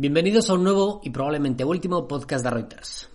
Bienvenidos 0.00 0.48
a 0.48 0.54
un 0.54 0.62
nuevo 0.62 1.00
y 1.02 1.10
probablemente 1.10 1.64
último 1.64 2.06
podcast 2.06 2.44
de 2.44 2.50
Reuters. 2.50 3.08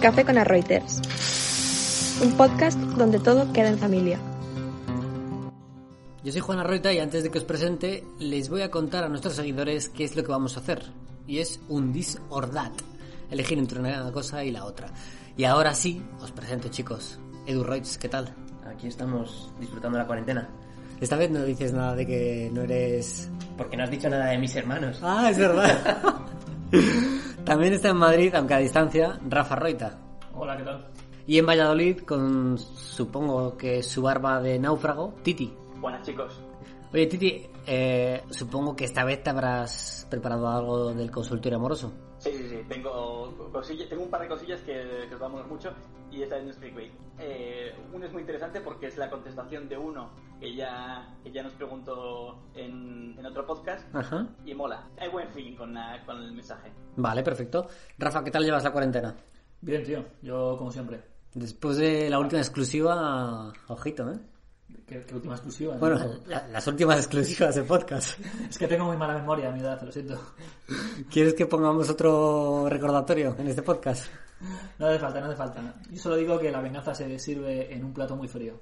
Café 0.00 0.24
con 0.24 0.36
Reuters. 0.36 1.02
Un 2.22 2.36
podcast 2.36 2.78
donde 2.78 3.18
todo 3.18 3.52
queda 3.52 3.70
en 3.70 3.78
familia. 3.80 4.20
Yo 6.22 6.30
soy 6.30 6.40
Juana 6.40 6.62
Reuter 6.62 6.94
y 6.94 7.00
antes 7.00 7.24
de 7.24 7.32
que 7.32 7.38
os 7.38 7.44
presente, 7.44 8.04
les 8.20 8.48
voy 8.48 8.62
a 8.62 8.70
contar 8.70 9.02
a 9.02 9.08
nuestros 9.08 9.34
seguidores 9.34 9.88
qué 9.88 10.04
es 10.04 10.14
lo 10.14 10.22
que 10.22 10.30
vamos 10.30 10.56
a 10.56 10.60
hacer. 10.60 10.84
Y 11.26 11.40
es 11.40 11.58
un 11.68 11.92
this 11.92 12.16
or 12.28 12.48
that. 12.50 12.70
Elegir 13.32 13.58
entre 13.58 13.80
una 13.80 14.12
cosa 14.12 14.44
y 14.44 14.52
la 14.52 14.64
otra. 14.64 14.92
Y 15.36 15.42
ahora 15.42 15.74
sí, 15.74 16.00
os 16.20 16.30
presento 16.30 16.68
chicos. 16.68 17.18
Edu 17.46 17.64
Reuters, 17.64 17.98
¿qué 17.98 18.08
tal? 18.08 18.32
Aquí 18.64 18.86
estamos 18.86 19.50
disfrutando 19.58 19.98
la 19.98 20.06
cuarentena. 20.06 20.48
Esta 21.00 21.16
vez 21.16 21.30
no 21.30 21.44
dices 21.44 21.72
nada 21.72 21.94
de 21.94 22.06
que 22.06 22.50
no 22.52 22.62
eres... 22.62 23.30
Porque 23.56 23.76
no 23.76 23.84
has 23.84 23.90
dicho 23.90 24.08
nada 24.08 24.26
de 24.26 24.38
mis 24.38 24.54
hermanos. 24.56 25.00
Ah, 25.02 25.28
es 25.30 25.38
verdad. 25.38 25.96
También 27.44 27.74
está 27.74 27.90
en 27.90 27.96
Madrid, 27.96 28.34
aunque 28.34 28.54
a 28.54 28.58
distancia, 28.58 29.18
Rafa 29.28 29.56
Roita. 29.56 29.98
Hola, 30.34 30.56
¿qué 30.56 30.62
tal? 30.62 30.86
Y 31.26 31.38
en 31.38 31.46
Valladolid, 31.46 32.00
con 32.00 32.58
supongo 32.58 33.56
que 33.56 33.82
su 33.82 34.02
barba 34.02 34.40
de 34.40 34.58
náufrago, 34.58 35.14
Titi. 35.22 35.52
Buenas 35.80 36.06
chicos. 36.06 36.40
Oye, 36.92 37.06
Titi, 37.06 37.46
eh, 37.66 38.22
supongo 38.30 38.76
que 38.76 38.84
esta 38.84 39.04
vez 39.04 39.22
te 39.22 39.30
habrás 39.30 40.06
preparado 40.10 40.48
algo 40.48 40.94
del 40.94 41.10
consultorio 41.10 41.58
amoroso. 41.58 41.92
Sí, 42.24 42.32
sí, 42.32 42.48
sí. 42.48 42.58
Tengo, 42.68 43.50
cosillas, 43.52 43.88
tengo 43.88 44.02
un 44.04 44.10
par 44.10 44.22
de 44.22 44.28
cosillas 44.28 44.60
que, 44.62 45.06
que 45.08 45.14
os 45.14 45.20
vamos 45.20 45.46
mucho 45.46 45.72
y 46.10 46.22
esta 46.22 46.38
es 46.38 46.56
clickbait. 46.56 46.92
Eh, 47.18 47.72
uno 47.92 48.06
es 48.06 48.12
muy 48.12 48.22
interesante 48.22 48.60
porque 48.60 48.86
es 48.86 48.96
la 48.96 49.10
contestación 49.10 49.68
de 49.68 49.76
uno 49.76 50.10
que 50.40 50.54
ya, 50.54 51.14
que 51.22 51.30
ya 51.30 51.42
nos 51.42 51.52
preguntó 51.52 52.42
en, 52.54 53.14
en 53.18 53.26
otro 53.26 53.46
podcast 53.46 53.94
Ajá. 53.94 54.26
y 54.44 54.54
mola. 54.54 54.88
Hay 54.98 55.08
buen 55.10 55.28
feeling 55.28 55.54
con, 55.56 55.74
la- 55.74 56.02
con 56.04 56.20
el 56.22 56.32
mensaje. 56.32 56.72
Vale, 56.96 57.22
perfecto. 57.22 57.68
Rafa, 57.98 58.24
¿qué 58.24 58.30
tal 58.30 58.44
llevas 58.44 58.64
la 58.64 58.72
cuarentena? 58.72 59.14
Bien, 59.60 59.82
tío. 59.84 60.04
Yo, 60.22 60.56
como 60.58 60.70
siempre. 60.72 61.02
Después 61.34 61.76
de 61.76 62.08
la 62.10 62.18
última 62.18 62.40
exclusiva, 62.40 63.52
ojito, 63.68 64.10
¿eh? 64.10 64.18
¿Qué, 64.86 65.02
qué 65.06 65.14
última 65.14 65.34
exclusiva? 65.34 65.74
¿no? 65.74 65.80
Bueno, 65.80 65.98
la- 66.26 66.46
las 66.48 66.66
últimas 66.66 66.98
exclusivas 66.98 67.54
de 67.54 67.62
podcast. 67.62 68.18
Es 68.50 68.58
que 68.58 68.68
tengo 68.68 68.84
muy 68.84 68.96
mala 68.96 69.14
memoria 69.14 69.48
a 69.48 69.52
mi 69.52 69.60
edad, 69.60 69.80
lo 69.82 69.90
siento. 69.90 70.20
¿Quieres 71.10 71.34
que 71.34 71.46
pongamos 71.46 71.88
otro 71.88 72.68
recordatorio 72.68 73.34
en 73.38 73.48
este 73.48 73.62
podcast? 73.62 74.06
No 74.78 74.86
hace 74.88 74.98
falta, 74.98 75.20
no 75.20 75.26
hace 75.26 75.36
falta. 75.36 75.74
Yo 75.90 76.00
solo 76.02 76.16
digo 76.16 76.38
que 76.38 76.50
la 76.52 76.60
venganza 76.60 76.94
se 76.94 77.18
sirve 77.18 77.72
en 77.74 77.84
un 77.84 77.94
plato 77.94 78.14
muy 78.16 78.28
frío. 78.28 78.60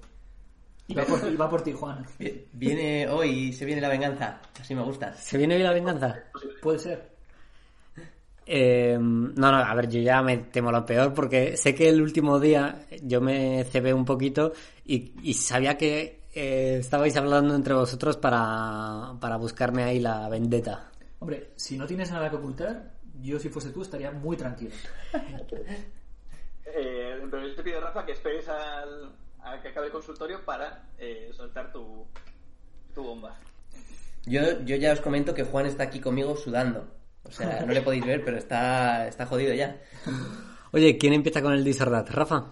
Y 0.89 0.95
va 0.95 1.05
por, 1.05 1.27
y 1.33 1.37
va 1.37 1.49
por 1.49 1.63
ti, 1.63 1.73
Juan. 1.73 2.05
Vi- 2.19 2.47
Viene 2.53 3.09
hoy, 3.09 3.53
se 3.53 3.65
viene 3.65 3.81
la 3.81 3.89
venganza. 3.89 4.41
Así 4.61 4.75
me 4.75 4.83
gusta. 4.83 5.13
¿Se 5.15 5.39
viene 5.39 5.57
hoy 5.57 5.63
la 5.63 5.73
venganza? 5.73 6.17
Puede 6.61 6.79
ser. 6.79 7.12
Eh, 8.47 8.99
no, 9.01 9.33
no, 9.53 9.57
a 9.57 9.75
ver, 9.75 9.89
yo 9.89 10.01
ya 10.01 10.23
me 10.23 10.39
temo 10.39 10.73
lo 10.73 10.85
peor 10.85 11.15
porque 11.15 11.57
sé 11.57 11.75
que 11.75 11.89
el 11.89 12.03
último 12.03 12.41
día 12.41 12.87
yo 13.03 13.21
me 13.21 13.65
cebé 13.65 13.95
un 13.95 14.05
poquito 14.05 14.53
y, 14.85 15.13
y 15.23 15.35
sabía 15.35 15.79
que 15.79 16.23
eh, 16.35 16.79
estabais 16.81 17.17
hablando 17.17 17.55
entre 17.55 17.75
vosotros 17.75 18.17
para, 18.17 19.15
para 19.21 19.37
buscarme 19.37 19.85
ahí 19.85 20.01
la 20.01 20.29
vendetta. 20.29 20.91
Hombre, 21.21 21.51
si 21.57 21.77
no 21.77 21.87
tienes 21.87 22.11
nada 22.11 22.31
que 22.31 22.37
ocultar, 22.37 22.93
yo 23.21 23.39
si 23.39 23.49
fuese 23.49 23.71
tú 23.71 23.83
estaría 23.83 24.11
muy 24.11 24.37
tranquilo. 24.37 24.75
Eh, 26.75 27.21
pero 27.31 27.47
yo 27.47 27.55
te 27.55 27.63
pido, 27.63 27.81
Rafa, 27.83 28.07
que 28.07 28.13
esperes 28.13 28.49
al, 28.49 29.13
a 29.43 29.61
que 29.61 29.69
acabe 29.69 29.87
el 29.87 29.93
consultorio 29.93 30.43
para 30.43 30.85
eh, 30.97 31.31
soltar 31.35 31.71
tu, 31.71 32.07
tu 32.95 33.03
bomba. 33.03 33.37
Yo, 34.25 34.61
yo 34.65 34.77
ya 34.77 34.93
os 34.93 35.01
comento 35.01 35.35
que 35.35 35.43
Juan 35.43 35.67
está 35.67 35.83
aquí 35.83 36.01
conmigo 36.01 36.35
sudando. 36.35 36.87
O 37.25 37.31
sea, 37.31 37.65
no 37.65 37.73
le 37.73 37.83
podéis 37.83 38.05
ver, 38.05 38.25
pero 38.25 38.37
está, 38.37 39.07
está 39.09 39.27
jodido 39.27 39.55
ya. 39.55 39.81
Oye, 40.73 40.97
¿quién 40.99 41.13
empieza 41.13 41.43
con 41.43 41.53
el 41.53 41.65
disordat? 41.65 42.09
¿Rafa? 42.11 42.47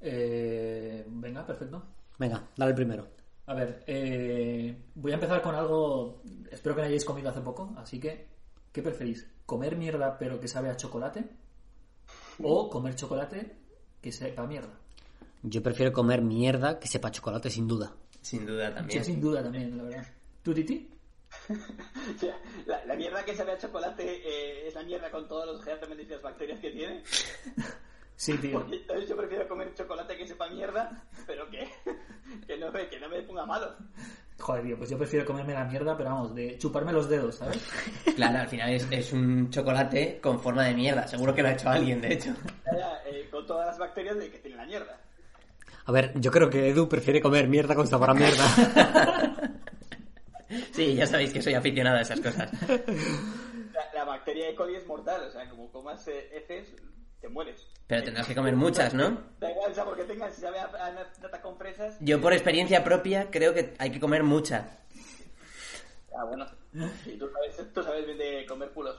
Eh, 0.00 1.04
venga, 1.08 1.46
perfecto. 1.46 1.82
Venga, 2.18 2.42
dale 2.56 2.70
el 2.70 2.76
primero. 2.76 3.08
A 3.46 3.54
ver, 3.54 3.84
eh, 3.86 4.76
voy 4.94 5.12
a 5.12 5.14
empezar 5.14 5.42
con 5.42 5.54
algo. 5.54 6.22
Espero 6.50 6.74
que 6.74 6.80
no 6.82 6.86
hayáis 6.86 7.04
comido 7.04 7.30
hace 7.30 7.40
poco, 7.40 7.74
así 7.76 8.00
que, 8.00 8.26
¿qué 8.72 8.82
preferís? 8.82 9.28
¿Comer 9.46 9.76
mierda 9.76 10.18
pero 10.18 10.40
que 10.40 10.48
sabe 10.48 10.70
a 10.70 10.76
chocolate? 10.76 11.24
¿O 12.42 12.70
comer 12.70 12.94
chocolate 12.94 13.52
que 14.00 14.12
sepa 14.12 14.42
a 14.42 14.46
mierda? 14.46 14.72
Yo 15.42 15.62
prefiero 15.62 15.92
comer 15.92 16.22
mierda 16.22 16.78
que 16.78 16.88
sepa 16.88 17.10
chocolate 17.10 17.50
sin 17.50 17.66
duda. 17.66 17.92
Sin 18.20 18.46
duda 18.46 18.72
también. 18.72 19.04
sin 19.04 19.20
duda 19.20 19.42
también, 19.42 19.76
la 19.76 19.82
verdad. 19.82 20.06
¿Tú, 20.42 20.54
Titi? 20.54 20.88
La, 22.66 22.84
la 22.84 22.94
mierda 22.94 23.24
que 23.24 23.34
sabe 23.34 23.52
a 23.52 23.58
chocolate 23.58 24.04
eh, 24.04 24.68
es 24.68 24.74
la 24.74 24.82
mierda 24.82 25.10
con 25.10 25.26
todos 25.26 25.46
los 25.46 25.64
gérmenes 25.64 26.06
y 26.06 26.10
las 26.10 26.22
bacterias 26.22 26.60
que 26.60 26.70
tiene. 26.70 27.02
Sí, 28.16 28.38
tío. 28.38 28.60
Porque 28.60 28.76
entonces 28.76 29.08
yo 29.08 29.16
prefiero 29.16 29.48
comer 29.48 29.74
chocolate 29.74 30.16
que 30.16 30.26
sepa 30.26 30.48
mierda, 30.48 31.04
pero 31.26 31.48
que, 31.50 31.68
que, 32.46 32.56
no, 32.56 32.70
me, 32.70 32.88
que 32.88 33.00
no 33.00 33.08
me 33.08 33.22
ponga 33.22 33.44
malo. 33.44 33.74
Joder, 34.38 34.64
tío, 34.64 34.76
pues 34.78 34.90
yo 34.90 34.98
prefiero 34.98 35.26
comerme 35.26 35.54
la 35.54 35.64
mierda, 35.64 35.96
pero 35.96 36.10
vamos, 36.10 36.34
de 36.34 36.58
chuparme 36.58 36.92
los 36.92 37.08
dedos, 37.08 37.36
¿sabes? 37.36 37.62
Claro, 38.14 38.38
al 38.38 38.48
final 38.48 38.70
es, 38.70 38.86
es 38.90 39.12
un 39.12 39.50
chocolate 39.50 40.20
con 40.20 40.40
forma 40.40 40.64
de 40.64 40.74
mierda. 40.74 41.06
Seguro 41.06 41.34
que 41.34 41.42
lo 41.42 41.48
ha 41.48 41.52
hecho 41.52 41.68
alguien, 41.68 42.00
de 42.00 42.12
hecho. 42.14 42.30
Eh, 43.06 43.28
con 43.30 43.46
todas 43.46 43.66
las 43.66 43.78
bacterias 43.78 44.16
de 44.16 44.30
que 44.30 44.38
tiene 44.38 44.56
la 44.56 44.66
mierda. 44.66 45.00
A 45.84 45.92
ver, 45.92 46.12
yo 46.20 46.30
creo 46.30 46.48
que 46.48 46.68
Edu 46.68 46.88
prefiere 46.88 47.20
comer 47.20 47.48
mierda 47.48 47.74
con 47.74 47.86
sabor 47.86 48.10
a 48.10 48.14
mierda. 48.14 48.44
Sí, 50.72 50.94
ya 50.94 51.06
sabéis 51.06 51.32
que 51.32 51.42
soy 51.42 51.54
aficionado 51.54 51.98
a 51.98 52.02
esas 52.02 52.20
cosas. 52.20 52.50
La, 53.72 53.92
la 53.94 54.04
bacteria 54.04 54.48
E. 54.50 54.54
coli 54.54 54.76
es 54.76 54.86
mortal, 54.86 55.24
o 55.28 55.30
sea, 55.30 55.48
como 55.48 55.70
comas 55.70 56.06
eh, 56.08 56.28
heces, 56.32 56.74
te 57.20 57.28
mueres. 57.28 57.66
Pero 57.86 58.02
tendrás 58.04 58.26
que 58.26 58.34
comer 58.34 58.56
muchas, 58.56 58.94
¿no? 58.94 59.20
Da 59.40 59.50
igual 59.50 59.70
el 59.70 59.74
sabor 59.74 59.96
que 59.96 60.04
tengas, 60.04 60.34
si 60.34 60.40
sabe 60.40 60.58
a, 60.58 60.64
a 60.64 60.90
nata 60.92 61.40
con 61.42 61.56
fresas. 61.56 61.96
Yo 62.00 62.20
por 62.20 62.32
experiencia 62.32 62.84
propia 62.84 63.30
creo 63.30 63.54
que 63.54 63.74
hay 63.78 63.90
que 63.90 64.00
comer 64.00 64.22
mucha. 64.22 64.78
Ah, 66.16 66.24
bueno. 66.24 66.46
Sí, 67.04 67.16
tú 67.18 67.28
sabes, 67.30 67.72
tú 67.72 67.82
sabes 67.82 68.06
bien 68.06 68.18
de 68.18 68.46
comer 68.46 68.70
culos. 68.70 68.98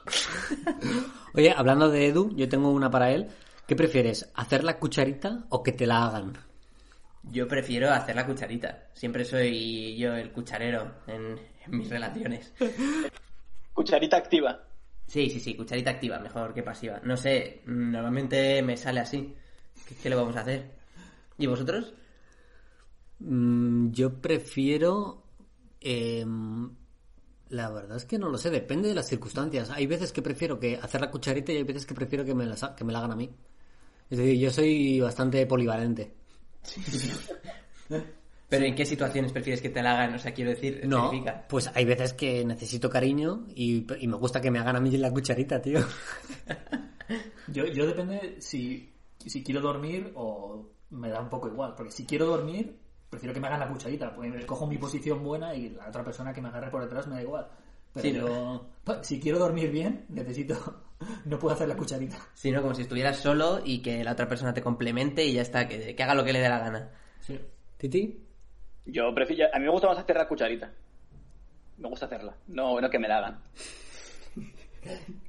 Oye, 1.33 1.51
hablando 1.55 1.89
de 1.89 2.07
Edu, 2.07 2.35
yo 2.35 2.47
tengo 2.47 2.69
una 2.69 2.91
para 2.91 3.11
él. 3.11 3.29
¿Qué 3.67 3.75
prefieres? 3.75 4.29
¿Hacer 4.35 4.63
la 4.63 4.77
cucharita 4.77 5.45
o 5.49 5.63
que 5.63 5.71
te 5.71 5.87
la 5.87 6.05
hagan? 6.05 6.37
Yo 7.31 7.47
prefiero 7.47 7.89
hacer 7.91 8.15
la 8.15 8.25
cucharita. 8.25 8.89
Siempre 8.93 9.23
soy 9.25 9.95
yo 9.97 10.13
el 10.15 10.31
cucharero 10.31 10.95
en, 11.07 11.39
en 11.65 11.77
mis 11.77 11.89
relaciones. 11.89 12.53
Cucharita 13.73 14.17
activa. 14.17 14.67
Sí, 15.07 15.29
sí, 15.29 15.39
sí, 15.39 15.55
cucharita 15.55 15.91
activa, 15.91 16.19
mejor 16.19 16.53
que 16.53 16.63
pasiva. 16.63 16.99
No 17.03 17.17
sé, 17.17 17.61
normalmente 17.65 18.61
me 18.61 18.77
sale 18.77 18.99
así. 18.99 19.33
¿Qué, 19.87 19.95
qué 19.95 20.09
le 20.09 20.15
vamos 20.15 20.35
a 20.35 20.41
hacer? 20.41 20.71
¿Y 21.37 21.47
vosotros? 21.47 21.93
Mm, 23.19 23.91
yo 23.91 24.21
prefiero... 24.21 25.23
em, 25.81 26.69
la 27.49 27.69
verdad 27.69 27.97
es 27.97 28.05
que 28.05 28.17
no 28.17 28.29
lo 28.29 28.37
sé, 28.37 28.49
depende 28.49 28.89
de 28.89 28.95
las 28.95 29.07
circunstancias. 29.07 29.69
Hay 29.69 29.85
veces 29.87 30.11
que 30.11 30.21
prefiero 30.21 30.59
que 30.59 30.77
hacer 30.77 31.01
la 31.01 31.11
cucharita 31.11 31.51
y 31.51 31.57
hay 31.57 31.63
veces 31.63 31.85
que 31.85 31.93
prefiero 31.93 32.25
que 32.25 32.33
me 32.35 32.45
la, 32.45 32.55
que 32.75 32.83
me 32.83 32.93
la 32.93 32.99
hagan 32.99 33.11
a 33.11 33.15
mí. 33.15 33.29
Es 34.09 34.17
decir, 34.17 34.39
yo 34.39 34.51
soy 34.51 34.99
bastante 34.99 35.45
polivalente. 35.45 36.13
¿Pero 38.49 38.65
en 38.65 38.75
qué 38.75 38.85
situaciones 38.85 39.31
prefieres 39.31 39.61
que 39.61 39.69
te 39.69 39.81
la 39.81 39.93
hagan? 39.93 40.13
O 40.13 40.19
sea, 40.19 40.31
quiero 40.33 40.51
decir, 40.51 40.81
No, 40.85 41.05
especifica. 41.05 41.47
pues 41.47 41.71
hay 41.73 41.85
veces 41.85 42.13
que 42.13 42.45
necesito 42.45 42.87
cariño 42.89 43.47
y, 43.55 43.85
y 43.99 44.07
me 44.07 44.15
gusta 44.17 44.39
que 44.41 44.51
me 44.51 44.59
hagan 44.59 44.75
a 44.75 44.79
mí 44.79 44.91
la 44.97 45.11
cucharita, 45.11 45.61
tío. 45.61 45.79
Yo, 47.47 47.65
yo 47.67 47.85
depende 47.85 48.37
si, 48.39 48.91
si 49.17 49.43
quiero 49.43 49.59
dormir 49.59 50.13
o 50.15 50.69
me 50.91 51.09
da 51.09 51.19
un 51.19 51.29
poco 51.29 51.47
igual. 51.49 51.73
Porque 51.75 51.91
si 51.91 52.05
quiero 52.05 52.25
dormir, 52.25 52.79
prefiero 53.09 53.33
que 53.33 53.39
me 53.41 53.47
hagan 53.47 53.59
la 53.59 53.67
cucharita. 53.69 54.15
Porque 54.15 54.29
me 54.29 54.45
cojo 54.45 54.65
mi 54.65 54.77
posición 54.77 55.21
buena 55.23 55.53
y 55.53 55.69
la 55.69 55.89
otra 55.89 56.03
persona 56.03 56.33
que 56.33 56.41
me 56.41 56.47
agarre 56.47 56.71
por 56.71 56.81
detrás 56.81 57.05
me 57.07 57.15
da 57.15 57.21
igual. 57.21 57.47
Pero 57.93 58.55
Sí, 58.59 58.67
pa- 58.85 59.03
si 59.03 59.19
quiero 59.19 59.37
dormir 59.37 59.69
bien, 59.69 60.05
necesito. 60.09 60.55
No 61.25 61.39
puedo 61.39 61.55
hacer 61.55 61.67
la 61.67 61.75
cucharita. 61.75 62.17
Sí, 62.33 62.51
¿no? 62.51 62.61
Como 62.61 62.73
si 62.73 62.81
estuvieras 62.83 63.17
solo 63.17 63.61
y 63.63 63.81
que 63.81 64.03
la 64.03 64.11
otra 64.13 64.27
persona 64.27 64.53
te 64.53 64.61
complemente 64.61 65.23
y 65.25 65.33
ya 65.33 65.41
está, 65.41 65.67
que, 65.67 65.95
que 65.95 66.03
haga 66.03 66.15
lo 66.15 66.23
que 66.23 66.33
le 66.33 66.39
dé 66.39 66.49
la 66.49 66.59
gana. 66.59 66.89
Sí. 67.21 67.39
¿Titi? 67.77 68.19
Yo 68.85 69.13
prefiero. 69.15 69.45
A 69.53 69.59
mí 69.59 69.65
me 69.65 69.71
gusta 69.71 69.87
más 69.87 69.97
hacer 69.97 70.15
la 70.15 70.27
cucharita. 70.27 70.71
Me 71.77 71.87
gusta 71.89 72.05
hacerla. 72.05 72.35
No, 72.47 72.79
no 72.79 72.89
que 72.89 72.99
me 72.99 73.07
la 73.07 73.17
hagan. 73.17 73.39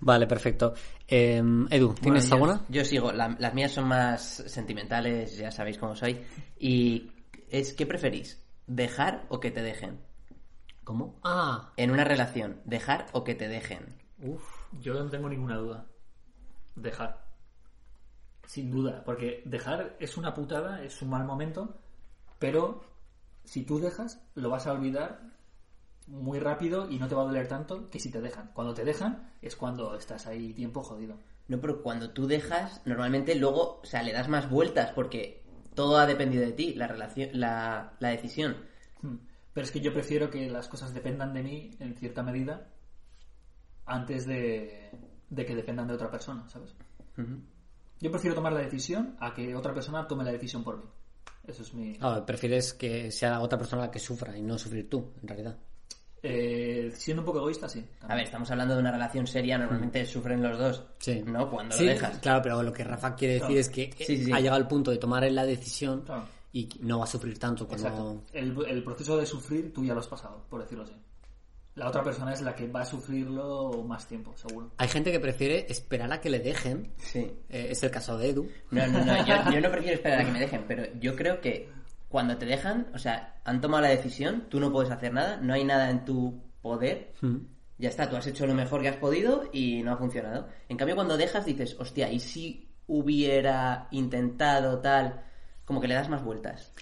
Vale, 0.00 0.26
perfecto. 0.26 0.74
Em, 1.06 1.66
Edu, 1.70 1.94
¿tienes 1.94 2.28
Bueno, 2.28 2.44
yo- 2.46 2.52
alguna? 2.54 2.60
Yo 2.68 2.84
sigo. 2.84 3.12
La- 3.12 3.34
las 3.38 3.54
mías 3.54 3.72
son 3.72 3.88
más 3.88 4.22
sentimentales, 4.46 5.36
ya 5.36 5.50
sabéis 5.50 5.78
cómo 5.78 5.96
soy. 5.96 6.20
Y 6.58 7.10
es, 7.50 7.72
¿qué 7.74 7.84
preferís? 7.86 8.40
¿Dejar 8.66 9.24
o 9.28 9.40
que 9.40 9.50
te 9.50 9.62
dejen? 9.62 9.98
¿Cómo? 10.84 11.18
Ah, 11.24 11.72
En 11.76 11.90
una 11.90 12.04
relación, 12.04 12.60
¿dejar 12.64 13.06
o 13.12 13.24
que 13.24 13.34
te 13.34 13.48
dejen? 13.48 13.97
Uf, 14.20 14.42
yo 14.80 14.94
no 14.94 15.08
tengo 15.08 15.28
ninguna 15.28 15.56
duda. 15.56 15.86
Dejar. 16.74 17.24
Sin 18.46 18.70
duda, 18.70 19.02
porque 19.04 19.42
dejar 19.44 19.96
es 20.00 20.16
una 20.16 20.34
putada, 20.34 20.82
es 20.82 21.02
un 21.02 21.10
mal 21.10 21.24
momento, 21.24 21.76
pero 22.38 22.82
si 23.44 23.64
tú 23.64 23.78
dejas, 23.78 24.22
lo 24.34 24.50
vas 24.50 24.66
a 24.66 24.72
olvidar 24.72 25.20
muy 26.06 26.38
rápido 26.38 26.90
y 26.90 26.98
no 26.98 27.06
te 27.06 27.14
va 27.14 27.22
a 27.22 27.26
doler 27.26 27.46
tanto 27.46 27.88
que 27.90 28.00
si 28.00 28.10
te 28.10 28.20
dejan. 28.20 28.50
Cuando 28.54 28.74
te 28.74 28.84
dejan 28.84 29.30
es 29.42 29.54
cuando 29.54 29.94
estás 29.96 30.26
ahí 30.26 30.54
tiempo 30.54 30.82
jodido. 30.82 31.18
No, 31.48 31.60
pero 31.60 31.82
cuando 31.82 32.10
tú 32.10 32.26
dejas, 32.26 32.82
normalmente 32.86 33.34
luego, 33.34 33.80
o 33.82 33.86
sea, 33.86 34.02
le 34.02 34.12
das 34.12 34.28
más 34.28 34.50
vueltas 34.50 34.92
porque 34.94 35.44
todo 35.74 35.98
ha 35.98 36.06
dependido 36.06 36.44
de 36.44 36.52
ti, 36.52 36.74
la 36.74 36.88
relación, 36.88 37.30
la, 37.34 37.92
la 38.00 38.08
decisión. 38.08 38.56
Hmm. 39.02 39.16
Pero 39.52 39.64
es 39.64 39.70
que 39.70 39.80
yo 39.80 39.92
prefiero 39.92 40.30
que 40.30 40.48
las 40.48 40.68
cosas 40.68 40.94
dependan 40.94 41.34
de 41.34 41.42
mí 41.42 41.70
en 41.78 41.94
cierta 41.96 42.22
medida 42.22 42.68
antes 43.88 44.26
de, 44.26 44.90
de 45.30 45.44
que 45.46 45.54
dependan 45.56 45.88
de 45.88 45.94
otra 45.94 46.10
persona, 46.10 46.48
¿sabes? 46.48 46.74
Ujú. 47.16 47.40
Yo 48.00 48.10
prefiero 48.10 48.34
tomar 48.36 48.52
la 48.52 48.60
decisión 48.60 49.16
a 49.18 49.34
que 49.34 49.54
otra 49.56 49.74
persona 49.74 50.06
tome 50.06 50.22
la 50.24 50.30
decisión 50.32 50.62
por 50.62 50.78
mí. 50.78 50.84
Eso 51.46 51.62
es 51.62 51.74
mi... 51.74 51.96
Ah, 52.00 52.22
prefieres 52.24 52.74
que 52.74 53.10
sea 53.10 53.40
otra 53.40 53.58
persona 53.58 53.82
la 53.82 53.90
que 53.90 53.98
sufra 53.98 54.36
y 54.36 54.42
no 54.42 54.56
sufrir 54.58 54.88
tú, 54.88 55.12
en 55.22 55.28
realidad. 55.28 55.56
Eh, 56.22 56.90
siendo 56.94 57.22
un 57.22 57.26
poco 57.26 57.38
egoísta, 57.38 57.68
sí. 57.68 57.84
A 58.02 58.14
ver, 58.14 58.24
estamos 58.24 58.50
hablando 58.50 58.74
de 58.74 58.80
una 58.80 58.90
relación 58.92 59.26
seria, 59.26 59.56
normalmente 59.56 60.04
sufren 60.04 60.42
los 60.42 60.58
dos. 60.58 60.84
Sí. 60.98 61.22
¿No? 61.24 61.48
Cuando 61.50 61.74
Sí, 61.76 61.84
lo 61.84 61.90
dejas. 61.92 62.18
Claro, 62.18 62.42
pero 62.42 62.62
lo 62.62 62.72
que 62.72 62.84
Rafa 62.84 63.14
quiere 63.14 63.34
decir 63.34 63.46
Claro. 63.48 63.60
es 63.60 63.68
que 63.70 63.92
Sí, 63.98 64.04
sí, 64.18 64.24
sí. 64.26 64.32
ha 64.32 64.38
llegado 64.40 64.56
al 64.56 64.68
punto 64.68 64.90
de 64.90 64.98
tomar 64.98 65.30
la 65.30 65.46
decisión 65.46 66.02
Claro. 66.02 66.24
y 66.52 66.68
no 66.80 66.98
va 66.98 67.04
a 67.04 67.08
sufrir 67.08 67.38
tanto 67.38 67.66
cuando... 67.66 67.86
Exacto. 67.88 68.22
El, 68.32 68.56
el 68.68 68.82
proceso 68.84 69.16
de 69.16 69.26
sufrir 69.26 69.72
tú 69.72 69.84
ya 69.84 69.94
lo 69.94 70.00
has 70.00 70.08
pasado, 70.08 70.44
por 70.50 70.60
decirlo 70.60 70.84
así. 70.84 70.94
La 71.78 71.88
otra 71.88 72.02
persona 72.02 72.32
es 72.32 72.40
la 72.42 72.54
que 72.54 72.66
va 72.66 72.80
a 72.80 72.84
sufrirlo 72.84 73.84
más 73.86 74.06
tiempo, 74.06 74.36
seguro. 74.36 74.72
Hay 74.78 74.88
gente 74.88 75.12
que 75.12 75.20
prefiere 75.20 75.66
esperar 75.68 76.12
a 76.12 76.20
que 76.20 76.28
le 76.28 76.40
dejen. 76.40 76.92
Sí. 76.98 77.20
Eh, 77.48 77.68
es 77.70 77.82
el 77.82 77.90
caso 77.90 78.18
de 78.18 78.30
Edu. 78.30 78.50
No, 78.70 78.86
no, 78.88 79.04
no, 79.04 79.26
yo, 79.26 79.34
yo 79.52 79.60
no 79.60 79.70
prefiero 79.70 79.94
esperar 79.96 80.20
a 80.20 80.24
que 80.24 80.32
me 80.32 80.40
dejen, 80.40 80.64
pero 80.66 80.84
yo 80.98 81.14
creo 81.14 81.40
que 81.40 81.70
cuando 82.08 82.36
te 82.36 82.46
dejan, 82.46 82.88
o 82.94 82.98
sea, 82.98 83.40
han 83.44 83.60
tomado 83.60 83.82
la 83.84 83.90
decisión, 83.90 84.46
tú 84.48 84.58
no 84.60 84.72
puedes 84.72 84.90
hacer 84.90 85.12
nada, 85.12 85.36
no 85.36 85.54
hay 85.54 85.64
nada 85.64 85.88
en 85.90 86.04
tu 86.04 86.42
poder, 86.62 87.12
Mm. 87.20 87.36
ya 87.78 87.88
está, 87.90 88.08
tú 88.10 88.16
has 88.16 88.26
hecho 88.26 88.46
lo 88.46 88.54
mejor 88.54 88.82
que 88.82 88.88
has 88.88 88.96
podido 88.96 89.44
y 89.52 89.82
no 89.82 89.92
ha 89.92 89.96
funcionado. 89.96 90.48
En 90.68 90.76
cambio, 90.76 90.96
cuando 90.96 91.16
dejas 91.16 91.44
dices, 91.46 91.76
hostia, 91.78 92.10
¿y 92.10 92.18
si 92.18 92.68
hubiera 92.86 93.86
intentado 93.90 94.80
tal? 94.80 95.22
Como 95.64 95.80
que 95.80 95.86
le 95.88 95.94
das 95.94 96.08
más 96.08 96.24
vueltas. 96.24 96.72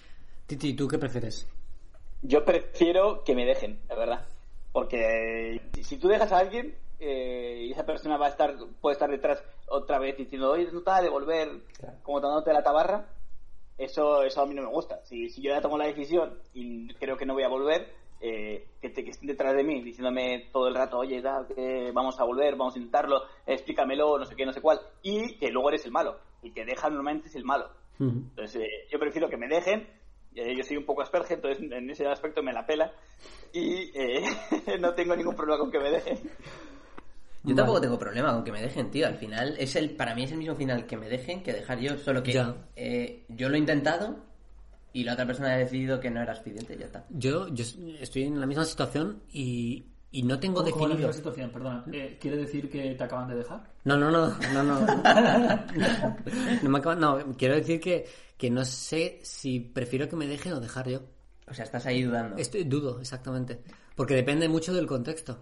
Titi, 0.46 0.74
¿tú 0.74 0.86
qué 0.88 0.96
prefieres? 0.96 1.46
Yo 2.22 2.44
prefiero 2.44 3.22
que 3.24 3.34
me 3.34 3.44
dejen, 3.44 3.80
la 3.88 3.94
verdad. 3.96 4.26
Porque 4.76 5.58
si 5.82 5.96
tú 5.98 6.06
dejas 6.06 6.30
a 6.32 6.38
alguien 6.38 6.76
eh, 7.00 7.64
y 7.66 7.72
esa 7.72 7.86
persona 7.86 8.18
va 8.18 8.26
a 8.26 8.28
estar, 8.28 8.54
puede 8.82 8.92
estar 8.92 9.10
detrás 9.10 9.42
otra 9.68 9.98
vez 9.98 10.18
diciendo, 10.18 10.50
oye, 10.50 10.64
no 10.70 10.82
te 10.82 10.90
vas 10.90 11.00
a 11.00 11.02
devolver, 11.02 11.48
como 12.02 12.20
dándote 12.20 12.52
la 12.52 12.62
tabarra, 12.62 13.08
eso, 13.78 14.22
eso 14.22 14.42
a 14.42 14.46
mí 14.46 14.54
no 14.54 14.60
me 14.64 14.68
gusta. 14.68 15.00
Si, 15.06 15.30
si 15.30 15.40
yo 15.40 15.50
ya 15.54 15.62
tomo 15.62 15.78
la 15.78 15.86
decisión 15.86 16.38
y 16.52 16.92
creo 16.96 17.16
que 17.16 17.24
no 17.24 17.32
voy 17.32 17.44
a 17.44 17.48
volver, 17.48 17.90
eh, 18.20 18.68
que, 18.82 18.90
te- 18.90 19.02
que 19.02 19.12
estén 19.12 19.28
detrás 19.28 19.56
de 19.56 19.64
mí 19.64 19.80
diciéndome 19.82 20.50
todo 20.52 20.68
el 20.68 20.74
rato, 20.74 20.98
oye, 20.98 21.22
da, 21.22 21.46
que 21.48 21.90
vamos 21.94 22.20
a 22.20 22.24
volver, 22.24 22.54
vamos 22.56 22.74
a 22.74 22.78
intentarlo, 22.78 23.22
explícamelo, 23.46 24.18
no 24.18 24.26
sé 24.26 24.36
qué, 24.36 24.44
no 24.44 24.52
sé 24.52 24.60
cuál, 24.60 24.78
y 25.00 25.38
que 25.38 25.50
luego 25.50 25.70
eres 25.70 25.86
el 25.86 25.92
malo. 25.92 26.18
Y 26.42 26.52
que 26.52 26.66
dejan 26.66 26.92
normalmente 26.92 27.28
es 27.28 27.34
el 27.34 27.44
malo. 27.44 27.70
Entonces, 28.28 28.56
eh, 28.62 28.68
yo 28.92 28.98
prefiero 28.98 29.30
que 29.30 29.38
me 29.38 29.48
dejen. 29.48 29.88
Eh, 30.36 30.54
yo 30.56 30.62
soy 30.62 30.76
un 30.76 30.84
poco 30.84 31.02
asperge, 31.02 31.34
entonces 31.34 31.64
en 31.70 31.90
ese 31.90 32.06
aspecto 32.06 32.42
me 32.42 32.52
la 32.52 32.66
pela. 32.66 32.92
Y 33.52 33.90
eh, 33.94 34.22
no 34.80 34.94
tengo 34.94 35.16
ningún 35.16 35.34
problema 35.34 35.58
con 35.58 35.70
que 35.70 35.78
me 35.78 35.90
dejen. 35.90 36.18
Yo 37.42 37.54
tampoco 37.54 37.80
tengo 37.80 37.98
problema 37.98 38.32
con 38.32 38.44
que 38.44 38.52
me 38.52 38.60
dejen, 38.60 38.90
tío. 38.90 39.06
Al 39.06 39.16
final, 39.16 39.54
es 39.58 39.76
el, 39.76 39.90
para 39.90 40.14
mí 40.14 40.24
es 40.24 40.32
el 40.32 40.38
mismo 40.38 40.56
final 40.56 40.86
que 40.86 40.96
me 40.96 41.08
dejen 41.08 41.42
que 41.42 41.52
dejar 41.52 41.78
yo. 41.78 41.96
Solo 41.96 42.22
que 42.22 42.44
eh, 42.74 43.24
yo 43.28 43.48
lo 43.48 43.54
he 43.54 43.58
intentado 43.58 44.16
y 44.92 45.04
la 45.04 45.12
otra 45.12 45.26
persona 45.26 45.52
ha 45.52 45.56
decidido 45.56 46.00
que 46.00 46.10
no 46.10 46.22
era 46.22 46.34
suficiente, 46.34 46.76
ya 46.76 46.86
está. 46.86 47.04
Yo, 47.10 47.48
yo 47.48 47.64
estoy 48.00 48.24
en 48.24 48.40
la 48.40 48.46
misma 48.46 48.64
situación 48.64 49.22
y, 49.32 49.86
y 50.18 50.22
no 50.22 50.38
tengo 50.40 50.62
¿Cómo, 50.62 50.70
cómo 50.70 50.88
la 50.88 50.94
definido... 50.94 51.08
misma 51.08 51.12
situación? 51.18 51.50
Perdona. 51.50 51.84
Eh, 51.92 52.16
¿Quiere 52.20 52.36
decir 52.38 52.70
que 52.70 52.94
te 52.94 53.04
acaban 53.04 53.28
de 53.28 53.36
dejar? 53.36 53.72
No, 53.84 53.96
no, 53.96 54.10
no, 54.10 54.28
no, 54.52 54.62
no. 54.62 54.80
No, 56.62 56.70
me 56.70 56.78
acaba- 56.78 56.94
no, 56.96 57.18
quiero 57.36 57.54
decir 57.54 57.80
que, 57.80 58.06
que 58.36 58.50
no 58.50 58.64
sé 58.64 59.20
si 59.22 59.60
prefiero 59.60 60.08
que 60.08 60.16
me 60.16 60.26
dejen 60.26 60.52
o 60.54 60.60
dejar 60.60 60.88
yo. 60.88 61.00
O 61.48 61.54
sea, 61.54 61.64
estás 61.64 61.86
ahí 61.86 62.02
dudando. 62.02 62.36
Estoy 62.36 62.64
dudo, 62.64 63.00
exactamente. 63.00 63.62
Porque 63.94 64.14
depende 64.14 64.48
mucho 64.48 64.72
del 64.74 64.86
contexto. 64.86 65.38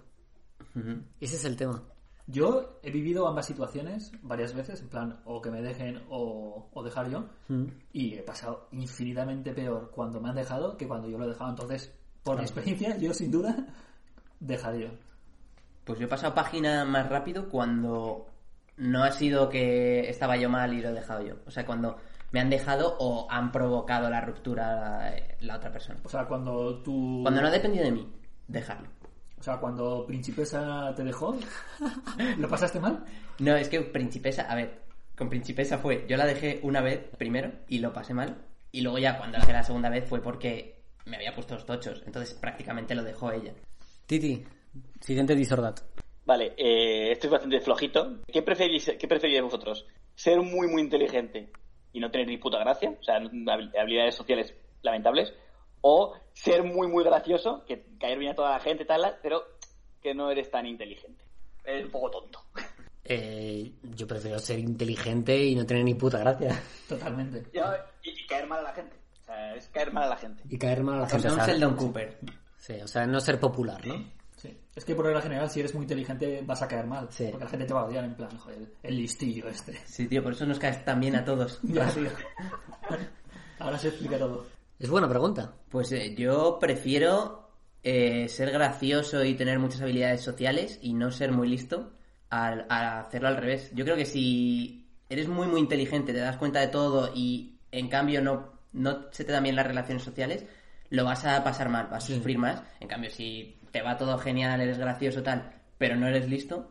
Ujú. 0.75 1.03
Ese 1.21 1.37
es 1.37 1.45
el 1.45 1.57
tema. 1.57 1.83
Yo 2.27 2.81
he 2.83 2.91
vivido 2.91 3.29
ambas 3.29 3.47
situaciones 3.47 4.11
varias 4.23 4.55
veces, 4.55 4.81
en 4.81 4.89
plan, 4.89 5.21
o 5.25 5.41
que 5.43 5.51
me 5.51 5.61
dejen 5.63 6.03
o, 6.09 6.69
o 6.73 6.83
dejar 6.83 7.11
yo, 7.11 7.27
Mm. 7.49 7.65
y 7.93 8.15
he 8.15 8.23
pasado 8.23 8.69
infinitamente 8.73 9.53
peor 9.53 9.91
cuando 9.91 10.21
me 10.21 10.31
han 10.31 10.35
dejado 10.37 10.77
que 10.77 10.89
cuando 10.89 11.09
yo 11.09 11.19
lo 11.19 11.25
he 11.27 11.29
dejado. 11.29 11.51
Entonces, 11.51 11.93
por 12.23 12.37
mi 12.39 12.43
experiencia, 12.43 12.97
yo 12.97 13.13
sin 13.13 13.31
duda 13.31 13.67
dejaría. 14.47 14.91
Pues 15.85 15.99
yo 15.99 16.07
he 16.07 16.09
pasado 16.09 16.35
página 16.35 16.85
más 16.85 17.09
rápido 17.09 17.49
cuando 17.49 18.27
no 18.77 19.05
ha 19.05 19.13
sido 19.13 19.49
que 19.49 20.09
estaba 20.09 20.37
yo 20.37 20.49
mal 20.49 20.73
y 20.73 20.81
lo 20.81 20.91
he 20.91 20.93
dejado 20.93 21.23
yo. 21.23 21.35
O 21.47 21.51
sea, 21.51 21.67
cuando 21.67 21.99
me 22.33 22.41
han 22.41 22.51
dejado 22.51 22.97
o 22.99 23.31
han 23.31 23.53
provocado 23.53 24.11
la 24.11 24.21
ruptura 24.21 24.77
la, 24.77 25.15
la 25.41 25.57
otra 25.57 25.71
persona. 25.71 26.01
O 26.05 26.09
sea, 26.09 26.25
cuando 26.27 26.83
tú... 26.83 27.21
Cuando 27.23 27.41
no 27.41 27.49
ha 27.49 27.51
dependido 27.51 27.85
de 27.85 27.93
mí, 27.93 28.13
dejarlo. 28.49 28.89
O 29.39 29.43
sea, 29.43 29.59
cuando 29.59 30.07
Principesa 30.07 30.95
te 30.97 31.05
dejó, 31.05 31.37
¿lo 32.39 32.49
pasaste 32.49 32.81
mal? 32.81 33.05
No, 33.39 33.55
es 33.57 33.69
que 33.69 33.83
Principesa, 33.83 34.43
a 34.43 34.55
ver, 34.55 34.83
con 35.17 35.29
Principesa 35.29 35.79
fue, 35.79 36.07
yo 36.09 36.17
la 36.17 36.27
dejé 36.27 36.61
una 36.63 36.81
vez 36.81 37.05
primero 37.19 37.53
y 37.69 37.79
lo 37.79 37.93
pasé 37.93 38.15
mal. 38.15 38.39
Y 38.73 38.81
luego 38.81 38.99
ya 38.99 39.19
cuando 39.19 39.39
la 39.39 39.43
dejé 39.43 39.53
la 39.53 39.63
segunda 39.63 39.91
vez 39.91 40.09
fue 40.09 40.21
porque 40.21 40.83
me 41.05 41.17
había 41.17 41.35
puesto 41.35 41.55
los 41.55 41.67
tochos. 41.67 42.03
Entonces 42.07 42.35
prácticamente 42.35 42.95
lo 42.95 43.05
dejó 43.05 43.31
ella. 43.31 43.53
Titi, 44.07 44.45
siguiente 45.01 45.35
disordat. 45.35 45.81
Vale, 46.27 46.55
eh, 46.57 47.13
esto 47.13 47.27
es 47.27 47.33
bastante 47.33 47.61
flojito. 47.61 48.21
¿Qué 48.27 48.43
preferís, 48.43 48.93
¿Qué 48.99 49.07
preferís 49.09 49.43
vosotros? 49.43 49.87
¿Ser 50.15 50.41
muy, 50.41 50.69
muy 50.69 50.83
inteligente 50.83 51.51
y 51.93 52.01
no 52.01 52.11
tener 52.11 52.27
ni 52.29 52.39
puta 52.39 52.59
gracia? 52.59 52.91
O 52.99 53.03
sea, 53.03 53.19
habil- 53.19 53.73
habilidades 53.79 54.15
sociales 54.15 54.55
lamentables. 54.83 55.33
¿O 55.83 56.15
ser 56.33 56.63
muy, 56.63 56.89
muy 56.89 57.05
gracioso, 57.05 57.63
que 57.67 57.85
caer 58.01 58.19
bien 58.19 58.33
a 58.33 58.35
toda 58.35 58.53
la 58.53 58.61
gente 58.61 58.87
tal, 58.87 59.19
pero 59.23 59.43
que 60.03 60.15
no 60.15 60.31
eres 60.31 60.51
tan 60.51 60.65
inteligente? 60.67 61.23
Eres 61.63 61.85
un 61.87 61.91
poco 61.91 62.11
tonto. 62.11 62.41
Eh, 63.05 63.71
yo 63.95 64.07
prefiero 64.07 64.39
ser 64.39 64.59
inteligente 64.61 65.37
y 65.37 65.55
no 65.55 65.67
tener 65.67 65.85
ni 65.85 65.95
puta 65.95 66.19
gracia. 66.19 66.59
Totalmente. 66.89 67.45
Y, 67.53 68.09
y 68.09 68.27
caer 68.27 68.47
mal 68.47 68.61
a 68.61 68.63
la 68.63 68.73
gente. 68.73 68.97
O 69.23 69.25
sea, 69.27 69.55
es 69.55 69.69
caer 69.69 69.93
mal 69.93 70.05
a 70.05 70.09
la 70.09 70.17
gente. 70.17 70.43
Y 70.49 70.57
caer 70.59 70.83
mal 70.83 70.95
a 70.97 70.99
la 71.01 71.05
O 71.05 71.09
gente. 71.11 71.29
¿sabes? 71.29 71.47
Sheldon 71.49 71.77
Cooper. 71.77 72.19
Sí, 72.65 72.73
o 72.83 72.89
sea, 72.89 73.07
no 73.07 73.21
ser 73.21 73.39
popular, 73.39 73.87
¿no? 73.87 74.03
Sí. 74.37 74.57
Es 74.75 74.87
que 74.87 74.95
por 74.95 75.05
regla 75.05 75.21
general, 75.21 75.51
si 75.51 75.61
eres 75.61 75.75
muy 75.75 75.83
inteligente, 75.83 76.43
vas 76.47 76.63
a 76.63 76.69
caer 76.69 76.87
mal. 76.87 77.09
Sí. 77.11 77.27
Porque 77.31 77.45
la 77.45 77.51
gente 77.51 77.67
te 77.67 77.75
va 77.75 77.81
a 77.81 77.85
odiar 77.85 78.05
en 78.05 78.15
plan, 78.15 78.35
joder, 78.39 78.73
el 78.83 78.97
listillo 78.97 79.49
este. 79.49 79.79
Sí, 79.85 80.09
tío, 80.09 80.23
por 80.23 80.33
eso 80.33 80.47
nos 80.47 80.59
caes 80.59 80.83
tan 80.83 80.99
bien 80.99 81.15
a 81.15 81.25
todos. 81.27 81.61
Ya, 81.65 81.87
tío. 81.91 82.09
Ahora 83.59 83.79
se 83.79 83.89
explica 83.89 84.17
todo. 84.17 84.47
Es 84.79 84.89
buena 84.89 85.07
pregunta. 85.07 85.53
Pues 85.69 85.93
eh, 85.93 86.15
yo 86.17 86.59
prefiero 86.59 87.51
eh, 87.83 88.31
ser 88.31 88.51
gracioso 88.51 89.23
y 89.23 89.35
tener 89.35 89.59
muchas 89.59 89.83
habilidades 89.83 90.23
sociales 90.23 90.79
y 90.81 90.95
no 90.95 91.11
ser 91.11 91.33
muy 91.33 91.49
listo 91.49 91.93
al, 92.31 92.65
a 92.71 93.01
hacerlo 93.01 93.29
al 93.29 93.37
revés. 93.37 93.73
Yo 93.75 93.85
creo 93.85 93.97
que 93.97 94.07
si 94.07 94.89
eres 95.11 95.29
muy 95.29 95.49
muy 95.49 95.61
inteligente, 95.61 96.15
te 96.15 96.21
das 96.21 96.39
cuenta 96.39 96.61
de 96.61 96.69
todo 96.69 97.13
y 97.15 97.59
en 97.73 97.89
cambio 97.89 98.23
no, 98.23 98.55
no 98.73 99.13
se 99.13 99.25
te 99.25 99.33
dan 99.33 99.43
bien 99.43 99.55
las 99.55 99.67
relaciones 99.67 100.03
sociales, 100.03 100.47
lo 100.95 101.05
vas 101.05 101.25
a 101.25 101.43
pasar 101.45 101.69
mal, 101.69 101.89
vas 101.91 102.05
a 102.11 102.15
sufrir 102.15 102.39
más. 102.39 102.63
En 102.81 102.89
cambio, 102.89 103.11
si 103.11 103.59
te 103.71 103.83
va 103.83 103.97
todo 103.97 104.17
genial, 104.19 104.61
eres 104.61 104.79
gracioso 104.79 105.23
tal, 105.23 105.53
pero 105.79 105.97
no 105.97 106.07
eres 106.07 106.29
listo, 106.29 106.69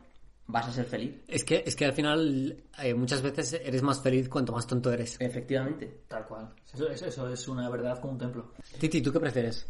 vas 0.48 0.68
a 0.68 0.72
ser 0.72 0.86
feliz. 0.86 1.16
Es 1.28 1.44
que, 1.44 1.64
es 1.66 1.76
que 1.76 1.86
al 1.86 1.94
final 1.94 2.64
eh, 2.82 2.94
muchas 2.94 3.22
veces 3.22 3.54
eres 3.64 3.82
más 3.82 4.02
feliz 4.02 4.30
cuanto 4.30 4.52
más 4.54 4.66
tonto 4.68 4.92
eres. 4.92 5.20
Efectivamente. 5.20 6.02
Tal 6.08 6.26
cual. 6.26 6.50
Eso, 6.74 6.90
eso- 6.90 7.08
eso 7.08 7.30
es 7.30 7.48
una 7.48 7.70
verdad 7.70 8.00
como 8.00 8.14
un 8.14 8.20
templo. 8.20 8.52
Titi, 8.80 9.02
¿tú 9.02 9.12
qué 9.12 9.20
prefieres? 9.20 9.68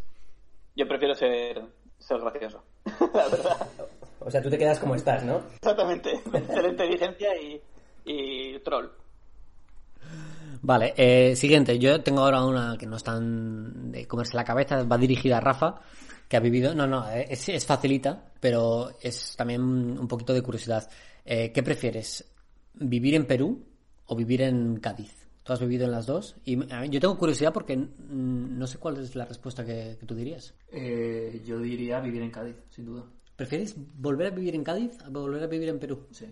Yo 0.76 0.88
prefiero 0.88 1.14
ser, 1.16 1.62
ser 2.00 2.20
gracioso. 2.20 2.64
la 3.14 3.28
verdad. 3.28 3.68
O 4.20 4.32
sea, 4.32 4.42
tú 4.42 4.50
te 4.50 4.58
quedas 4.58 4.80
como 4.80 4.96
estás, 4.96 5.24
¿no? 5.24 5.42
Exactamente. 5.56 6.12
Ser 6.48 6.66
inteligencia 6.66 7.30
y, 7.42 7.62
y 8.06 8.60
troll. 8.60 8.88
Vale, 10.66 10.94
eh, 10.96 11.36
siguiente. 11.36 11.78
Yo 11.78 12.02
tengo 12.02 12.22
ahora 12.22 12.44
una 12.46 12.78
que 12.78 12.86
no 12.86 12.96
es 12.96 13.04
tan 13.04 13.92
de 13.92 14.08
comerse 14.08 14.38
la 14.38 14.46
cabeza, 14.46 14.84
va 14.84 14.98
dirigida 14.98 15.38
a 15.38 15.42
Rafa, 15.42 15.82
que 16.30 16.38
ha 16.38 16.40
vivido... 16.40 16.74
No, 16.74 16.88
no, 16.88 17.10
eh, 17.12 17.28
es, 17.30 17.50
es 17.50 17.66
facilita, 17.66 18.32
pero 18.40 18.92
es 19.02 19.36
también 19.36 19.62
un 19.62 20.08
poquito 20.08 20.34
de 20.34 20.42
curiosidad. 20.42 20.90
Eh, 21.26 21.52
¿Qué 21.52 21.62
prefieres? 21.64 22.24
¿Vivir 22.76 23.14
en 23.16 23.26
Perú 23.26 23.62
o 24.06 24.16
vivir 24.16 24.42
en 24.42 24.78
Cádiz? 24.78 25.14
Tú 25.44 25.52
has 25.52 25.60
vivido 25.60 25.84
en 25.84 25.92
las 25.92 26.06
dos 26.06 26.38
y 26.46 26.54
a 26.72 26.80
mí- 26.80 26.90
yo 26.90 27.02
tengo 27.02 27.18
curiosidad 27.18 27.52
porque 27.52 27.76
no 27.76 28.66
sé 28.66 28.78
cuál 28.78 28.96
es 29.00 29.14
la 29.18 29.26
respuesta 29.26 29.66
que, 29.66 29.98
que 30.00 30.06
tú 30.06 30.16
dirías. 30.16 30.54
Eh, 30.72 31.42
yo 31.46 31.60
diría 31.60 32.00
vivir 32.00 32.22
en 32.22 32.32
Cádiz, 32.32 32.56
sin 32.70 32.86
duda. 32.86 33.04
¿Prefieres 33.36 33.76
volver 33.98 34.28
a 34.28 34.30
vivir 34.30 34.56
en 34.56 34.64
Cádiz 34.64 34.98
o 35.06 35.12
volver 35.12 35.44
a 35.44 35.48
vivir 35.48 35.68
en 35.68 35.80
Perú? 35.80 36.08
Sí. 36.12 36.28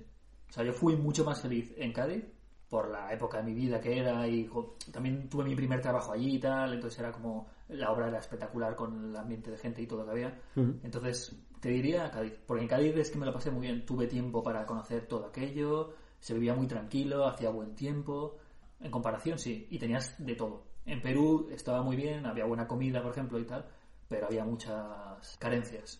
O 0.50 0.53
sea, 0.53 0.63
yo 0.63 0.71
fui 0.71 0.95
mucho 0.95 1.25
más 1.25 1.41
feliz 1.41 1.73
en 1.75 1.91
Cádiz 1.91 2.23
por 2.71 2.89
la 2.89 3.11
época 3.11 3.39
de 3.39 3.43
mi 3.43 3.53
vida 3.53 3.81
que 3.81 3.99
era 3.99 4.25
y 4.25 4.47
jo, 4.47 4.77
también 4.93 5.27
tuve 5.27 5.43
mi 5.43 5.55
primer 5.57 5.81
trabajo 5.81 6.13
allí 6.13 6.35
y 6.35 6.39
tal, 6.39 6.73
entonces 6.73 6.97
era 6.97 7.11
como 7.11 7.45
la 7.67 7.91
obra 7.91 8.07
era 8.07 8.19
espectacular 8.19 8.77
con 8.77 9.09
el 9.09 9.17
ambiente 9.17 9.51
de 9.51 9.57
gente 9.57 9.81
y 9.81 9.87
todo 9.87 10.05
que 10.05 10.11
había. 10.11 10.39
Entonces, 10.55 11.35
te 11.59 11.67
diría 11.67 12.09
Cádiz, 12.09 12.33
porque 12.47 12.63
en 12.63 12.69
Cádiz 12.69 12.95
es 12.95 13.11
que 13.11 13.19
me 13.19 13.25
lo 13.25 13.33
pasé 13.33 13.51
muy 13.51 13.67
bien. 13.67 13.85
Tuve 13.85 14.07
tiempo 14.07 14.41
para 14.41 14.65
conocer 14.65 15.05
todo 15.05 15.25
aquello, 15.25 15.93
se 16.21 16.33
vivía 16.33 16.55
muy 16.55 16.65
tranquilo, 16.65 17.27
hacía 17.27 17.49
buen 17.49 17.75
tiempo. 17.75 18.37
En 18.79 18.89
comparación, 18.89 19.37
sí, 19.37 19.67
y 19.69 19.77
tenías 19.77 20.15
de 20.17 20.35
todo. 20.35 20.63
En 20.85 21.01
Perú 21.01 21.49
estaba 21.51 21.83
muy 21.83 21.97
bien, 21.97 22.25
había 22.25 22.45
buena 22.45 22.69
comida, 22.69 23.01
por 23.03 23.11
ejemplo, 23.11 23.37
y 23.37 23.43
tal, 23.43 23.65
pero 24.07 24.27
había 24.27 24.45
muchas 24.45 25.37
carencias. 25.39 25.99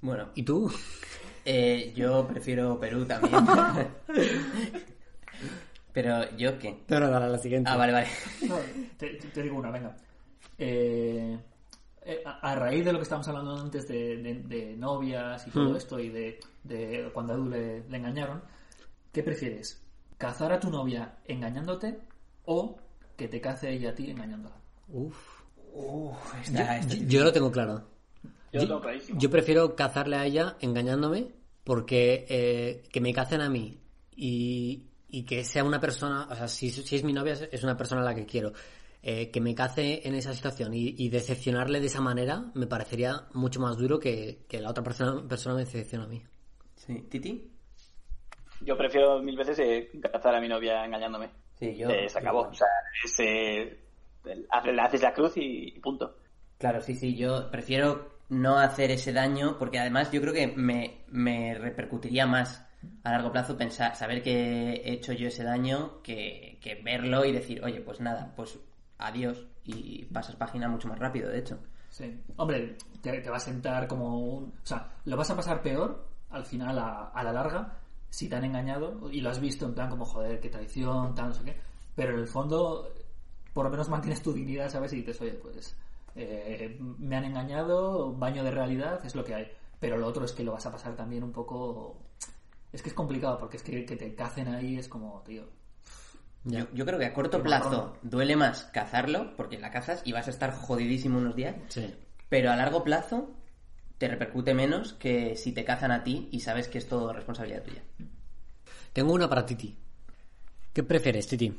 Bueno, 0.00 0.30
¿Y 0.34 0.42
tú? 0.42 0.68
eh, 1.44 1.92
yo 1.94 2.26
prefiero 2.26 2.80
Perú 2.80 3.06
también. 3.06 3.46
Pero 5.92 6.30
yo 6.36 6.58
qué. 6.58 6.82
No, 6.88 7.00
no, 7.00 7.10
no, 7.10 7.20
la 7.26 7.38
siguiente. 7.38 7.68
Ah, 7.70 7.76
vale, 7.76 7.92
vale. 7.92 8.06
No, 8.48 8.56
te, 8.96 9.10
te 9.10 9.42
digo 9.42 9.56
una, 9.56 9.70
venga. 9.70 9.94
Eh, 10.58 11.38
eh, 12.04 12.22
a, 12.24 12.50
a 12.52 12.54
raíz 12.56 12.84
de 12.84 12.92
lo 12.92 12.98
que 12.98 13.02
estábamos 13.04 13.28
hablando 13.28 13.56
antes 13.56 13.86
de, 13.88 14.16
de- 14.22 14.42
de 14.42 14.76
novias 14.76 15.46
y 15.46 15.50
todo 15.50 15.70
Mm. 15.70 15.76
esto 15.76 15.98
y 16.00 16.08
de, 16.08 16.40
de 16.64 17.10
cuando 17.12 17.32
a 17.32 17.36
Edu 17.36 17.48
le, 17.48 17.88
le 17.88 17.96
engañaron, 17.96 18.42
¿qué 19.12 19.22
prefieres? 19.22 19.82
¿Cazar 20.18 20.52
a 20.52 20.60
tu 20.60 20.70
novia 20.70 21.16
engañándote 21.26 21.98
o 22.44 22.78
que 23.16 23.28
te 23.28 23.40
cace 23.40 23.70
ella 23.72 23.90
a 23.90 23.94
ti 23.94 24.10
engañándola? 24.10 24.56
Uf. 24.88 25.42
Está- 26.42 26.78
está- 26.78 26.94
Yo, 26.94 27.04
yo 27.06 27.24
lo 27.24 27.32
tengo 27.32 27.50
claro. 27.52 27.84
Yo 28.52 28.60
lo 28.60 28.66
tengo 28.66 28.80
clarísimo. 28.80 29.18
Yo 29.20 29.30
prefiero 29.30 29.74
cazarle 29.76 30.16
a 30.16 30.26
ella 30.26 30.56
engañándome 30.60 31.28
porque 31.64 32.26
eh, 32.28 32.82
que 32.92 33.00
me 33.00 33.12
cacen 33.14 33.40
a 33.40 33.48
mí 33.48 33.80
y, 34.14 34.88
y 35.12 35.24
que 35.24 35.44
sea 35.44 35.62
una 35.62 35.78
persona, 35.78 36.26
o 36.28 36.34
sea, 36.34 36.48
si, 36.48 36.70
si 36.70 36.96
es 36.96 37.04
mi 37.04 37.12
novia 37.12 37.34
es- 37.34 37.62
una 37.62 37.76
persona 37.76 38.00
a 38.00 38.04
la 38.04 38.14
que 38.16 38.26
quiero. 38.26 38.52
Eh, 39.04 39.30
que 39.32 39.40
me 39.40 39.52
cace 39.54 40.06
en 40.06 40.14
esa 40.14 40.32
situación 40.32 40.72
y, 40.74 40.94
y 40.96 41.08
decepcionarle 41.08 41.80
de 41.80 41.86
esa 41.86 42.00
manera 42.00 42.52
me 42.54 42.68
parecería 42.68 43.26
mucho 43.34 43.58
más 43.58 43.76
duro 43.76 43.98
que, 43.98 44.44
que 44.48 44.60
la 44.60 44.70
otra 44.70 44.84
persona, 44.84 45.26
persona 45.28 45.56
me 45.56 45.64
decepciona 45.64 46.04
a 46.04 46.08
mí. 46.08 46.22
Sí. 46.76 46.94
¿Titi? 47.10 47.50
Yo 48.60 48.76
prefiero 48.76 49.20
mil 49.20 49.36
veces 49.36 49.58
eh, 49.58 49.90
cazar 50.12 50.36
a 50.36 50.40
mi 50.40 50.48
novia 50.48 50.84
engañándome. 50.84 51.30
Sí, 51.58 51.76
yo. 51.76 51.90
Eh, 51.90 52.08
se 52.08 52.18
acabó. 52.18 52.42
O 52.42 52.54
sea, 52.54 52.68
es, 53.04 53.18
eh, 53.18 53.78
le 54.24 54.80
haces 54.80 55.02
la 55.02 55.12
cruz 55.12 55.32
y 55.36 55.72
punto. 55.80 56.16
Claro, 56.58 56.80
sí, 56.80 56.94
sí, 56.94 57.16
yo 57.16 57.50
prefiero 57.50 58.12
no 58.28 58.58
hacer 58.58 58.92
ese 58.92 59.12
daño 59.12 59.58
porque 59.58 59.80
además 59.80 60.12
yo 60.12 60.20
creo 60.20 60.32
que 60.32 60.46
me, 60.46 61.02
me 61.08 61.54
repercutiría 61.54 62.24
más 62.26 62.64
a 63.04 63.10
largo 63.10 63.32
plazo 63.32 63.56
pensar, 63.56 63.96
saber 63.96 64.22
que 64.22 64.74
he 64.74 64.92
hecho 64.92 65.12
yo 65.12 65.28
ese 65.28 65.44
daño 65.44 66.02
que, 66.02 66.58
que 66.60 66.76
verlo 66.82 67.24
y 67.24 67.32
decir, 67.32 67.62
oye, 67.64 67.80
pues 67.80 68.00
nada, 68.00 68.32
pues 68.36 68.58
adiós 68.98 69.46
y 69.64 70.04
pasas 70.06 70.36
página 70.36 70.68
mucho 70.68 70.88
más 70.88 70.98
rápido, 70.98 71.30
de 71.30 71.38
hecho. 71.38 71.58
Sí. 71.88 72.20
Hombre, 72.36 72.76
te, 73.00 73.20
te 73.20 73.30
va 73.30 73.36
a 73.36 73.40
sentar 73.40 73.86
como 73.86 74.18
un... 74.18 74.44
O 74.44 74.66
sea, 74.66 74.92
lo 75.04 75.16
vas 75.16 75.30
a 75.30 75.36
pasar 75.36 75.62
peor 75.62 76.08
al 76.30 76.44
final, 76.44 76.78
a, 76.78 77.08
a 77.08 77.22
la 77.22 77.32
larga, 77.32 77.78
si 78.08 78.28
te 78.28 78.36
han 78.36 78.44
engañado 78.44 79.10
y 79.10 79.20
lo 79.20 79.30
has 79.30 79.40
visto 79.40 79.66
en 79.66 79.74
plan 79.74 79.90
como, 79.90 80.04
joder, 80.04 80.40
qué 80.40 80.48
traición, 80.48 81.14
tal, 81.14 81.28
no 81.28 81.34
sé 81.34 81.44
qué. 81.44 81.56
Pero 81.94 82.14
en 82.14 82.20
el 82.20 82.26
fondo, 82.26 82.92
por 83.52 83.64
lo 83.64 83.70
menos 83.70 83.88
mantienes 83.88 84.22
tu 84.22 84.32
dignidad, 84.32 84.68
¿sabes? 84.70 84.92
Y 84.92 84.96
dices, 84.96 85.20
oye, 85.20 85.32
pues 85.34 85.76
eh, 86.14 86.78
me 86.80 87.16
han 87.16 87.24
engañado, 87.24 88.12
baño 88.12 88.42
de 88.44 88.50
realidad, 88.50 89.04
es 89.04 89.14
lo 89.14 89.24
que 89.24 89.34
hay. 89.34 89.48
Pero 89.78 89.96
lo 89.96 90.06
otro 90.06 90.24
es 90.24 90.32
que 90.32 90.44
lo 90.44 90.52
vas 90.52 90.66
a 90.66 90.72
pasar 90.72 90.94
también 90.94 91.24
un 91.24 91.32
poco... 91.32 92.01
Es 92.72 92.82
que 92.82 92.88
es 92.88 92.94
complicado, 92.94 93.38
porque 93.38 93.56
es 93.58 93.62
que, 93.62 93.84
que 93.84 93.96
te 93.96 94.14
cacen 94.14 94.48
ahí 94.48 94.76
es 94.78 94.88
como, 94.88 95.20
tío... 95.22 95.48
Yo, 96.44 96.66
yo 96.74 96.84
creo 96.84 96.98
que 96.98 97.04
a 97.06 97.14
corto 97.14 97.40
plazo 97.40 97.70
marrón. 97.70 97.92
duele 98.02 98.34
más 98.34 98.64
cazarlo 98.72 99.36
porque 99.36 99.60
la 99.60 99.70
cazas 99.70 100.02
y 100.04 100.10
vas 100.12 100.26
a 100.26 100.30
estar 100.30 100.52
jodidísimo 100.52 101.18
unos 101.18 101.36
días, 101.36 101.54
Sí. 101.68 101.94
pero 102.28 102.50
a 102.50 102.56
largo 102.56 102.82
plazo 102.82 103.30
te 103.98 104.08
repercute 104.08 104.52
menos 104.52 104.94
que 104.94 105.36
si 105.36 105.52
te 105.52 105.64
cazan 105.64 105.92
a 105.92 106.02
ti 106.02 106.28
y 106.32 106.40
sabes 106.40 106.66
que 106.66 106.78
es 106.78 106.88
todo 106.88 107.12
responsabilidad 107.12 107.62
tuya. 107.62 107.82
Tengo 108.92 109.12
una 109.12 109.28
para 109.28 109.46
Titi. 109.46 109.76
¿Qué 110.72 110.82
prefieres, 110.82 111.28
Titi? 111.28 111.56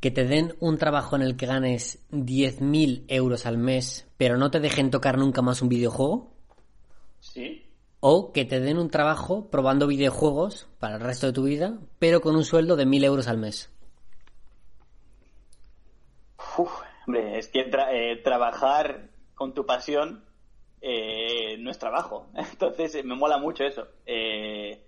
¿Que 0.00 0.10
te 0.10 0.24
den 0.24 0.56
un 0.58 0.76
trabajo 0.76 1.14
en 1.14 1.22
el 1.22 1.36
que 1.36 1.46
ganes 1.46 2.00
10.000 2.10 3.04
euros 3.06 3.46
al 3.46 3.58
mes, 3.58 4.06
pero 4.16 4.36
no 4.36 4.50
te 4.50 4.58
dejen 4.58 4.90
tocar 4.90 5.18
nunca 5.18 5.40
más 5.42 5.62
un 5.62 5.68
videojuego? 5.68 6.32
Sí. 7.20 7.65
¿O 8.00 8.32
que 8.32 8.44
te 8.44 8.60
den 8.60 8.78
un 8.78 8.90
trabajo 8.90 9.48
probando 9.50 9.86
videojuegos 9.86 10.68
para 10.78 10.96
el 10.96 11.00
resto 11.00 11.26
de 11.26 11.32
tu 11.32 11.44
vida, 11.44 11.78
pero 11.98 12.20
con 12.20 12.36
un 12.36 12.44
sueldo 12.44 12.76
de 12.76 12.86
1.000 12.86 13.04
euros 13.04 13.28
al 13.28 13.38
mes? 13.38 13.72
Uf, 16.58 16.70
hombre, 17.06 17.38
es 17.38 17.48
que 17.48 17.60
eh, 17.60 18.16
trabajar 18.22 19.10
con 19.34 19.54
tu 19.54 19.64
pasión 19.64 20.24
eh, 20.80 21.56
no 21.58 21.70
es 21.70 21.78
trabajo. 21.78 22.28
Entonces 22.34 22.94
eh, 22.94 23.02
me 23.02 23.14
mola 23.14 23.38
mucho 23.38 23.64
eso. 23.64 23.86
Eh, 24.04 24.84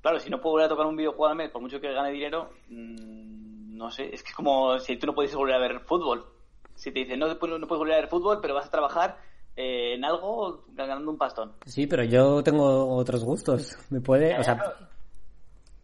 claro, 0.00 0.20
si 0.20 0.28
no 0.30 0.40
puedo 0.40 0.52
volver 0.52 0.66
a 0.66 0.68
tocar 0.68 0.86
un 0.86 0.96
videojuego 0.96 1.28
al 1.28 1.36
mes, 1.36 1.50
por 1.50 1.62
mucho 1.62 1.80
que 1.80 1.92
gane 1.92 2.10
dinero, 2.10 2.50
mm, 2.68 3.76
no 3.76 3.90
sé, 3.90 4.12
es 4.12 4.22
que 4.22 4.30
es 4.30 4.34
como 4.34 4.78
si 4.80 4.96
tú 4.96 5.06
no 5.06 5.14
puedes 5.14 5.34
volver 5.34 5.54
a 5.54 5.60
ver 5.60 5.80
fútbol. 5.80 6.26
Si 6.74 6.92
te 6.92 7.00
dicen, 7.00 7.18
no, 7.18 7.26
no 7.26 7.38
puedes 7.38 7.66
volver 7.66 7.94
a 7.94 8.00
ver 8.00 8.08
fútbol, 8.08 8.40
pero 8.40 8.54
vas 8.54 8.66
a 8.66 8.70
trabajar 8.70 9.18
eh, 9.60 9.94
en 9.94 10.04
algo 10.04 10.64
ganando 10.74 11.10
un 11.10 11.18
pastón. 11.18 11.52
Sí, 11.66 11.86
pero 11.88 12.04
yo 12.04 12.42
tengo 12.44 12.94
otros 12.96 13.24
gustos. 13.24 13.76
¿Me 13.90 14.00
puede? 14.00 14.38
O 14.38 14.44
sea, 14.44 14.56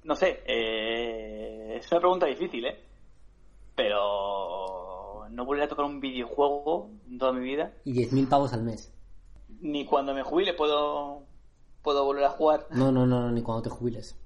No 0.05 0.15
sé, 0.15 0.43
eh, 0.47 1.77
es 1.77 1.91
una 1.91 2.01
pregunta 2.01 2.27
difícil, 2.27 2.65
¿eh? 2.67 2.79
Pero 3.75 5.27
no 5.31 5.45
volver 5.45 5.65
a 5.65 5.69
tocar 5.69 5.85
un 5.87 6.01
videojuego 6.01 6.91
en 7.11 7.19
toda 7.19 7.33
mi 7.33 7.41
vida. 7.41 7.73
y 7.85 7.93
10.000 7.93 8.29
pavos 8.29 8.53
al 8.53 8.63
mes. 8.63 8.93
Ni 9.61 9.85
cuando 9.85 10.15
me 10.15 10.23
jubile 10.23 10.55
puedo, 10.55 11.23
puedo 11.83 12.05
volver 12.05 12.25
a 12.25 12.31
jugar. 12.31 12.67
No, 12.71 12.93
no, 12.93 13.07
no, 13.07 13.21
no, 13.21 13.31
ni 13.33 13.43
cuando 13.43 13.63
te 13.63 13.71
jubiles. 13.71 14.17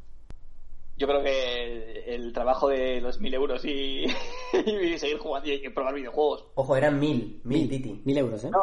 Yo 0.99 1.07
creo 1.07 1.23
que 1.23 2.15
el 2.15 2.33
trabajo 2.33 2.69
de 2.69 3.01
los 3.01 3.21
mil 3.21 3.33
euros 3.33 3.65
y, 3.65 4.05
y 4.67 4.99
seguir 4.99 5.19
jugando 5.19 5.49
y 5.49 5.69
probar 5.71 5.95
videojuegos. 5.95 6.45
Ojo, 6.57 6.77
eran 6.77 6.99
mil, 6.99 7.41
mil, 7.45 7.69
Titi. 7.69 8.03
1.000 8.05 8.19
euros, 8.19 8.45
¿eh? 8.45 8.51
No, 8.51 8.59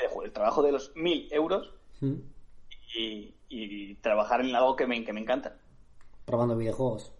el, 0.00 0.24
el 0.26 0.32
trabajo 0.32 0.62
de 0.62 0.72
los 0.72 0.92
mil 0.96 1.28
euros 1.32 1.72
Mm. 2.00 2.14
y, 2.96 3.34
y 3.50 3.94
trabajar 3.96 4.40
en 4.40 4.54
algo 4.56 4.74
que 4.74 4.86
me, 4.86 5.04
que 5.04 5.12
me 5.12 5.20
encanta. 5.20 5.56
Probando 6.24 6.56
videojuegos. 6.56 7.12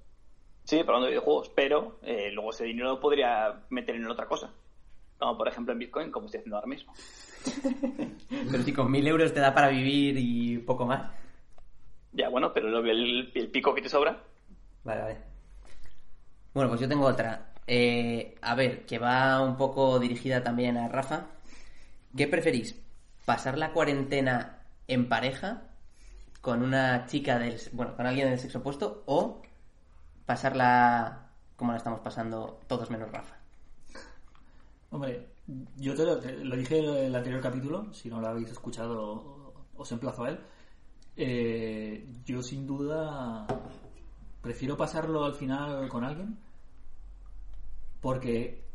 Sí, 0.64 0.82
probando 0.84 1.08
videojuegos, 1.08 1.50
pero 1.54 1.98
eh, 2.02 2.30
luego 2.32 2.50
ese 2.50 2.64
dinero 2.64 2.90
lo 2.90 3.00
podría 3.00 3.64
meter 3.70 3.96
en 3.96 4.06
otra 4.06 4.26
cosa. 4.26 4.50
Como 5.18 5.36
por 5.36 5.48
ejemplo 5.48 5.72
en 5.74 5.78
Bitcoin, 5.80 6.10
como 6.10 6.26
estoy 6.26 6.38
haciendo 6.38 6.56
ahora 6.56 6.68
mismo. 6.68 6.94
Pero 8.50 8.62
si 8.62 8.72
con 8.72 8.90
mil 8.90 9.06
euros 9.06 9.32
te 9.34 9.40
da 9.40 9.52
para 9.54 9.68
vivir 9.68 10.16
y 10.18 10.58
poco 10.58 10.86
más. 10.86 11.10
Ya, 12.12 12.28
bueno, 12.28 12.52
pero 12.52 12.68
lo- 12.68 12.78
el, 12.80 13.30
el 13.34 13.48
pico 13.50 13.74
que 13.74 13.82
te 13.82 13.88
sobra. 13.88 14.22
Vale, 14.84 15.00
vale. 15.02 15.16
Bueno, 16.54 16.68
pues 16.70 16.80
yo 16.80 16.88
tengo 16.88 17.04
otra. 17.06 17.52
Eh, 17.66 18.36
a 18.42 18.54
ver, 18.54 18.84
que 18.86 18.98
va 18.98 19.42
un 19.42 19.56
poco 19.56 19.98
dirigida 19.98 20.42
también 20.42 20.76
a 20.76 20.88
Rafa. 20.88 21.26
¿Qué 22.16 22.26
preferís? 22.26 22.80
¿Pasar 23.24 23.58
la 23.58 23.72
cuarentena 23.72 24.64
en 24.88 25.08
pareja 25.08 25.62
con 26.40 26.62
una 26.62 27.06
chica 27.06 27.38
del... 27.38 27.60
bueno, 27.72 27.96
con 27.96 28.06
alguien 28.06 28.28
del 28.28 28.38
sexo 28.38 28.58
opuesto 28.58 29.02
o 29.06 29.42
pasarla 30.26 31.30
como 31.56 31.72
la 31.72 31.78
estamos 31.78 32.00
pasando 32.00 32.60
todos 32.66 32.90
menos 32.90 33.10
Rafa? 33.12 33.36
Hombre, 34.90 35.28
yo 35.76 35.94
te 35.94 36.04
lo, 36.04 36.56
dije 36.56 36.78
en 36.78 37.06
el 37.06 37.14
anterior 37.14 37.40
capítulo, 37.40 37.92
si 37.92 38.08
no 38.08 38.20
lo 38.20 38.28
habéis 38.28 38.50
escuchado, 38.50 39.52
os 39.76 39.92
emplazo 39.92 40.24
a 40.24 40.30
él. 40.30 40.40
Eh, 41.16 42.08
yo 42.24 42.42
sin 42.42 42.66
duda 42.66 43.46
prefiero 44.40 44.76
pasarlo 44.76 45.24
al 45.24 45.34
final 45.34 45.88
con 45.88 46.02
alguien 46.04 46.38
porque 48.00 48.69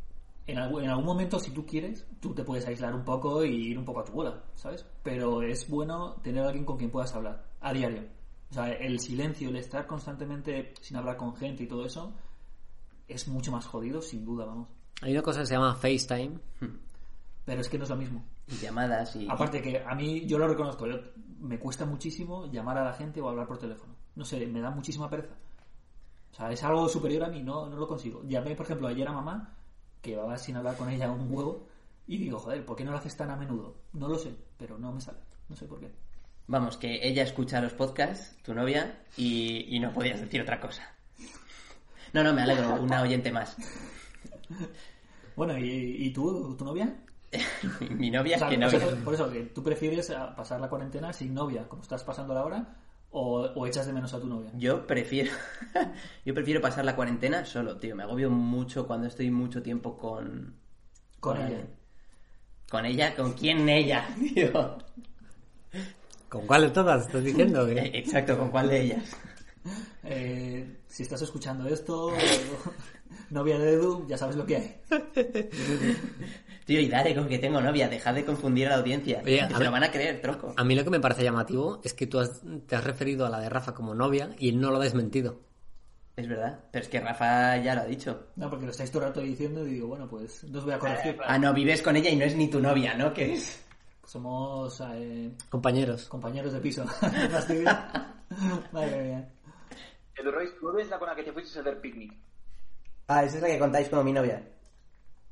en 0.46 0.58
algún, 0.58 0.84
en 0.84 0.90
algún 0.90 1.04
momento, 1.06 1.38
si 1.38 1.50
tú 1.50 1.66
quieres, 1.66 2.06
tú 2.20 2.34
te 2.34 2.44
puedes 2.44 2.66
aislar 2.66 2.94
un 2.94 3.04
poco 3.04 3.44
y 3.44 3.68
ir 3.70 3.78
un 3.78 3.84
poco 3.84 4.00
a 4.00 4.04
tu 4.04 4.12
bola, 4.12 4.44
¿sabes? 4.54 4.84
Pero 5.02 5.42
es 5.42 5.68
bueno 5.68 6.14
tener 6.22 6.44
a 6.44 6.48
alguien 6.48 6.64
con 6.64 6.76
quien 6.76 6.90
puedas 6.90 7.14
hablar 7.14 7.44
a 7.60 7.72
diario. 7.72 8.02
O 8.50 8.54
sea, 8.54 8.68
el 8.72 9.00
silencio, 9.00 9.48
el 9.48 9.56
estar 9.56 9.86
constantemente 9.86 10.72
sin 10.80 10.96
hablar 10.96 11.16
con 11.16 11.34
gente 11.34 11.64
y 11.64 11.66
todo 11.66 11.84
eso, 11.84 12.14
es 13.08 13.26
mucho 13.28 13.50
más 13.52 13.66
jodido, 13.66 14.00
sin 14.02 14.24
duda, 14.24 14.44
vamos. 14.44 14.68
Hay 15.02 15.12
una 15.12 15.22
cosa 15.22 15.40
que 15.40 15.46
se 15.46 15.54
llama 15.54 15.74
FaceTime. 15.74 16.38
Pero 17.44 17.60
es 17.60 17.68
que 17.68 17.78
no 17.78 17.84
es 17.84 17.90
lo 17.90 17.96
mismo. 17.96 18.24
Y 18.48 18.54
llamadas 18.56 19.16
y... 19.16 19.26
Aparte 19.28 19.60
que 19.60 19.78
a 19.84 19.94
mí, 19.94 20.26
yo 20.26 20.38
lo 20.38 20.46
reconozco, 20.48 20.86
yo- 20.86 20.98
me 21.40 21.58
cuesta 21.58 21.84
muchísimo 21.84 22.46
llamar 22.50 22.78
a 22.78 22.84
la 22.84 22.92
gente 22.94 23.20
o 23.20 23.28
hablar 23.28 23.46
por 23.46 23.58
teléfono. 23.58 23.94
No 24.14 24.24
sé, 24.24 24.46
me 24.46 24.60
da 24.60 24.70
muchísima 24.70 25.10
pereza. 25.10 25.34
O 26.32 26.34
sea, 26.34 26.50
es 26.50 26.62
algo 26.64 26.88
superior 26.88 27.24
a 27.24 27.28
mí, 27.28 27.42
no, 27.42 27.68
no 27.68 27.76
lo 27.76 27.86
consigo. 27.86 28.22
Llamé, 28.24 28.54
por 28.56 28.64
ejemplo, 28.66 28.88
ayer 28.88 29.06
a 29.06 29.12
mamá, 29.12 29.54
que 30.02 30.10
llevaba 30.10 30.38
sin 30.38 30.56
hablar 30.56 30.76
con 30.76 30.88
ella 30.88 31.10
un 31.10 31.26
huevo, 31.32 31.66
y 32.06 32.18
digo, 32.18 32.38
joder, 32.38 32.64
¿por 32.64 32.76
qué 32.76 32.84
no 32.84 32.92
lo 32.92 32.98
haces 32.98 33.16
tan 33.16 33.30
a 33.30 33.36
menudo? 33.36 33.74
No 33.92 34.08
lo 34.08 34.16
sé, 34.18 34.34
pero 34.56 34.78
no 34.78 34.92
me 34.92 35.00
sale. 35.00 35.18
No 35.48 35.56
sé 35.56 35.66
por 35.66 35.80
qué. 35.80 35.90
Vamos, 36.48 36.76
que 36.76 37.06
ella 37.06 37.24
escucha 37.24 37.60
los 37.60 37.72
podcasts, 37.74 38.36
tu 38.42 38.54
novia, 38.54 39.02
y, 39.16 39.66
y 39.76 39.80
no 39.80 39.92
podías 39.92 40.20
decir 40.20 40.40
otra 40.40 40.60
cosa. 40.60 40.92
No, 42.12 42.22
no, 42.22 42.32
me 42.32 42.42
alegro, 42.42 42.74
una 42.80 43.02
oyente 43.02 43.32
más. 43.32 43.56
Bueno, 45.34 45.58
¿y, 45.58 46.06
y 46.06 46.10
tú, 46.12 46.54
tu 46.56 46.64
novia? 46.64 46.94
Mi 47.90 48.10
novia 48.10 48.36
O 48.36 48.38
sea, 48.38 48.48
es 48.48 48.54
que 48.54 48.58
novia. 48.58 48.80
por- 48.80 49.04
por 49.04 49.14
eso, 49.14 49.30
que 49.30 49.42
¿tú 49.46 49.62
prefieres 49.62 50.08
a 50.10 50.34
pasar 50.36 50.60
la 50.60 50.68
cuarentena 50.68 51.12
sin 51.12 51.34
novia, 51.34 51.68
como 51.68 51.82
estás 51.82 52.04
pasando 52.04 52.36
ahora, 52.38 52.76
o, 53.10 53.40
o 53.54 53.66
echas 53.66 53.86
de 53.86 53.92
menos 53.92 54.12
a 54.14 54.20
tu 54.20 54.26
novia? 54.26 54.50
Yo 54.56 54.86
prefiero 54.86 55.32
yo 56.24 56.34
prefiero 56.34 56.60
pasar 56.60 56.84
la 56.84 56.96
cuarentena 56.96 57.44
solo, 57.44 57.76
tío. 57.78 57.96
Me 57.96 58.02
agobio 58.02 58.30
mucho 58.30 58.86
cuando 58.86 59.06
estoy 59.06 59.30
mucho 59.30 59.62
tiempo 59.62 59.96
con 59.96 60.54
Con 61.20 61.36
ella. 61.36 61.46
alguien. 61.46 61.66
Con 62.70 62.84
ella, 62.84 63.14
¿con 63.14 63.32
quién 63.34 63.68
ella? 63.68 64.06
Tío. 64.34 64.78
¿Con 66.28 66.46
cuál 66.46 66.62
de 66.62 66.70
todas 66.70 67.06
estás 67.06 67.22
diciendo? 67.22 67.66
Eh, 67.68 67.74
que 67.92 67.98
Exacto, 67.98 68.36
¿con 68.38 68.50
cuál 68.50 68.68
de 68.68 68.80
ellas? 68.82 69.16
Eh, 70.04 70.78
si 70.86 71.02
estás 71.02 71.20
escuchando 71.22 71.66
esto, 71.68 72.10
novia 73.30 73.58
de 73.58 73.72
Edu, 73.74 74.06
ya 74.08 74.16
sabes 74.18 74.36
lo 74.36 74.46
que 74.46 74.56
hay. 74.56 74.76
Tío, 76.64 76.80
y 76.80 76.88
dale 76.88 77.14
con 77.14 77.28
que 77.28 77.38
tengo 77.38 77.60
novia, 77.60 77.88
dejad 77.88 78.14
de 78.14 78.24
confundir 78.24 78.66
a 78.66 78.70
la 78.70 78.76
audiencia. 78.78 79.20
Oye, 79.24 79.36
que 79.38 79.42
a 79.42 79.48
se 79.48 79.54
ver- 79.54 79.64
lo 79.66 79.70
van 79.72 79.84
a 79.84 79.90
creer, 79.92 80.20
tronco. 80.20 80.52
A 80.56 80.64
mí 80.64 80.74
lo 80.74 80.82
que 80.84 80.90
me 80.90 80.98
parece 81.00 81.22
llamativo 81.22 81.80
es 81.84 81.94
que 81.94 82.06
tú 82.08 82.18
has- 82.18 82.42
te 82.66 82.74
has 82.74 82.82
referido 82.84 83.24
a 83.24 83.30
la 83.30 83.38
de 83.38 83.48
Rafa 83.48 83.72
como 83.74 83.94
novia 83.94 84.30
y 84.38 84.48
él 84.48 84.60
no 84.60 84.70
lo 84.70 84.78
ha 84.78 84.82
desmentido. 84.84 85.40
Es 86.16 86.26
verdad, 86.28 86.58
pero 86.72 86.82
es 86.82 86.88
que 86.88 86.98
Rafa 86.98 87.58
ya 87.58 87.74
lo 87.74 87.82
ha 87.82 87.84
dicho. 87.84 88.28
No, 88.36 88.48
porque 88.50 88.64
lo 88.64 88.70
estáis 88.70 88.90
todo 88.90 89.02
el 89.02 89.08
rato 89.10 89.20
diciendo 89.20 89.66
y 89.66 89.74
digo, 89.74 89.86
bueno, 89.88 90.08
pues 90.08 90.42
no 90.44 90.58
os 90.58 90.64
voy 90.64 90.72
a 90.74 90.78
corregir. 90.78 91.18
Ah, 91.26 91.38
no, 91.38 91.52
vives 91.52 91.82
con 91.82 91.94
ella 91.94 92.10
y 92.10 92.16
no 92.16 92.24
es 92.24 92.34
ni 92.34 92.48
tu 92.48 92.58
novia, 92.58 92.94
¿no? 92.94 93.12
Que 93.12 93.34
es... 93.34 93.62
Somos 94.04 94.80
eh, 94.92 95.30
Compañeros. 95.50 96.06
compañeros 96.06 96.52
de 96.52 96.60
piso. 96.60 96.84
Qué. 97.48 97.64
Madre 98.72 99.02
mía. 99.02 99.28
Edu 100.16 100.30
Royce, 100.30 100.54
¿tú 100.58 100.70
eres 100.76 100.88
la 100.88 100.98
con 100.98 101.08
la 101.08 101.14
que 101.14 101.22
te 101.22 101.32
fuiste 101.32 101.58
a 101.58 101.62
hacer 101.62 101.80
picnic? 101.80 102.12
Ah, 103.08 103.24
esa 103.24 103.36
es 103.36 103.42
la 103.42 103.48
que 103.48 103.58
contáis 103.58 103.88
como 103.88 104.02
mi 104.02 104.12
novia. 104.12 104.42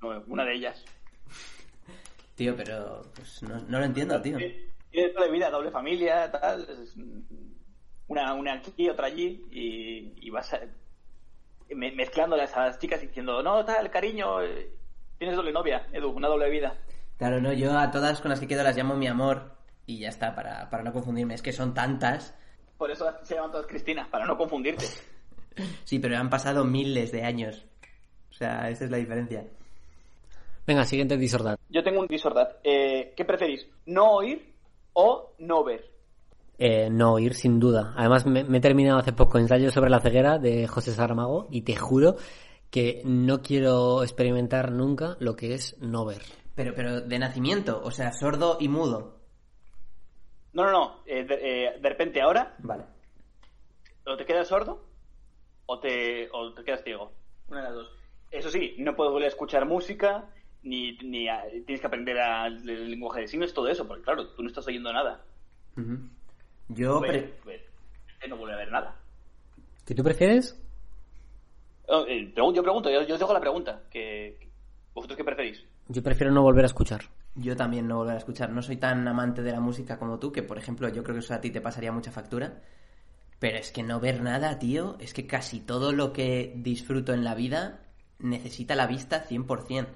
No, 0.01 0.23
una 0.27 0.45
de 0.45 0.55
ellas. 0.55 0.85
Tío, 2.37 2.57
pero 2.57 3.03
pues 3.15 3.43
no, 3.45 3.61
no 3.69 3.79
lo 3.79 3.85
entiendo, 3.85 4.21
tío. 4.21 4.39
Tienes 4.91 5.15
doble 5.15 5.31
vida, 5.31 5.51
doble 5.51 5.71
familia, 5.71 6.31
tal. 6.31 6.63
es 6.69 6.95
Una, 8.09 8.35
una 8.35 8.55
aquí, 8.55 8.89
otra 8.89 9.07
allí. 9.07 9.45
Y, 9.51 10.15
y 10.27 10.31
vas 10.31 10.53
a- 10.53 10.61
me- 11.75 11.93
a 11.93 12.67
las 12.67 12.79
chicas 12.79 13.01
diciendo, 13.01 13.43
no, 13.43 13.65
tal, 13.65 13.91
cariño, 13.91 14.43
eh, 14.43 14.71
tienes 15.19 15.37
doble 15.37 15.53
novia, 15.53 15.87
Edu, 15.93 16.11
una 16.11 16.29
doble 16.29 16.51
vida. 16.51 16.77
Claro, 17.19 17.41
no, 17.41 17.53
yo 17.53 17.77
a 17.79 17.91
todas 17.91 18.21
con 18.21 18.31
las 18.31 18.41
que 18.41 18.49
quedo 18.49 18.63
las 18.65 18.77
llamo 18.77 18.97
mi 18.97 19.07
amor 19.07 19.55
y 19.87 19.99
ya 20.01 20.09
está, 20.09 20.35
para, 20.35 20.69
para 20.71 20.83
no 20.83 20.93
confundirme. 20.93 21.35
Es 21.35 21.43
que 21.43 21.53
son 21.53 21.73
tantas. 21.75 22.35
Por 22.85 22.91
eso 22.91 23.11
se 23.23 23.35
llaman 23.35 23.51
todas 23.51 23.67
Cristina, 23.67 24.07
para 24.11 24.27
no 24.27 24.37
confundirte. 24.37 24.85
Sí, 25.85 26.01
pero 26.01 26.19
han 26.19 26.29
pasado 26.29 26.65
miles 26.67 27.13
de 27.13 27.23
años. 27.23 27.65
O 28.29 28.35
sea, 28.35 28.69
esa 28.69 28.85
es 28.85 28.91
la 28.91 28.99
diferencia. 28.99 29.47
Venga, 30.67 30.85
siguiente 30.85 31.17
disordad. 31.17 31.59
Yo 31.71 31.83
tengo 31.83 32.01
un 32.01 32.09
disordad. 32.09 32.57
Eh, 32.63 33.15
¿Qué 33.17 33.25
preferís? 33.25 33.67
¿No 33.87 34.17
oír 34.17 34.53
o 34.93 35.33
no 35.39 35.65
ver? 35.65 35.91
Eh, 36.59 36.91
no 36.91 37.15
oír, 37.15 37.33
sin 37.33 37.59
duda. 37.59 37.95
Además, 37.97 38.27
me, 38.27 38.45
me 38.45 38.59
he 38.59 38.61
terminado 38.61 38.99
hace 38.99 39.15
poco 39.15 39.39
ensayo 39.39 39.71
sobre 39.71 39.89
la 39.89 40.01
ceguera 40.01 40.39
de 40.39 40.67
José 40.67 40.93
Saramago 40.93 41.47
y 41.51 41.63
te 41.63 41.77
juro 41.77 42.17
que 42.71 43.01
no 43.07 43.41
quiero 43.41 44.03
experimentar 44.03 44.73
nunca 44.73 45.17
lo 45.21 45.37
que 45.37 45.55
es 45.55 45.81
no 45.81 46.05
ver. 46.05 46.21
Pero, 46.55 46.75
pero 46.75 47.01
de 47.01 47.19
nacimiento, 47.19 47.81
o 47.83 47.91
sea, 47.91 48.13
sordo 48.13 48.59
y 48.61 48.69
mudo. 48.69 49.24
No, 50.55 50.65
no, 50.65 50.71
no. 50.73 51.01
eh, 51.07 51.25
de, 51.25 51.35
eh, 51.67 51.79
de 51.81 51.89
repente 51.89 52.23
ahora, 52.23 52.55
Vale. 52.59 52.85
o 54.07 54.17
te 54.17 54.25
quedas 54.25 54.49
sordo 54.49 54.85
o 55.67 55.79
te, 55.81 56.29
o 56.33 56.53
te 56.55 56.65
quedas 56.65 56.83
ciego. 56.85 57.13
Una 57.49 57.59
de 57.61 57.65
las 57.67 57.75
dos. 57.75 57.91
Eso 58.31 58.51
sí, 58.51 58.75
no 58.79 58.95
puedes 58.97 59.13
volver 59.13 59.27
a 59.27 59.29
escuchar 59.29 59.67
música, 59.67 60.25
ni, 60.63 60.97
ni 60.99 61.29
a- 61.29 61.45
tienes 61.67 61.81
que 61.81 61.87
aprender 61.87 62.19
a- 62.19 62.47
el 62.47 62.91
lenguaje 62.91 63.21
de 63.23 63.29
signos, 63.29 63.53
todo 63.55 63.69
eso, 63.69 63.87
porque 63.87 64.03
claro, 64.05 64.29
tú 64.29 64.43
no 64.43 64.49
estás 64.49 64.67
oyendo 64.67 64.93
nada. 64.93 65.23
Yo... 66.69 66.99
Pues, 67.01 67.11
pre- 67.11 67.35
pues, 67.43 67.61
no 68.29 68.37
vuelve 68.37 68.55
a 68.55 68.59
ver 68.59 68.71
nada. 68.73 68.97
¿Qué 69.85 69.95
tú 69.95 70.03
prefieres? 70.03 70.59
Oh, 71.89 72.05
eh, 72.09 72.33
Yo 72.35 72.63
pregunto, 72.63 72.91
yo, 72.91 73.03
yo 73.03 73.15
os 73.15 73.21
dejo 73.21 73.33
la 73.35 73.41
pregunta. 73.41 73.83
Que, 73.91 74.39
que- 74.41 74.49
¿Vosotros 74.95 75.17
qué 75.17 75.25
preferís? 75.25 75.63
Yo 75.89 76.03
prefiero 76.03 76.33
no 76.33 76.43
volver 76.43 76.65
a 76.65 76.69
escuchar. 76.69 77.03
Yo 77.37 77.57
también 77.57 77.89
no 77.89 77.97
volver 77.97 78.15
a 78.15 78.19
escuchar. 78.19 78.51
No 78.51 78.63
soy 78.63 78.77
tan 78.77 79.07
amante 79.09 79.43
de 79.43 79.53
la 79.53 79.61
música 79.61 79.99
como 79.99 80.19
tú, 80.19 80.33
que 80.33 80.43
por 80.43 80.59
ejemplo 80.59 80.89
yo 80.89 81.03
creo 81.03 81.15
que 81.15 81.21
eso 81.21 81.35
a 81.35 81.41
ti 81.41 81.51
te 81.51 81.61
pasaría 81.61 81.93
mucha 81.93 82.13
factura. 82.13 82.63
Pero 83.39 83.59
es 83.59 83.73
que 83.73 83.83
no 83.83 84.01
ver 84.01 84.23
nada, 84.23 84.59
tío, 84.59 84.97
es 85.01 85.13
que 85.13 85.27
casi 85.27 85.61
todo 85.61 85.93
lo 85.93 86.13
que 86.13 86.55
disfruto 86.57 87.13
en 87.13 87.25
la 87.25 87.35
vida 87.35 87.83
necesita 88.19 88.75
la 88.75 88.87
vista 88.87 89.27
100%. 89.27 89.87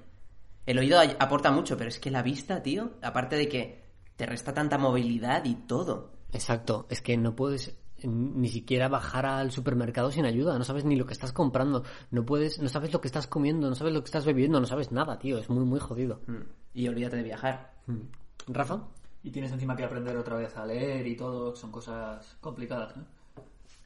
El 0.65 0.77
oído 0.77 0.99
aporta 1.19 1.51
mucho, 1.51 1.77
pero 1.77 1.89
es 1.89 1.99
que 1.99 2.11
la 2.11 2.21
vista, 2.21 2.61
tío, 2.61 2.91
aparte 3.01 3.37
de 3.37 3.47
que 3.47 3.83
te 4.15 4.25
resta 4.25 4.53
tanta 4.53 4.77
movilidad 4.77 5.45
y 5.45 5.55
todo. 5.55 6.11
Exacto, 6.31 6.85
es 6.89 7.01
que 7.01 7.17
no 7.17 7.35
puedes 7.35 7.75
ni 8.03 8.49
siquiera 8.49 8.87
bajar 8.87 9.25
al 9.25 9.51
supermercado 9.51 10.11
sin 10.11 10.25
ayuda, 10.25 10.57
no 10.57 10.63
sabes 10.63 10.85
ni 10.85 10.95
lo 10.95 11.05
que 11.05 11.13
estás 11.13 11.33
comprando, 11.33 11.83
no 12.11 12.25
puedes, 12.25 12.59
no 12.59 12.69
sabes 12.69 12.93
lo 12.93 13.01
que 13.01 13.07
estás 13.07 13.27
comiendo, 13.27 13.67
no 13.67 13.75
sabes 13.75 13.93
lo 13.93 14.01
que 14.01 14.05
estás 14.05 14.25
bebiendo, 14.25 14.59
no 14.59 14.67
sabes 14.67 14.91
nada, 14.91 15.17
tío, 15.19 15.37
es 15.37 15.49
muy 15.49 15.65
muy 15.65 15.79
jodido. 15.79 16.21
Mm. 16.27 16.58
Y 16.73 16.87
olvídate 16.87 17.17
de 17.17 17.23
viajar. 17.23 17.73
Mm. 17.87 18.01
Rafa, 18.47 18.87
Y 19.23 19.31
tienes 19.31 19.51
encima 19.51 19.75
que 19.75 19.83
aprender 19.83 20.15
otra 20.17 20.37
vez 20.37 20.55
a 20.57 20.65
leer 20.65 21.05
y 21.05 21.15
todo, 21.15 21.55
son 21.55 21.71
cosas 21.71 22.37
complicadas, 22.39 22.95
¿no? 22.97 23.05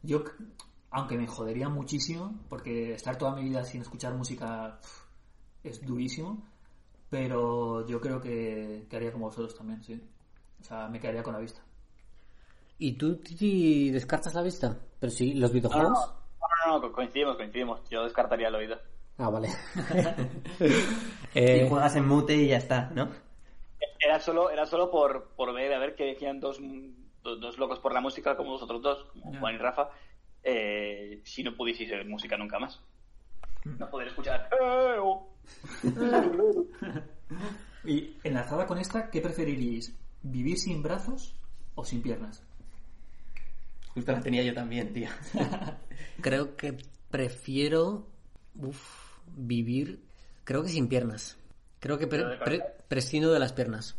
Yo, 0.04 0.19
c- 0.19 0.32
aunque 0.91 1.17
me 1.17 1.28
jodería 1.28 1.69
muchísimo, 1.69 2.39
porque 2.50 2.93
estar 2.93 3.17
toda 3.17 3.36
mi 3.36 3.43
vida 3.43 3.63
sin 3.63 3.82
escuchar 3.82 4.13
música 4.13 4.80
es 5.63 5.82
durísimo, 5.86 6.43
pero 7.10 7.86
yo 7.88 8.00
creo 8.00 8.22
que, 8.22 8.86
que 8.89 8.96
haría 8.96 9.12
como 9.12 9.26
vosotros 9.26 9.56
también, 9.56 9.82
sí. 9.84 10.02
O 10.62 10.63
sea, 10.63 10.88
me 10.88 11.00
quedaría 11.00 11.24
con 11.24 11.34
la 11.34 11.39
vista. 11.39 11.62
¿y 12.78 12.93
tú 12.93 13.15
Titi, 13.17 13.91
descartas 13.91 14.34
la 14.34 14.41
vista? 14.41 14.78
Pero 15.00 15.12
sí, 15.12 15.34
los 15.36 15.52
videojuegos. 15.54 15.98
No, 15.98 16.72
no, 16.72 16.74
no, 16.74 16.82
co- 16.82 16.91
coincidimos, 16.93 17.38
coincidimos. 17.38 17.82
Yo 17.89 18.04
descartaría 18.04 18.50
el 18.50 18.56
oído. 18.56 18.78
Ah, 19.17 19.30
vale. 19.30 19.49
Y 21.36 21.39
Eh, 21.39 21.65
juegas 21.67 21.95
en 21.95 22.08
mute 22.08 22.36
y 22.36 22.47
ya 22.49 22.58
está, 22.58 22.91
¿no? 22.93 23.10
Era 23.99 24.19
solo, 24.19 24.52
era 24.52 24.67
solo 24.67 24.91
por, 24.91 25.30
por 25.36 25.52
ver 25.54 25.73
a 25.73 25.80
ver 25.80 25.95
qué 25.95 26.04
decían 26.06 26.39
dos, 26.39 26.60
dos, 27.23 27.41
dos 27.41 27.58
locos 27.58 27.80
por 27.80 27.91
la 27.91 28.02
música 28.02 28.38
como 28.38 28.52
vosotros 28.52 28.82
dos, 28.84 29.08
como. 29.23 29.39
Juan 29.39 29.56
y 29.56 29.58
Rafa, 29.58 29.89
eh, 30.43 31.21
si 31.23 31.41
no 31.43 31.56
pudieseis 31.56 31.89
ver 31.89 32.06
música 32.06 32.38
nunca 32.38 32.60
más. 32.60 32.80
No 33.65 33.89
poder 33.89 34.10
escuchar. 34.10 34.49
Y 37.86 38.15
enlazada 38.23 38.65
con 38.65 38.78
esta, 38.78 39.10
¿qué 39.10 39.19
preferiríais? 39.19 39.93
¿Vivir 40.21 40.58
sin 40.58 40.82
brazos 40.82 41.36
o 41.76 41.84
sin 41.84 42.02
piernas? 42.02 42.41
Justo 43.93 44.12
la 44.13 44.21
tenía 44.21 44.41
yo 44.43 44.54
también, 44.54 44.93
tío. 44.93 45.10
creo 46.21 46.56
que 46.56 46.78
prefiero 47.10 48.08
uf, 48.56 49.02
vivir, 49.36 50.03
creo 50.43 50.63
que 50.63 50.69
sin 50.69 50.88
piernas. 50.88 51.38
Creo 51.79 51.97
que 51.97 52.07
pre- 52.07 52.38
pre- 52.38 52.63
prescindo 52.88 53.31
de 53.33 53.39
las 53.39 53.53
piernas. 53.53 53.95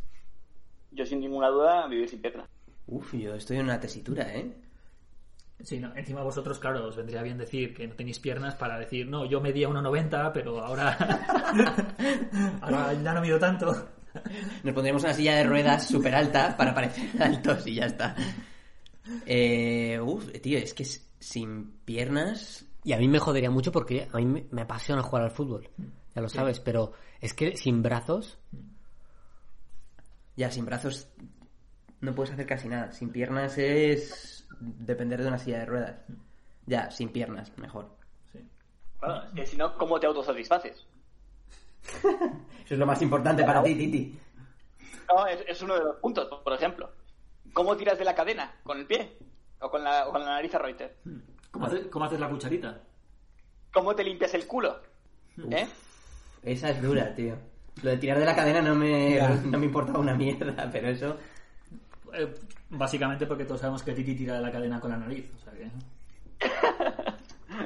Yo 0.91 1.05
sin 1.05 1.21
ninguna 1.21 1.49
duda 1.49 1.87
vivir 1.89 2.09
sin 2.09 2.21
piernas. 2.21 2.49
Uf, 2.87 3.15
yo 3.15 3.35
estoy 3.35 3.57
en 3.59 3.65
una 3.65 3.81
tesitura, 3.81 4.35
¿eh? 4.35 4.53
Sí, 5.63 5.79
no, 5.81 5.95
encima 5.97 6.23
vosotros, 6.23 6.59
claro, 6.59 6.87
os 6.89 6.97
vendría 6.97 7.23
bien 7.23 7.39
decir 7.39 7.73
que 7.75 7.87
no 7.87 7.95
tenéis 7.95 8.19
piernas 8.19 8.55
para 8.57 8.79
decir, 8.79 9.07
no, 9.09 9.25
yo 9.25 9.41
medía 9.41 9.69
1,90, 9.69 10.33
pero 10.33 10.61
ahora, 10.63 10.97
ahora 12.61 12.93
ya 13.03 13.13
no 13.15 13.21
mido 13.21 13.39
tanto. 13.39 13.89
Nos 14.63 14.75
pondríamos 14.75 15.03
una 15.05 15.15
silla 15.15 15.37
de 15.37 15.45
ruedas 15.45 15.89
súper 15.89 16.15
alta 16.15 16.57
para 16.57 16.75
parecer 16.75 17.11
altos 17.23 17.67
y 17.67 17.75
ya 17.77 17.87
está. 17.87 18.15
Eh, 19.27 19.99
uf, 20.01 20.31
tío, 20.41 20.59
es 20.59 20.75
que 20.75 20.85
sin 21.19 21.73
piernas... 21.85 22.65
Y 22.85 22.93
a 22.93 22.99
mí 22.99 23.09
me 23.09 23.19
jodería 23.19 23.51
mucho 23.51 23.73
porque 23.73 24.09
a 24.13 24.19
mí 24.19 24.47
me, 24.51 24.63
apasiona 24.63 25.03
jugar 25.03 25.25
al 25.25 25.31
fútbol. 25.31 25.71
Ya 26.15 26.21
lo 26.21 26.29
sabes, 26.29 26.61
pero 26.61 26.93
es 27.21 27.33
que 27.33 27.57
sin 27.57 27.83
brazos, 27.83 28.39
Ya, 30.37 30.51
sin 30.51 30.67
brazos 30.67 31.09
no 32.01 32.15
puedes 32.15 32.33
hacer 32.35 32.47
casi 32.47 32.69
nada. 32.69 32.93
Sin 32.93 33.11
piernas 33.11 33.57
es 33.57 34.47
depender 34.61 35.23
de 35.23 35.29
una 35.29 35.39
silla 35.39 35.61
de 35.61 35.67
ruedas. 35.67 35.97
Ya, 36.67 36.91
sin 36.91 37.09
piernas, 37.09 37.57
mejor. 37.57 37.89
Sí. 38.33 38.41
Claro, 39.01 39.27
es 39.29 39.33
que 39.33 39.47
si 39.47 39.57
no, 39.57 39.77
¿cómo 39.79 39.99
te 39.99 40.07
autosatisfaces? 40.07 40.87
Eso 42.03 42.75
es 42.75 42.79
lo 42.79 42.87
más 42.87 43.01
importante 43.01 43.45
para 43.45 43.63
ti, 43.63 43.75
Titi. 43.75 44.19
No, 45.09 45.27
es, 45.27 45.43
es 45.47 45.63
uno 45.63 45.75
de 45.75 45.85
los 45.85 45.97
puntos, 45.97 46.29
por 46.43 46.53
ejemplo. 46.53 46.91
¿Cómo 47.55 47.77
tiras 47.77 47.99
de 47.99 48.05
la 48.05 48.15
cadena? 48.15 48.57
¿Con 48.63 48.79
el 48.79 48.87
pie? 48.87 49.17
¿O 49.61 49.71
con 49.71 49.83
la, 49.83 50.09
o 50.09 50.13
con 50.13 50.21
la 50.21 50.33
nariz 50.33 50.55
a 50.55 50.59
Reuter? 50.59 50.97
¿Cómo, 51.55 51.67
hace- 51.67 51.89
cómo 51.89 52.05
haces 52.05 52.19
la 52.19 52.29
cucharita? 52.29 52.81
¿Cómo 53.73 53.95
te 53.95 54.03
limpias 54.03 54.35
el 54.35 54.45
culo? 54.45 54.77
¿Eh? 55.53 55.69
Esa 56.43 56.71
es 56.71 56.83
dura, 56.83 57.15
tío. 57.15 57.37
Lo 57.81 57.91
de 57.91 57.97
tirar 57.99 58.19
de 58.19 58.25
la 58.25 58.35
cadena 58.35 58.61
no 58.61 58.75
me, 58.75 59.21
no 59.45 59.57
me 59.57 59.67
importaba 59.67 60.01
una 60.01 60.15
mierda, 60.17 60.69
pero 60.73 60.89
eso... 60.89 61.17
Eh, 62.13 62.35
básicamente 62.71 63.25
porque 63.27 63.45
todos 63.45 63.61
sabemos 63.61 63.85
que 63.85 63.93
Titi 63.93 64.17
tira 64.17 64.35
de 64.35 64.41
la 64.43 64.51
cadena 64.51 64.81
con 64.81 64.91
la 64.91 64.97
nariz. 64.97 65.31
O 65.37 65.39
sea 65.45 65.53
que... 65.53 65.71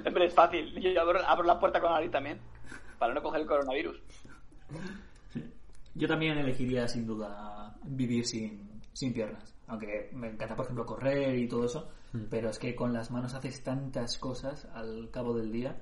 Hombre, 0.08 0.26
es 0.26 0.34
fácil. 0.34 0.78
Yo 0.80 1.00
abro, 1.00 1.26
abro 1.26 1.46
la 1.46 1.58
puerta 1.58 1.80
con 1.80 1.88
la 1.90 1.96
nariz 1.96 2.10
también. 2.10 2.38
Para 2.98 3.14
no 3.14 3.22
coger 3.22 3.40
el 3.40 3.46
coronavirus. 3.46 3.98
Yo 5.94 6.06
también 6.08 6.36
elegiría 6.36 6.86
sin 6.88 7.06
duda 7.06 7.74
vivir 7.84 8.26
sin, 8.26 8.82
sin 8.92 9.14
piernas. 9.14 9.54
Aunque 9.68 10.10
me 10.12 10.28
encanta, 10.28 10.56
por 10.56 10.64
ejemplo, 10.64 10.86
correr 10.86 11.36
y 11.36 11.46
todo 11.46 11.64
eso. 11.64 11.88
Pero 12.30 12.48
es 12.48 12.58
que 12.58 12.74
con 12.74 12.92
las 12.92 13.10
manos 13.10 13.34
haces 13.34 13.62
tantas 13.62 14.18
cosas 14.18 14.66
al 14.74 15.10
cabo 15.10 15.34
del 15.34 15.52
día 15.52 15.76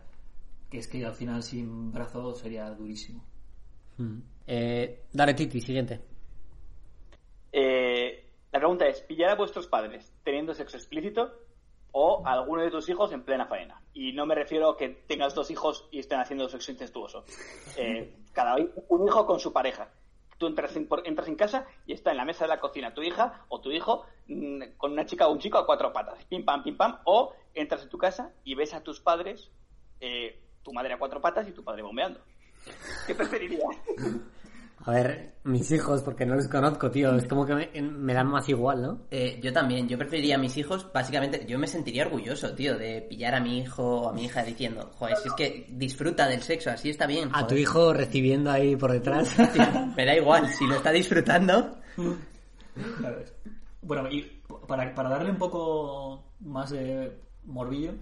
que 0.71 0.79
es 0.79 0.89
que 0.89 1.05
al 1.05 1.15
final 1.15 1.43
sin 1.43 1.93
brazo 1.93 2.35
sería 2.35 2.69
durísimo. 2.71 3.25
Eh, 4.47 5.05
dale, 5.13 5.35
Titi, 5.35 5.61
siguiente. 5.61 6.01
Eh, 7.53 8.25
la 8.53 8.59
pregunta 8.59 8.87
es, 8.87 9.01
¿pillar 9.03 9.31
a 9.31 9.35
vuestros 9.37 9.67
padres 9.67 10.13
teniendo 10.23 10.55
sexo 10.55 10.77
explícito 10.77 11.33
o 11.93 12.27
a 12.27 12.33
alguno 12.33 12.63
de 12.63 12.71
tus 12.71 12.89
hijos 12.89 13.13
en 13.13 13.23
plena 13.23 13.47
faena? 13.47 13.81
Y 13.95 14.13
no 14.13 14.27
me 14.27 14.35
refiero 14.35 14.71
a 14.71 14.77
que 14.77 14.89
tengas 15.07 15.35
dos 15.35 15.51
hijos 15.51 15.89
y 15.91 16.01
estén 16.01 16.21
haciendo 16.21 16.49
sexo 16.49 16.73
incestuoso. 16.73 17.25
Eh, 17.77 18.15
cada 18.33 18.57
un 18.57 19.07
hijo 19.07 19.25
con 19.25 19.39
su 19.39 19.53
pareja. 19.53 19.89
Tú 20.39 20.47
entras 20.47 20.77
en, 20.77 20.89
entras 21.05 21.29
en 21.29 21.37
casa 21.37 21.67
y 21.87 21.93
está 21.93 22.11
en 22.11 22.19
la 22.19 22.25
mesa 22.25 22.45
de 22.45 22.49
la 22.49 22.61
cocina 22.61 22.93
tu 22.95 23.03
hija 23.03 23.45
o 23.49 23.61
tu 23.61 23.71
hijo 23.71 24.05
mm, 24.29 24.63
con 24.77 24.93
una 24.93 25.07
chica 25.07 25.29
o 25.29 25.33
un 25.33 25.39
chico 25.39 25.59
a 25.59 25.67
cuatro 25.67 25.93
patas. 25.93 26.25
Pim, 26.27 26.45
pam, 26.45 26.63
pim, 26.63 26.77
pam. 26.77 26.99
O 27.05 27.33
entras 27.55 27.83
en 27.83 27.89
tu 27.89 27.99
casa 27.99 28.33
y 28.45 28.55
ves 28.55 28.75
a 28.75 28.83
tus 28.83 29.01
padres, 29.01 29.51
eh, 30.01 30.41
tu 30.63 30.73
madre 30.73 30.95
a 30.95 30.99
cuatro 30.99 31.21
patas 31.21 31.49
y 31.49 31.53
tu 31.53 31.65
padre 31.65 31.83
bombeando. 31.83 32.21
¿Qué 33.07 33.15
preferirías? 33.15 33.63
A 34.87 34.93
ver, 34.93 35.35
mis 35.43 35.69
hijos, 35.73 36.03
porque 36.03 36.25
no 36.25 36.37
les 36.37 36.47
conozco, 36.49 36.91
tío. 36.93 37.13
Es 37.17 37.27
como 37.27 37.45
que 37.45 37.55
me, 37.55 37.83
me 37.83 38.15
dan 38.15 38.29
más 38.29 38.49
igual, 38.49 38.83
¿no? 38.83 39.01
Eh, 39.11 39.41
yo 39.43 39.53
también, 39.53 39.89
yo 39.89 39.99
preferiría 39.99 40.37
a 40.37 40.39
mis 40.39 40.57
hijos, 40.57 40.87
básicamente, 40.95 41.45
yo 41.49 41.59
me 41.59 41.67
sentiría 41.67 42.05
orgulloso, 42.07 42.55
tío, 42.55 42.79
de 42.79 43.03
pillar 43.03 43.35
a 43.35 43.41
mi 43.41 43.59
hijo 43.59 43.83
o 44.03 44.09
a 44.11 44.13
mi 44.13 44.27
hija 44.27 44.45
diciendo, 44.45 44.93
joder, 44.95 45.17
si 45.17 45.27
es 45.29 45.35
que 45.35 45.67
disfruta 45.71 46.29
del 46.29 46.41
sexo, 46.43 46.71
así 46.71 46.91
está 46.91 47.07
bien. 47.07 47.31
A 47.31 47.41
joder". 47.41 47.47
tu 47.49 47.55
hijo 47.57 47.93
recibiendo 47.93 48.51
ahí 48.51 48.77
por 48.77 48.93
detrás. 48.93 49.35
Me 49.97 50.05
da 50.07 50.15
igual, 50.17 50.47
si 50.49 50.65
lo 50.69 50.77
está 50.77 50.93
disfrutando. 50.93 51.79
Bueno, 53.83 54.09
y 54.11 54.23
para, 54.69 54.95
para 54.95 55.09
darle 55.09 55.31
un 55.31 55.39
poco 55.39 56.25
más 56.41 56.71
de 56.71 57.19
morbillo, 57.45 57.93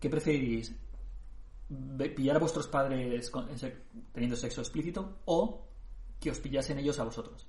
¿qué 0.00 0.08
preferiréis? 0.10 0.74
Ve- 1.70 2.10
¿Pillar 2.10 2.36
a 2.36 2.40
vuestros 2.40 2.66
padres 2.66 3.30
con- 3.30 3.46
teniendo 4.12 4.36
sexo 4.36 4.60
explícito 4.62 5.18
o 5.26 5.67
que 6.20 6.30
os 6.30 6.38
pillasen 6.38 6.78
ellos 6.78 6.98
a 6.98 7.04
vosotros? 7.04 7.46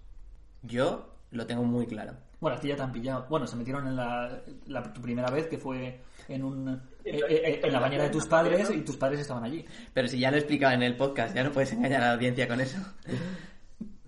Yo 0.61 1.15
lo 1.31 1.45
tengo 1.45 1.63
muy 1.63 1.85
claro. 1.87 2.13
Bueno, 2.39 2.57
a 2.57 2.59
ti 2.59 2.69
ya 2.69 2.75
te 2.75 2.81
han 2.83 2.91
pillado. 2.93 3.25
Bueno, 3.29 3.45
se 3.47 3.55
metieron 3.55 3.85
en 3.87 3.95
la, 3.95 4.41
la- 4.67 4.93
tu 4.93 5.01
primera 5.01 5.29
vez 5.29 5.47
que 5.47 5.57
fue 5.57 5.99
en 6.27 6.43
un 6.43 6.69
eh, 7.03 7.19
eh, 7.29 7.61
en 7.63 7.73
la 7.73 7.79
bañera 7.79 8.03
de 8.05 8.09
tus 8.09 8.25
padres 8.27 8.69
y 8.71 8.81
tus 8.81 8.95
padres 8.97 9.19
estaban 9.19 9.43
allí. 9.43 9.65
Pero 9.93 10.07
si 10.07 10.19
ya 10.19 10.31
lo 10.31 10.37
he 10.37 10.39
explicado 10.39 10.73
en 10.73 10.83
el 10.83 10.95
podcast, 10.95 11.35
ya 11.35 11.43
no 11.43 11.51
puedes 11.51 11.73
engañar 11.73 12.01
a 12.01 12.07
la 12.07 12.13
audiencia 12.13 12.47
con 12.47 12.61
eso. 12.61 12.77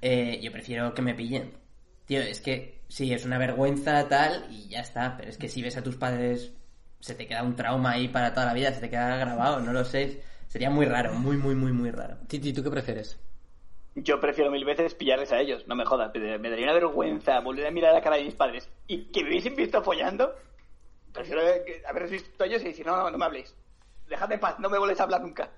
Eh, 0.04 0.40
yo 0.42 0.52
prefiero 0.52 0.94
que 0.96 1.02
me 1.04 1.14
pillen. 1.14 1.52
Tío, 2.06 2.22
es 2.22 2.42
que 2.42 2.82
sí, 2.88 3.14
es 3.14 3.24
una 3.24 3.38
vergüenza 3.38 4.08
tal 4.08 4.48
y 4.50 4.68
ya 4.68 4.80
está. 4.80 5.16
Pero 5.18 5.30
es 5.30 5.38
que 5.38 5.48
si 5.48 5.62
ves 5.62 5.78
a 5.78 5.84
tus 5.84 5.96
padres, 5.96 6.52
se 7.00 7.14
te 7.14 7.28
queda 7.28 7.44
un 7.44 7.56
trauma 7.56 7.92
ahí 7.92 8.08
para 8.08 8.34
toda 8.34 8.48
la 8.48 8.54
vida, 8.54 8.74
se 8.74 8.80
te 8.82 8.90
queda 8.90 9.16
grabado, 9.18 9.60
no 9.60 9.72
lo 9.74 9.86
sé. 9.86 10.24
Sería 10.48 10.70
muy 10.72 10.86
raro, 10.88 11.14
muy, 11.14 11.38
muy, 11.38 11.54
muy, 11.56 11.72
muy 11.72 11.92
raro. 11.92 12.18
Titi, 12.28 12.52
¿tú 12.52 12.64
qué 12.64 12.72
prefieres? 12.72 13.20
Yo 13.96 14.20
prefiero 14.22 14.50
mil 14.52 14.64
veces 14.64 14.96
pillarles 14.96 15.32
a 15.34 15.40
ellos, 15.42 15.68
no 15.68 15.76
me 15.76 15.86
jodas. 15.86 16.12
Me 16.16 16.38
me 16.40 16.50
daría 16.50 16.66
una 16.66 16.74
vergüenza 16.74 17.40
volver 17.42 17.68
a 17.68 17.72
mirar 17.72 17.92
a 17.92 17.96
la 17.96 18.02
cara 18.02 18.16
de 18.18 18.24
mis 18.24 18.36
padres 18.36 18.70
y 18.88 19.12
que 19.12 19.22
me 19.24 19.30
hubiesen 19.32 19.56
visto 19.56 19.82
follando. 19.84 20.34
Prefiero 21.14 21.42
haberles 21.90 22.12
visto 22.12 22.44
a 22.44 22.48
ellos 22.48 22.62
y 22.62 22.66
decir, 22.68 22.86
no, 22.86 22.96
no, 22.96 23.10
no 23.12 23.18
me 23.18 23.26
habléis. 23.26 23.54
Dejadme 24.08 24.36
en 24.36 24.40
paz, 24.42 24.60
no 24.60 24.70
me 24.70 24.78
vuelves 24.78 25.00
a 25.00 25.04
hablar 25.04 25.22
nunca. 25.22 25.50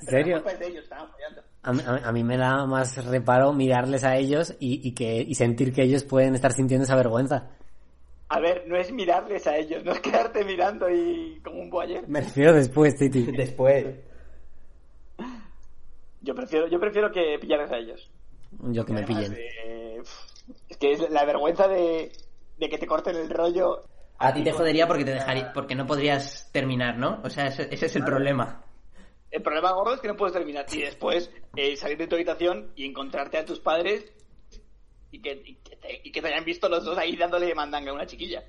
¿En 0.00 0.06
serio? 0.06 0.36
La 0.36 0.42
culpa 0.42 0.52
es 0.52 0.58
de 0.60 0.66
ellos, 0.68 0.84
estaban 0.84 1.10
follando. 1.10 1.42
A 1.62 1.72
mí, 1.74 1.82
a 1.86 1.92
mí- 1.92 2.00
a 2.04 2.12
mí 2.12 2.24
me 2.24 2.36
da 2.38 2.64
más 2.64 3.04
reparo 3.04 3.52
mirarles 3.52 4.04
a 4.04 4.16
ellos 4.16 4.56
y, 4.58 4.80
y 4.88 4.94
que, 4.94 5.16
y 5.16 5.34
sentir 5.34 5.74
que 5.74 5.82
ellos 5.82 6.04
pueden 6.04 6.34
estar 6.34 6.52
sintiendo 6.54 6.84
esa 6.84 6.96
vergüenza. 6.96 7.50
A 8.30 8.40
ver, 8.40 8.64
no 8.66 8.76
es 8.78 8.90
mirarles 8.92 9.46
a 9.46 9.56
ellos, 9.58 9.84
no 9.84 9.92
es 9.92 10.00
quedarte 10.00 10.44
mirando 10.44 10.88
y 10.88 11.40
como 11.44 11.60
un 11.60 11.68
boyer. 11.68 12.08
Me 12.08 12.20
refiero 12.22 12.54
después, 12.54 12.96
Titi. 12.96 13.24
Después. 13.32 13.84
Yo 16.22 16.34
prefiero, 16.34 16.68
yo 16.68 16.78
prefiero 16.78 17.10
que 17.10 17.38
pillarles 17.40 17.70
a 17.72 17.78
ellos. 17.78 18.10
Yo 18.70 18.84
que 18.84 18.92
me 18.92 19.02
Además, 19.02 19.24
pillen. 19.28 19.38
eh, 19.64 20.02
es 20.68 20.76
que 20.76 20.92
es 20.92 21.10
la 21.10 21.24
vergüenza 21.24 21.68
de, 21.68 22.12
de 22.58 22.68
que 22.68 22.78
te 22.78 22.86
corten 22.86 23.16
el 23.16 23.30
rollo. 23.30 23.82
A 24.18 24.34
ti 24.34 24.42
te 24.44 24.52
jodería 24.52 24.86
porque 24.86 25.04
te 25.04 25.12
dejaría, 25.12 25.52
porque 25.52 25.74
no 25.74 25.86
podrías 25.86 26.50
terminar, 26.52 26.98
¿no? 26.98 27.20
O 27.24 27.30
sea, 27.30 27.46
ese, 27.46 27.68
ese 27.72 27.86
es 27.86 27.96
el 27.96 28.04
problema. 28.04 28.62
El 29.30 29.42
problema 29.42 29.72
gordo 29.72 29.94
es 29.94 30.00
que 30.00 30.08
no 30.08 30.16
puedes 30.16 30.34
terminar 30.34 30.66
y 30.72 30.80
después 30.82 31.30
eh, 31.56 31.76
salir 31.76 31.96
de 31.96 32.06
tu 32.08 32.16
habitación 32.16 32.72
y 32.74 32.84
encontrarte 32.84 33.38
a 33.38 33.44
tus 33.46 33.60
padres 33.60 34.04
y 35.12 35.22
que, 35.22 35.40
y 35.44 35.54
que 35.56 35.76
te, 35.76 36.00
y 36.04 36.12
que 36.12 36.20
te 36.20 36.28
hayan 36.28 36.44
visto 36.44 36.68
los 36.68 36.84
dos 36.84 36.98
ahí 36.98 37.16
dándole 37.16 37.54
mandanga 37.54 37.92
a 37.92 37.94
una 37.94 38.06
chiquilla. 38.06 38.42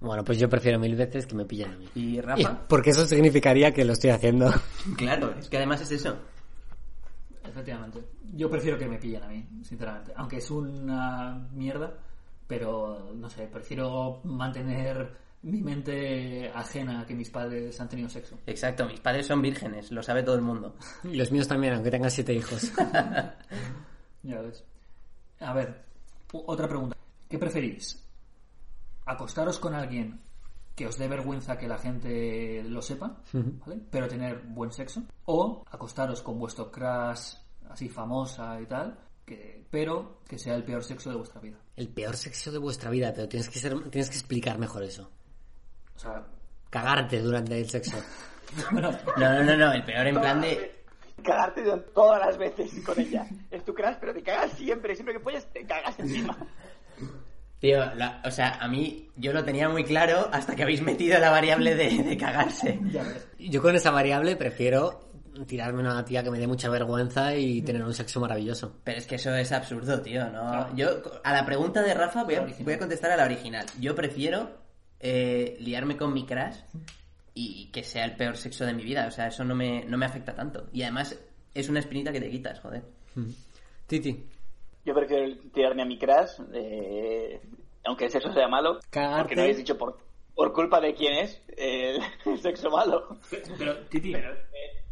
Bueno, 0.00 0.22
pues 0.24 0.38
yo 0.38 0.48
prefiero 0.48 0.78
mil 0.78 0.94
veces 0.94 1.26
que 1.26 1.34
me 1.34 1.44
pillen 1.44 1.70
a 1.72 1.76
mí. 1.76 1.88
¿Y 1.96 2.16
Y- 2.16 2.20
Rafa? 2.20 2.66
Porque 2.68 2.90
eso 2.90 3.04
significaría 3.06 3.72
que 3.72 3.84
lo 3.84 3.92
estoy 3.94 4.10
haciendo. 4.10 4.52
Claro, 4.96 5.34
es 5.38 5.48
que 5.48 5.56
además 5.56 5.80
es 5.82 5.90
eso. 5.90 6.16
Efectivamente. 7.44 8.02
Yo 8.32 8.50
prefiero 8.50 8.78
que 8.78 8.88
me 8.88 8.98
pillen 8.98 9.22
a 9.22 9.28
mí, 9.28 9.46
sinceramente. 9.62 10.12
Aunque 10.16 10.38
es 10.38 10.50
una 10.50 11.46
mierda, 11.52 11.92
pero 12.46 13.12
no 13.14 13.28
sé, 13.28 13.46
prefiero 13.46 14.20
mantener 14.24 15.24
mi 15.42 15.60
mente 15.60 16.50
ajena 16.54 17.00
a 17.00 17.06
que 17.06 17.14
mis 17.14 17.28
padres 17.30 17.78
han 17.78 17.88
tenido 17.88 18.08
sexo. 18.08 18.38
Exacto, 18.46 18.86
mis 18.86 19.00
padres 19.00 19.26
son 19.26 19.42
vírgenes, 19.42 19.92
lo 19.92 20.02
sabe 20.02 20.22
todo 20.22 20.36
el 20.36 20.42
mundo. 20.42 20.74
Y 21.04 21.16
los 21.16 21.30
míos 21.30 21.46
también, 21.46 21.74
aunque 21.74 21.90
tengan 21.90 22.10
siete 22.10 22.34
hijos. 22.34 22.72
Ya 24.26 24.40
ves. 24.40 24.64
A 25.40 25.52
ver, 25.52 25.84
otra 26.32 26.66
pregunta. 26.66 26.96
¿Qué 27.28 27.38
preferís? 27.38 28.02
¿Acostaros 29.04 29.58
con 29.58 29.74
alguien 29.74 30.18
que 30.74 30.86
os 30.86 30.98
dé 30.98 31.08
vergüenza 31.08 31.56
que 31.56 31.68
la 31.68 31.78
gente 31.78 32.62
lo 32.64 32.82
sepa, 32.82 33.16
¿vale? 33.32 33.80
pero 33.90 34.08
tener 34.08 34.42
buen 34.46 34.72
sexo? 34.72 35.04
¿O 35.26 35.64
acostaros 35.70 36.22
con 36.22 36.38
vuestro 36.38 36.70
crush 36.70 37.36
así 37.70 37.88
famosa 37.88 38.60
y 38.60 38.66
tal, 38.66 38.98
que, 39.24 39.66
pero 39.70 40.20
que 40.28 40.38
sea 40.38 40.54
el 40.54 40.64
peor 40.64 40.82
sexo 40.82 41.10
de 41.10 41.16
vuestra 41.16 41.40
vida? 41.40 41.58
El 41.76 41.88
peor 41.88 42.16
sexo 42.16 42.50
de 42.50 42.58
vuestra 42.58 42.90
vida, 42.90 43.12
pero 43.14 43.28
tienes 43.28 43.48
que 43.48 43.58
ser, 43.58 43.72
tienes 43.90 44.10
que 44.10 44.16
explicar 44.16 44.58
mejor 44.58 44.82
eso. 44.82 45.10
O 45.94 45.98
sea, 45.98 46.26
Cagarte 46.74 47.20
durante 47.20 47.56
el 47.56 47.70
sexo. 47.70 47.96
bueno, 48.72 48.90
No, 49.16 49.32
no, 49.32 49.44
no, 49.44 49.56
no, 49.56 49.72
el 49.72 49.84
peor 49.84 50.08
en 50.08 50.20
plan 50.20 50.40
de... 50.40 50.82
Cagarte 51.22 51.62
todas 51.94 52.20
las 52.26 52.36
veces 52.36 52.84
con 52.84 52.98
ella. 52.98 53.28
Es 53.48 53.64
tu 53.64 53.72
crush, 53.72 53.94
pero 54.00 54.12
te 54.12 54.24
cagas 54.24 54.50
siempre. 54.54 54.96
Siempre 54.96 55.14
que 55.14 55.20
follas, 55.20 55.46
te 55.52 55.64
cagas 55.64 55.96
encima. 56.00 56.36
Tío, 57.64 57.94
la- 57.94 58.20
o 58.22 58.30
sea, 58.30 58.58
a 58.60 58.68
mí 58.68 59.08
yo 59.16 59.32
lo 59.32 59.42
tenía 59.42 59.70
muy 59.70 59.84
claro 59.84 60.28
hasta 60.30 60.54
que 60.54 60.64
habéis 60.64 60.82
metido 60.82 61.18
la 61.18 61.30
variable 61.30 61.74
de, 61.74 62.02
de 62.02 62.16
cagarse. 62.18 62.78
ya 62.92 63.02
ves. 63.02 63.26
Yo 63.38 63.62
con 63.62 63.74
esa 63.74 63.90
variable 63.90 64.36
prefiero 64.36 65.00
tirarme 65.46 65.80
a 65.88 65.92
una 65.92 66.04
tía 66.04 66.22
que 66.22 66.30
me 66.30 66.38
dé 66.38 66.46
mucha 66.46 66.68
vergüenza 66.68 67.34
y 67.34 67.62
tener 67.62 67.82
un 67.82 67.94
sexo 67.94 68.20
maravilloso. 68.20 68.76
Pero 68.84 68.98
es 68.98 69.06
que 69.06 69.14
eso 69.14 69.34
es 69.34 69.50
absurdo, 69.50 70.02
tío, 70.02 70.26
¿no? 70.26 70.46
Claro. 70.50 70.76
Yo, 70.76 70.88
a 71.24 71.32
la 71.32 71.46
pregunta 71.46 71.80
de 71.82 71.94
Rafa 71.94 72.20
a, 72.20 72.24
voy 72.24 72.72
a 72.74 72.78
contestar 72.78 73.10
a 73.12 73.16
la 73.16 73.24
original. 73.24 73.64
Yo 73.80 73.94
prefiero 73.94 74.58
eh, 75.00 75.56
liarme 75.58 75.96
con 75.96 76.12
mi 76.12 76.26
crush 76.26 76.56
y 77.32 77.70
que 77.72 77.82
sea 77.82 78.04
el 78.04 78.14
peor 78.16 78.36
sexo 78.36 78.66
de 78.66 78.74
mi 78.74 78.84
vida. 78.84 79.06
O 79.06 79.10
sea, 79.10 79.28
eso 79.28 79.42
no 79.42 79.54
me, 79.54 79.86
no 79.86 79.96
me 79.96 80.04
afecta 80.04 80.34
tanto. 80.34 80.66
Y 80.74 80.82
además 80.82 81.18
es 81.54 81.68
una 81.70 81.80
espinita 81.80 82.12
que 82.12 82.20
te 82.20 82.28
quitas, 82.30 82.60
joder. 82.60 82.82
Titi, 83.86 84.22
Yo 84.84 84.94
prefiero 84.94 85.34
tirarme 85.54 85.82
a 85.82 85.86
mi 85.86 85.98
crush, 85.98 86.40
eh, 86.52 87.40
aunque 87.84 88.06
el 88.06 88.10
sexo 88.10 88.32
sea 88.32 88.48
malo. 88.48 88.78
Cagarte. 88.90 89.22
Porque 89.22 89.36
no 89.36 89.42
habéis 89.42 89.58
dicho 89.58 89.76
por, 89.78 89.98
por 90.34 90.52
culpa 90.52 90.80
de 90.80 90.94
quién 90.94 91.14
es 91.18 91.42
el, 91.56 92.00
el 92.26 92.40
sexo 92.40 92.70
malo. 92.70 93.18
Pero, 93.58 93.78
Titi, 93.86 94.12
Pero 94.12 94.32
eh, 94.32 94.84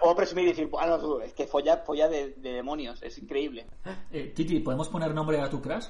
puedo 0.00 0.14
presumir 0.16 0.44
y 0.46 0.48
decir, 0.48 0.66
bueno, 0.68 0.98
tú, 0.98 1.20
es 1.20 1.32
que 1.34 1.46
folla, 1.46 1.78
folla 1.78 2.08
de, 2.08 2.30
de 2.36 2.52
demonios, 2.52 3.02
es 3.02 3.18
increíble. 3.18 3.66
eh, 4.12 4.32
Titi, 4.34 4.60
¿podemos 4.60 4.88
poner 4.88 5.14
nombre 5.14 5.40
a 5.40 5.50
tu 5.50 5.60
crush? 5.60 5.86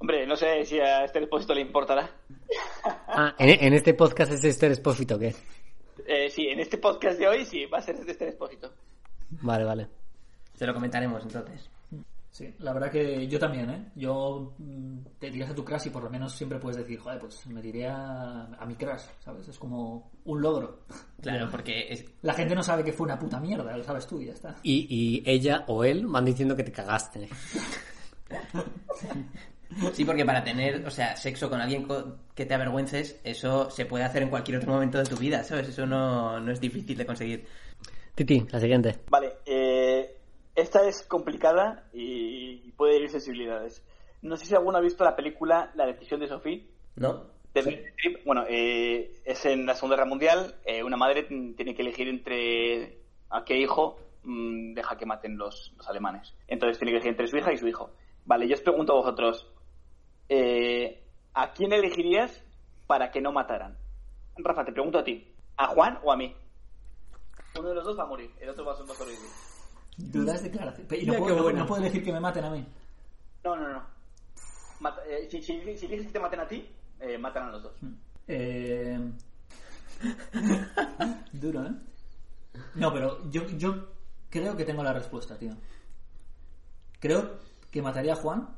Hombre, 0.00 0.26
no 0.26 0.36
sé 0.36 0.64
si 0.64 0.78
a 0.78 1.04
este 1.04 1.18
depósito 1.20 1.54
le 1.54 1.60
importará. 1.60 2.08
Ah, 2.84 3.34
¿en, 3.38 3.64
en 3.66 3.74
este 3.74 3.94
podcast 3.94 4.30
es 4.32 4.44
Esther 4.44 4.70
Espósito 4.70 5.16
o 5.16 5.18
qué? 5.18 5.34
Eh, 6.06 6.30
sí, 6.30 6.46
en 6.46 6.60
este 6.60 6.78
podcast 6.78 7.18
de 7.18 7.26
hoy 7.26 7.44
sí, 7.44 7.66
va 7.66 7.78
a 7.78 7.82
ser 7.82 7.96
de 7.98 8.12
este 8.12 8.26
depósito. 8.26 8.70
Vale, 9.42 9.64
vale. 9.64 9.88
Se 10.54 10.66
lo 10.66 10.72
comentaremos 10.72 11.20
entonces. 11.24 11.68
Sí, 12.30 12.54
la 12.60 12.72
verdad 12.72 12.90
que 12.90 13.26
yo 13.26 13.38
también, 13.38 13.68
¿eh? 13.70 13.90
Yo 13.96 14.54
mm, 14.58 14.98
te 15.18 15.30
tiras 15.30 15.50
a 15.50 15.54
tu 15.54 15.64
crush 15.64 15.86
y 15.86 15.90
por 15.90 16.04
lo 16.04 16.10
menos 16.10 16.32
siempre 16.32 16.58
puedes 16.58 16.76
decir, 16.76 16.98
joder, 17.00 17.18
pues 17.18 17.44
me 17.48 17.60
tiré 17.60 17.88
a, 17.88 18.44
a 18.44 18.64
mi 18.66 18.74
crush, 18.76 19.02
¿sabes? 19.24 19.48
Es 19.48 19.58
como 19.58 20.10
un 20.24 20.40
logro. 20.40 20.80
Claro, 21.20 21.48
porque 21.50 21.92
es, 21.92 22.04
La 22.22 22.34
gente 22.34 22.54
no 22.54 22.62
sabe 22.62 22.84
que 22.84 22.92
fue 22.92 23.06
una 23.06 23.18
puta 23.18 23.40
mierda, 23.40 23.76
lo 23.76 23.82
sabes 23.82 24.06
tú 24.06 24.20
y 24.20 24.26
ya 24.26 24.34
está. 24.34 24.54
Y, 24.62 24.86
y 24.88 25.22
ella 25.28 25.64
o 25.66 25.82
él 25.82 26.06
van 26.06 26.24
diciendo 26.24 26.54
que 26.54 26.62
te 26.64 26.70
cagaste. 26.70 27.28
Sí, 29.92 30.04
porque 30.04 30.24
para 30.24 30.42
tener, 30.42 30.86
o 30.86 30.90
sea, 30.90 31.14
sexo 31.16 31.50
con 31.50 31.60
alguien 31.60 31.84
co- 31.84 32.16
que 32.34 32.46
te 32.46 32.54
avergüences, 32.54 33.20
eso 33.22 33.70
se 33.70 33.84
puede 33.84 34.04
hacer 34.04 34.22
en 34.22 34.30
cualquier 34.30 34.58
otro 34.58 34.72
momento 34.72 34.98
de 34.98 35.04
tu 35.04 35.16
vida, 35.16 35.44
¿sabes? 35.44 35.68
Eso 35.68 35.86
no, 35.86 36.40
no 36.40 36.52
es 36.52 36.60
difícil 36.60 36.96
de 36.96 37.06
conseguir. 37.06 37.46
Titi, 38.14 38.44
la 38.50 38.58
siguiente. 38.58 38.96
Vale, 39.10 39.34
eh, 39.46 39.57
Esta 40.58 40.88
es 40.88 41.06
complicada 41.06 41.88
y 41.92 42.72
puede 42.72 42.96
herir 42.96 43.10
sensibilidades. 43.10 43.84
No 44.22 44.36
sé 44.36 44.46
si 44.46 44.54
alguno 44.56 44.78
ha 44.78 44.80
visto 44.80 45.04
la 45.04 45.14
película 45.14 45.70
La 45.76 45.86
decisión 45.86 46.18
de 46.18 46.26
Sophie. 46.26 46.66
¿No? 46.96 47.26
de. 47.54 47.92
Bueno, 48.24 48.44
eh, 48.48 49.20
es 49.24 49.46
en 49.46 49.66
la 49.66 49.74
Segunda 49.74 49.96
Guerra 49.96 50.08
Mundial. 50.08 50.56
eh, 50.64 50.82
una 50.82 50.96
madre 50.96 51.22
tiene 51.22 51.74
que 51.74 51.82
elegir 51.82 52.08
entre 52.08 52.98
a 53.30 53.44
qué 53.44 53.56
hijo 53.56 53.98
mm, 54.24 54.74
deja 54.74 54.96
que 54.96 55.06
maten 55.06 55.38
los, 55.38 55.72
los 55.76 55.88
alemanes. 55.88 56.34
Entonces 56.48 56.78
tiene 56.78 56.90
que 56.90 56.96
elegir 56.96 57.10
entre 57.10 57.28
su 57.28 57.36
hija 57.36 57.52
y 57.52 57.56
su 57.56 57.68
hijo. 57.68 57.90
Vale, 58.24 58.48
yo 58.48 58.54
os 58.54 58.60
pregunto 58.60 58.94
a 58.94 58.96
vosotros, 58.96 59.46
eh, 60.28 61.02
¿a 61.34 61.52
quién 61.52 61.72
elegirías 61.72 62.44
para 62.88 63.12
que 63.12 63.20
no 63.20 63.30
mataran? 63.30 63.76
Rafa, 64.36 64.64
te 64.64 64.72
pregunto 64.72 64.98
a 64.98 65.04
ti, 65.04 65.32
¿a 65.56 65.68
Juan 65.68 66.00
o 66.02 66.12
a 66.12 66.16
mí? 66.16 66.34
Uno 67.58 67.68
de 67.68 67.74
los 67.76 67.84
dos 67.84 67.98
va 67.98 68.02
a 68.02 68.06
morir, 68.06 68.30
el 68.40 68.50
otro 68.50 68.64
va 68.64 68.72
a 68.72 68.76
va 68.76 68.82
a 68.82 68.94
sobrevivir. 68.94 69.47
Dudas 69.98 70.42
declaraciones. 70.42 70.92
Y 71.02 71.06
no 71.06 71.12
Mira 71.12 71.18
puedo, 71.18 71.34
qué 71.34 71.36
no- 71.38 71.42
buena. 71.42 71.58
no 71.60 71.66
puedo 71.66 71.82
decir 71.82 72.04
que 72.04 72.12
me 72.12 72.20
maten 72.20 72.44
a 72.44 72.50
mí. 72.50 72.64
No, 73.44 73.56
no, 73.56 73.68
no. 73.68 73.82
Mata- 74.80 75.02
eh, 75.06 75.28
si, 75.30 75.42
si, 75.42 75.60
si 75.76 75.86
eliges 75.86 76.06
que 76.06 76.12
te 76.12 76.20
maten 76.20 76.40
a 76.40 76.46
ti, 76.48 76.66
eh, 77.00 77.18
matan 77.18 77.48
a 77.48 77.50
los 77.52 77.62
dos. 77.64 77.72
Eh... 78.28 79.12
Duro, 81.32 81.64
¿eh? 81.66 81.72
No, 82.76 82.92
pero 82.92 83.28
yo, 83.30 83.46
yo 83.56 83.88
creo 84.30 84.56
que 84.56 84.64
tengo 84.64 84.82
la 84.82 84.92
respuesta, 84.92 85.36
tío. 85.38 85.54
Creo 87.00 87.38
que 87.70 87.82
mataría 87.82 88.12
a 88.14 88.16
Juan. 88.16 88.48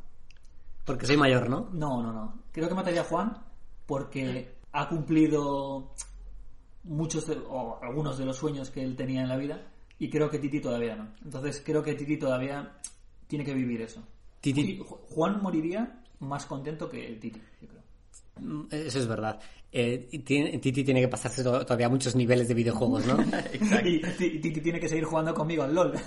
Porque 0.85 1.07
soy 1.07 1.17
mayor, 1.17 1.49
¿no? 1.49 1.69
No, 1.73 2.03
no, 2.03 2.13
no. 2.13 2.43
Creo 2.53 2.69
que 2.69 2.75
mataría 2.75 3.03
a 3.03 3.05
Juan 3.05 3.37
porque 3.87 4.57
ha 4.73 4.89
cumplido 4.89 5.93
muchos 6.85 7.27
de- 7.27 7.39
o 7.49 7.79
algunos 7.83 8.19
de 8.19 8.25
los 8.27 8.37
sueños 8.37 8.71
que 8.71 8.83
él 8.83 8.97
tenía 8.97 9.23
en 9.23 9.29
la 9.29 9.37
vida 9.37 9.61
y 10.01 10.11
creo 10.11 10.29
que 10.29 10.39
Titi 10.41 10.59
todavía 10.61 10.97
no. 10.97 11.09
Entonces 11.25 11.63
creo 11.65 11.83
que 11.83 11.95
Titi 11.95 12.17
todavía 12.17 12.73
tiene 13.29 13.45
que 13.45 13.55
vivir 13.55 13.83
eso. 13.83 14.03
Titi- 14.43 14.83
Juan 15.11 15.41
moriría 15.43 16.03
más 16.19 16.47
contento 16.47 16.89
que 16.91 17.17
Titi, 17.21 17.41
yo 17.63 17.69
creo. 17.69 17.83
Mm, 18.41 18.67
Eso 18.71 18.99
es 18.99 19.07
verdad. 19.07 19.39
Eh, 19.73 20.09
Titi 20.11 20.83
tiene 20.83 21.01
que 21.01 21.07
pasarse 21.09 21.45
to- 21.45 21.65
todavía 21.65 21.89
muchos 21.89 22.17
niveles 22.17 22.49
de 22.49 22.55
videojuegos, 22.55 23.07
¿no? 23.07 23.17
Y 23.85 24.01
Ti- 24.01 24.41
Titi 24.41 24.61
tiene 24.61 24.81
que 24.81 24.89
seguir 24.89 25.05
jugando 25.05 25.33
conmigo 25.35 25.63
al 25.63 25.73
LOL. 25.75 25.93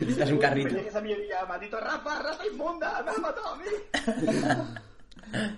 Necesitas 0.00 0.30
un 0.30 0.38
carrito. 0.38 0.76
A 1.40 1.46
maldito 1.46 1.80
Rafa, 1.80 2.22
Rafa 2.22 2.46
inmunda, 2.46 3.02
me 3.02 3.10
has 3.10 3.18
matado 3.18 3.46
a 3.48 3.56
mí. 3.56 3.64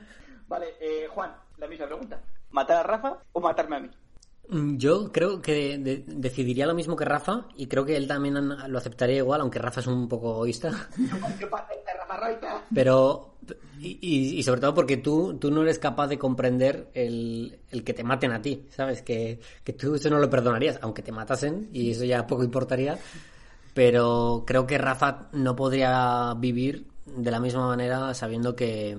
vale, 0.49 0.67
eh, 0.81 1.07
Juan, 1.11 1.33
la 1.59 1.67
misma 1.67 1.87
pregunta. 1.87 2.21
¿Matar 2.51 2.77
a 2.79 2.83
Rafa 2.85 3.19
o 3.33 3.41
matarme 3.41 3.77
a 3.77 3.81
mí? 3.81 3.91
Mm, 4.49 4.77
Yo 4.77 5.11
creo 5.11 5.41
que 5.41 5.79
de- 5.79 6.05
decidiría 6.07 6.67
lo 6.67 6.75
mismo 6.75 6.97
que 6.97 7.05
Rafa 7.05 7.49
y 7.57 7.67
creo 7.67 7.85
que 7.85 7.97
él 7.97 8.07
también 8.07 8.35
lo 8.69 8.79
aceptaría 8.79 9.17
igual, 9.17 9.41
aunque 9.41 9.59
Rafa 9.59 9.81
es 9.81 9.87
un 9.87 10.09
poco 10.09 10.33
egoísta. 10.35 10.89
Pero, 12.75 13.37
y- 13.81 13.99
y 14.39 14.43
sobre 14.43 14.61
todo 14.61 14.75
porque 14.75 14.99
tú, 14.99 15.39
tú 15.39 15.51
no 15.51 15.63
eres 15.63 15.79
capaz 15.79 16.09
de 16.09 16.19
comprender 16.19 16.89
el, 16.95 17.59
el 17.71 17.85
que 17.85 17.95
te 17.95 18.05
maten 18.05 18.33
a 18.33 18.43
ti, 18.43 18.67
¿sabes? 18.71 19.03
Que, 19.03 19.41
que 19.65 19.73
tú 19.73 19.95
eso 19.95 20.11
no 20.11 20.19
lo 20.19 20.29
perdonarías, 20.31 20.79
aunque 20.83 21.03
te 21.03 21.13
matasen 21.13 21.71
y 21.73 21.91
eso 21.91 22.05
ya 22.05 22.27
poco 22.27 22.45
importaría. 22.45 22.99
Pero 23.73 24.45
creo 24.47 24.67
que 24.67 24.79
Rafa 24.79 25.29
no 25.33 25.57
podría 25.57 26.35
vivir 26.35 26.87
de 27.07 27.31
la 27.31 27.41
misma 27.41 27.67
manera 27.67 28.15
sabiendo 28.15 28.55
que, 28.55 28.97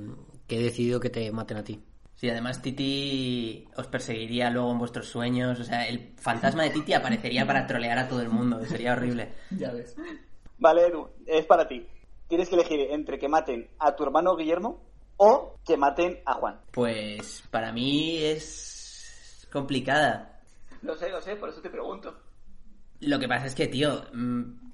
que 0.47 0.60
he 0.60 0.63
decidido 0.63 0.99
que 0.99 1.10
te 1.10 1.31
maten 1.31 1.58
a 1.58 1.63
ti. 1.63 1.79
Sí, 2.15 2.30
además 2.30 2.62
Titi 2.62 3.67
os 3.75 3.88
perseguiría 3.88 4.49
luego 4.49 4.71
en 4.71 4.80
vuestros 4.80 5.08
sueños. 5.08 5.60
O 5.60 5.63
sea, 5.63 5.88
el 5.88 6.13
fantasma 6.17 6.63
de 6.63 6.69
Titi 6.69 6.93
aparecería 6.93 7.45
para 7.45 7.67
trolear 7.67 7.97
a 7.97 8.08
todo 8.08 8.21
el 8.21 8.30
mundo. 8.30 8.63
Sería 8.65 8.93
horrible. 8.93 9.34
ya 9.51 9.71
ves. 9.71 9.95
Vale, 10.58 10.88
Edu, 10.88 11.10
es 11.25 11.45
para 11.45 11.67
ti. 11.67 11.86
Tienes 12.28 12.49
que 12.49 12.56
elegir 12.56 12.80
entre 12.91 13.19
que 13.19 13.28
maten 13.28 13.69
a 13.80 13.95
tu 13.95 14.04
hermano 14.04 14.36
Guillermo 14.36 14.82
o 15.17 15.58
que 15.65 15.78
maten 15.78 16.19
a 16.25 16.34
Juan. 16.34 16.62
Pues 16.71 17.43
para 17.51 17.71
mí 17.71 18.17
es 18.23 19.47
complicada. 19.51 20.41
Lo 20.82 20.95
sé, 20.95 21.10
lo 21.10 21.21
sé, 21.21 21.36
por 21.36 21.49
eso 21.49 21.62
te 21.62 21.69
pregunto. 21.69 22.15
Lo 23.01 23.19
que 23.19 23.28
pasa 23.28 23.45
es 23.45 23.56
que, 23.56 23.67
tío, 23.67 24.06
mm, 24.13 24.64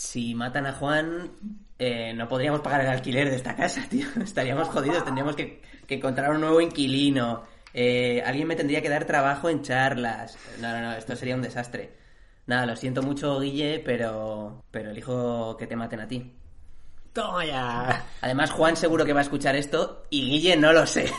si 0.00 0.34
matan 0.34 0.66
a 0.66 0.72
Juan, 0.72 1.30
eh, 1.78 2.14
no 2.14 2.26
podríamos 2.26 2.62
pagar 2.62 2.80
el 2.80 2.86
alquiler 2.86 3.28
de 3.28 3.36
esta 3.36 3.54
casa, 3.54 3.84
tío. 3.90 4.06
Estaríamos 4.24 4.68
jodidos, 4.68 5.04
tendríamos 5.04 5.36
que, 5.36 5.60
que 5.86 5.96
encontrar 5.96 6.30
un 6.30 6.40
nuevo 6.40 6.58
inquilino. 6.62 7.42
Eh, 7.74 8.22
alguien 8.24 8.48
me 8.48 8.56
tendría 8.56 8.80
que 8.80 8.88
dar 8.88 9.04
trabajo 9.04 9.50
en 9.50 9.60
charlas. 9.60 10.38
No, 10.58 10.72
no, 10.72 10.80
no, 10.80 10.92
esto 10.94 11.14
sería 11.16 11.34
un 11.34 11.42
desastre. 11.42 11.92
Nada, 12.46 12.64
lo 12.64 12.76
siento 12.76 13.02
mucho, 13.02 13.40
Guille, 13.40 13.78
pero, 13.84 14.64
pero 14.70 14.90
elijo 14.90 15.54
que 15.58 15.66
te 15.66 15.76
maten 15.76 16.00
a 16.00 16.08
ti. 16.08 16.34
¡Toma 17.12 17.44
ya! 17.44 18.06
Además, 18.22 18.52
Juan 18.52 18.76
seguro 18.76 19.04
que 19.04 19.12
va 19.12 19.20
a 19.20 19.24
escuchar 19.24 19.54
esto 19.54 20.06
y 20.08 20.30
Guille 20.30 20.56
no 20.56 20.72
lo 20.72 20.86
sé. 20.86 21.12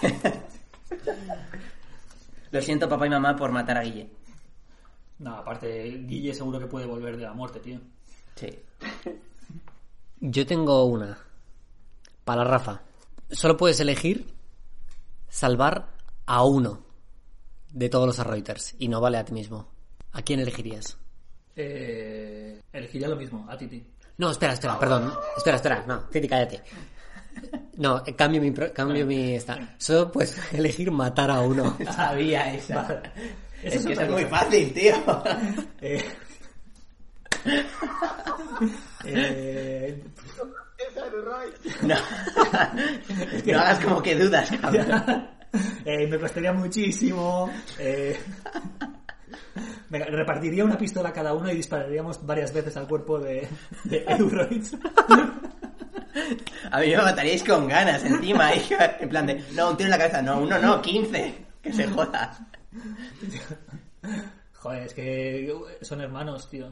lo 2.50 2.62
siento, 2.64 2.90
papá 2.90 3.06
y 3.06 3.12
mamá, 3.12 3.36
por 3.36 3.52
matar 3.52 3.78
a 3.78 3.84
Guille. 3.84 4.10
No, 5.20 5.36
aparte, 5.36 6.04
Guille 6.08 6.34
seguro 6.34 6.58
que 6.58 6.66
puede 6.66 6.88
volver 6.88 7.16
de 7.16 7.26
la 7.26 7.34
muerte, 7.34 7.60
tío. 7.60 7.80
Sí. 8.36 8.60
Yo 10.20 10.46
tengo 10.46 10.86
una. 10.86 11.18
Para 12.24 12.44
Rafa. 12.44 12.82
Solo 13.30 13.58
puedes 13.58 13.80
elegir 13.80 14.28
salvar 15.30 15.88
a 16.26 16.44
uno 16.44 16.84
de 17.72 17.90
todos 17.90 18.06
los 18.08 18.26
Reuters 18.26 18.76
y 18.80 18.88
no 18.88 19.00
vale 19.02 19.18
a 19.18 19.26
ti 19.26 19.34
mismo. 19.34 19.68
¿A 20.14 20.22
quién 20.22 20.40
elegirías? 20.40 20.98
Eh, 21.56 22.62
elegiría 22.74 23.08
lo 23.08 23.16
mismo, 23.16 23.46
a 23.50 23.58
Titi. 23.58 23.84
No, 24.18 24.30
espera, 24.32 24.54
espera, 24.54 24.78
perdón. 24.78 25.14
Espera, 25.38 25.56
espera. 25.56 25.84
No, 25.88 26.02
Titi, 26.10 26.28
cállate. 26.28 26.62
No, 27.78 28.04
eh, 28.06 28.14
cambio 28.16 28.42
mi, 28.42 28.52
pro- 28.52 28.74
cambio 28.74 29.06
mi 29.06 29.34
esta. 29.36 29.76
Solo 29.78 30.12
puedes 30.12 30.38
elegir 30.54 30.92
matar 30.92 31.32
a 31.32 31.40
uno. 31.42 31.78
Sabía 31.96 32.54
esa. 32.54 33.02
Es, 33.64 33.76
Eso 33.76 33.86
que 33.90 33.94
es 33.94 34.00
eso 34.00 34.08
es 34.08 34.12
muy 34.12 34.26
fácil, 34.26 34.74
tío. 34.74 34.96
Eh, 35.82 36.04
eh, 39.06 40.04
es 40.78 41.24
Roy. 41.24 41.50
No. 41.84 41.96
no 43.46 43.60
hagas 43.60 43.84
como 43.84 44.02
que 44.02 44.16
dudas, 44.16 44.50
cabrón. 44.62 45.28
eh, 45.86 46.08
me 46.08 46.20
costaría 46.20 46.54
muchísimo. 46.54 47.52
eh, 47.80 48.20
venga, 49.90 50.06
repartiría 50.06 50.64
una 50.66 50.78
pistola 50.78 51.10
a 51.10 51.14
cada 51.14 51.34
uno 51.34 51.52
y 51.52 51.56
dispararíamos 51.56 52.26
varias 52.26 52.54
veces 52.54 52.76
al 52.78 52.88
cuerpo 52.88 53.20
de, 53.20 53.48
de 53.84 54.04
Euroids. 54.08 54.76
A 56.72 56.80
mí 56.80 56.90
me 56.90 56.98
mataríais 56.98 57.44
con 57.44 57.68
ganas 57.68 58.04
encima. 58.04 58.52
En 58.54 59.10
plan 59.10 59.26
de, 59.26 59.44
no, 59.54 59.72
un 59.72 59.78
tiro 59.78 59.88
en 59.88 59.92
la 59.92 59.98
cabeza. 59.98 60.22
No, 60.22 60.40
uno 60.42 60.60
no, 60.60 60.82
15. 60.82 61.46
Que 61.62 61.74
se 61.74 61.88
joda. 61.88 62.38
Joder, 64.54 64.84
es 64.84 64.94
que 64.94 65.54
son 65.82 66.02
hermanos, 66.02 66.50
tío. 66.50 66.72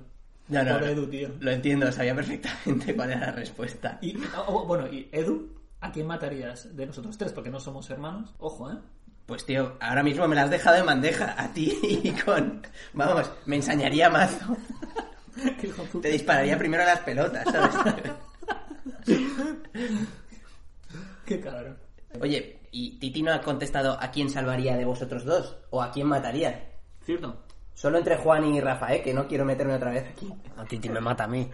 No, 0.49 0.63
no, 0.63 0.79
no. 0.79 0.85
Edu, 0.85 1.07
tío. 1.07 1.29
Lo 1.39 1.51
entiendo, 1.51 1.91
sabía 1.91 2.15
perfectamente 2.15 2.95
cuál 2.95 3.11
era 3.11 3.27
la 3.27 3.31
respuesta. 3.31 3.99
Y, 4.01 4.17
oh, 4.47 4.65
bueno, 4.65 4.87
y 4.87 5.07
Edu, 5.11 5.55
¿a 5.79 5.91
quién 5.91 6.07
matarías 6.07 6.75
de 6.75 6.85
nosotros 6.87 7.17
tres? 7.17 7.31
Porque 7.31 7.49
no 7.49 7.59
somos 7.59 7.89
hermanos. 7.89 8.33
Ojo, 8.39 8.71
¿eh? 8.71 8.77
Pues 9.25 9.45
tío, 9.45 9.77
ahora 9.79 10.01
mismo 10.01 10.27
me 10.27 10.35
la 10.35 10.43
has 10.43 10.49
dejado 10.49 10.77
de 10.77 10.81
bandeja 10.81 11.35
a 11.37 11.53
ti 11.53 11.77
y 11.83 12.11
con... 12.11 12.63
Vamos, 12.93 13.31
me 13.45 13.57
ensañaría 13.57 14.09
mazo. 14.09 14.57
Te 16.01 16.09
dispararía 16.09 16.57
primero 16.57 16.83
a 16.83 16.87
las 16.87 16.99
pelotas, 16.99 17.45
¿sabes? 17.49 18.11
Qué 21.25 21.39
cabrón. 21.39 21.77
Oye, 22.19 22.59
¿y 22.71 22.97
Titi 22.99 23.21
no 23.21 23.31
ha 23.31 23.41
contestado 23.41 23.97
a 24.01 24.09
quién 24.11 24.29
salvaría 24.29 24.75
de 24.75 24.85
vosotros 24.85 25.23
dos? 25.23 25.57
¿O 25.69 25.81
a 25.81 25.91
quién 25.91 26.07
mataría? 26.07 26.71
¿Cierto? 27.05 27.45
Solo 27.79 27.97
entre 27.97 28.17
Juan 28.17 28.43
y 28.43 28.59
Rafa, 28.59 28.93
¿eh? 28.93 29.01
Que 29.01 29.13
no 29.13 29.25
quiero 29.25 29.45
meterme 29.45 29.73
otra 29.73 29.89
vez 29.91 30.05
aquí. 30.09 30.29
A 30.57 30.65
Titi 30.65 30.89
me 30.89 30.99
mata 30.99 31.23
a 31.23 31.27
mí. 31.27 31.49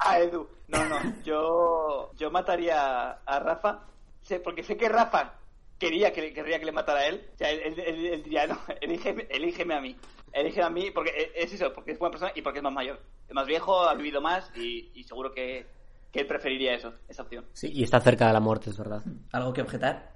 Ah, 0.00 0.18
Edu. 0.18 0.48
No, 0.68 0.82
no. 0.88 0.96
Yo, 1.24 2.10
yo 2.16 2.30
mataría 2.30 3.10
a 3.10 3.38
Rafa. 3.38 3.80
Sé, 4.22 4.40
porque 4.40 4.62
sé 4.62 4.78
que 4.78 4.88
Rafa 4.88 5.34
quería 5.78 6.10
que, 6.10 6.32
querría 6.32 6.58
que 6.58 6.64
le 6.64 6.72
matara 6.72 7.00
a 7.00 7.06
él. 7.08 7.28
O 7.34 7.36
sea, 7.36 7.50
él, 7.50 7.60
él- 7.66 7.80
él- 7.86 8.06
él 8.06 8.22
diría, 8.22 8.46
no, 8.46 8.58
elígeme, 8.80 9.26
elígeme 9.28 9.74
a 9.74 9.80
mí. 9.82 9.94
Elígeme 10.32 10.64
a 10.66 10.70
mí 10.70 10.90
porque 10.90 11.10
e, 11.10 11.42
es 11.44 11.52
eso, 11.52 11.70
porque 11.74 11.92
es 11.92 11.98
buena 11.98 12.12
persona 12.12 12.32
y 12.34 12.40
porque 12.40 12.60
es 12.60 12.62
más 12.62 12.72
mayor. 12.72 12.98
Es 13.28 13.34
más 13.34 13.46
viejo, 13.46 13.78
ha 13.82 13.92
vivido 13.94 14.22
más 14.22 14.50
y, 14.56 14.90
y 14.94 15.04
seguro 15.04 15.34
que, 15.34 15.66
que 16.10 16.20
él 16.20 16.26
preferiría 16.26 16.72
eso, 16.76 16.94
esa 17.08 17.24
opción. 17.24 17.44
Sí, 17.52 17.70
y 17.74 17.82
está 17.82 18.00
cerca 18.00 18.26
de 18.28 18.32
la 18.32 18.40
muerte, 18.40 18.70
es 18.70 18.78
verdad. 18.78 19.02
¿Algo 19.32 19.52
que 19.52 19.60
objetar? 19.60 20.12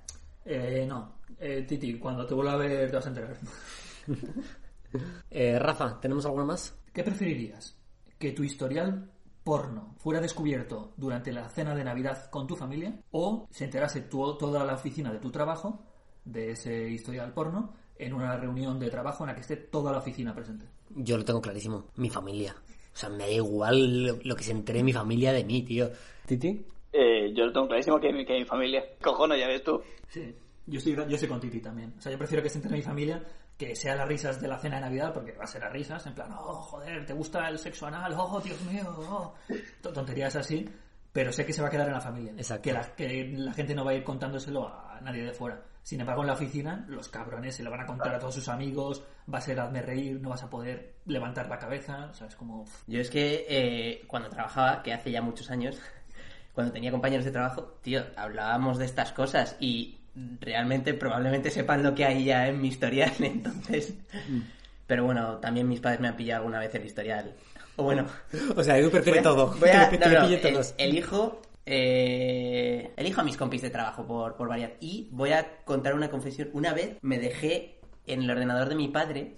Eh, 0.46 0.86
no. 0.88 1.16
Eh, 1.38 1.66
Titi, 1.68 1.98
cuando 1.98 2.24
te 2.26 2.32
vuelva 2.32 2.54
a 2.54 2.56
ver 2.56 2.88
te 2.88 2.96
vas 2.96 3.04
a 3.04 3.08
enterar. 3.10 3.36
Eh, 5.30 5.58
Rafa, 5.58 5.98
¿tenemos 6.00 6.24
alguna 6.26 6.44
más? 6.44 6.76
¿Qué 6.92 7.02
preferirías? 7.02 7.76
¿Que 8.18 8.32
tu 8.32 8.44
historial 8.44 9.10
porno 9.44 9.94
fuera 9.98 10.20
descubierto 10.20 10.92
durante 10.96 11.32
la 11.32 11.48
cena 11.48 11.74
de 11.74 11.84
Navidad 11.84 12.30
con 12.30 12.46
tu 12.46 12.54
familia? 12.56 13.00
¿O 13.10 13.46
se 13.50 13.64
enterase 13.64 14.02
tu- 14.02 14.36
toda 14.38 14.64
la 14.64 14.74
oficina 14.74 15.12
de 15.12 15.18
tu 15.18 15.30
trabajo 15.30 15.84
de 16.24 16.50
ese 16.52 16.88
historial 16.88 17.32
porno 17.32 17.72
en 17.98 18.14
una 18.14 18.36
reunión 18.36 18.78
de 18.78 18.90
trabajo 18.90 19.24
en 19.24 19.28
la 19.28 19.34
que 19.34 19.40
esté 19.40 19.56
toda 19.56 19.90
la 19.92 19.98
oficina 19.98 20.34
presente? 20.34 20.66
Yo 20.90 21.16
lo 21.16 21.24
tengo 21.24 21.40
clarísimo. 21.40 21.86
Mi 21.96 22.10
familia. 22.10 22.54
O 22.94 22.96
sea, 22.96 23.08
me 23.08 23.18
da 23.24 23.30
igual 23.30 24.04
lo, 24.06 24.18
lo 24.22 24.36
que 24.36 24.44
se 24.44 24.52
entere 24.52 24.82
mi 24.82 24.92
familia 24.92 25.32
de 25.32 25.44
mí, 25.44 25.62
tío. 25.62 25.90
¿Titi? 26.26 26.66
Eh, 26.92 27.32
yo 27.34 27.46
lo 27.46 27.52
tengo 27.52 27.66
clarísimo 27.66 27.98
que 27.98 28.12
mi, 28.12 28.24
que 28.26 28.34
mi 28.34 28.44
familia. 28.44 28.84
Cojones, 29.02 29.40
ya 29.40 29.48
ves 29.48 29.64
tú. 29.64 29.80
Sí, 30.08 30.34
yo 30.66 30.78
estoy, 30.78 30.94
yo 30.94 31.06
estoy 31.14 31.28
con 31.28 31.40
Titi 31.40 31.60
también. 31.60 31.94
O 31.98 32.00
sea, 32.02 32.12
yo 32.12 32.18
prefiero 32.18 32.42
que 32.42 32.50
se 32.50 32.58
entere 32.58 32.76
mi 32.76 32.82
familia 32.82 33.24
que 33.66 33.76
sea 33.76 33.94
las 33.94 34.08
risas 34.08 34.40
de 34.40 34.48
la 34.48 34.58
cena 34.58 34.76
de 34.76 34.82
Navidad, 34.82 35.12
porque 35.12 35.32
va 35.32 35.44
a 35.44 35.46
ser 35.46 35.62
las 35.62 35.72
risas, 35.72 36.04
en 36.06 36.14
plan, 36.14 36.32
oh, 36.32 36.54
joder, 36.54 37.06
¿te 37.06 37.12
gusta 37.12 37.48
el 37.48 37.58
sexo 37.58 37.86
anal? 37.86 38.12
Oh, 38.18 38.40
Dios 38.40 38.60
mío, 38.62 38.84
oh. 39.08 39.34
Tonterías 39.80 40.34
así, 40.34 40.68
pero 41.12 41.32
sé 41.32 41.46
que 41.46 41.52
se 41.52 41.62
va 41.62 41.68
a 41.68 41.70
quedar 41.70 41.86
en 41.86 41.92
la 41.92 42.00
familia. 42.00 42.32
Exacto. 42.32 42.62
Que 42.62 42.72
la, 42.72 42.82
que 42.94 43.32
la 43.36 43.52
gente 43.52 43.74
no 43.74 43.84
va 43.84 43.92
a 43.92 43.94
ir 43.94 44.02
contándoselo 44.02 44.66
a 44.66 45.00
nadie 45.00 45.24
de 45.24 45.32
fuera. 45.32 45.62
Sin 45.82 46.00
embargo, 46.00 46.22
en 46.22 46.28
la 46.28 46.32
oficina, 46.34 46.84
los 46.88 47.08
cabrones 47.08 47.54
se 47.54 47.62
lo 47.62 47.70
van 47.70 47.80
a 47.80 47.86
contar 47.86 48.14
a 48.14 48.18
todos 48.18 48.34
sus 48.34 48.48
amigos, 48.48 49.04
va 49.32 49.38
a 49.38 49.40
ser 49.40 49.60
hazme 49.60 49.80
reír, 49.80 50.20
no 50.20 50.30
vas 50.30 50.42
a 50.42 50.50
poder 50.50 50.96
levantar 51.06 51.48
la 51.48 51.58
cabeza, 51.58 52.08
o 52.10 52.14
sea, 52.14 52.26
es 52.26 52.34
como... 52.34 52.64
Yo 52.88 53.00
es 53.00 53.10
que 53.10 53.46
eh, 53.48 54.04
cuando 54.08 54.28
trabajaba, 54.28 54.82
que 54.82 54.92
hace 54.92 55.12
ya 55.12 55.22
muchos 55.22 55.50
años, 55.50 55.80
cuando 56.52 56.72
tenía 56.72 56.90
compañeros 56.90 57.24
de 57.24 57.30
trabajo, 57.30 57.78
tío, 57.80 58.02
hablábamos 58.16 58.78
de 58.78 58.86
estas 58.86 59.12
cosas 59.12 59.56
y 59.60 60.01
realmente 60.40 60.94
probablemente 60.94 61.50
sepan 61.50 61.82
lo 61.82 61.94
que 61.94 62.04
hay 62.04 62.24
ya 62.24 62.48
en 62.48 62.60
mi 62.60 62.68
historial, 62.68 63.12
entonces... 63.20 63.94
Pero 64.86 65.04
bueno, 65.04 65.38
también 65.38 65.68
mis 65.68 65.80
padres 65.80 66.00
me 66.00 66.08
han 66.08 66.16
pillado 66.16 66.40
alguna 66.40 66.58
vez 66.58 66.74
el 66.74 66.84
historial. 66.84 67.32
O 67.76 67.84
bueno, 67.84 68.04
O 68.56 68.62
sea, 68.62 68.76
Edu 68.76 68.90
prefiere 68.90 69.20
Voy 69.20 69.28
a- 69.28 69.30
todo. 69.30 69.54
voy 69.58 69.68
a- 69.70 69.90
no, 70.00 70.08
no, 70.20 70.26
el- 70.26 70.40
todos. 70.40 70.74
elijo, 70.76 71.40
eh, 71.64 72.92
elijo 72.96 73.20
a 73.20 73.24
mis 73.24 73.36
compis 73.36 73.62
de 73.62 73.70
trabajo 73.70 74.06
por, 74.06 74.36
por 74.36 74.48
variar. 74.48 74.74
Y 74.80 75.08
voy 75.12 75.30
a 75.32 75.62
contar 75.64 75.94
una 75.94 76.10
confesión. 76.10 76.50
Una 76.52 76.74
vez 76.74 76.96
me 77.00 77.18
dejé 77.18 77.78
en 78.06 78.22
el 78.22 78.30
ordenador 78.30 78.68
de 78.68 78.74
mi 78.74 78.88
padre 78.88 79.36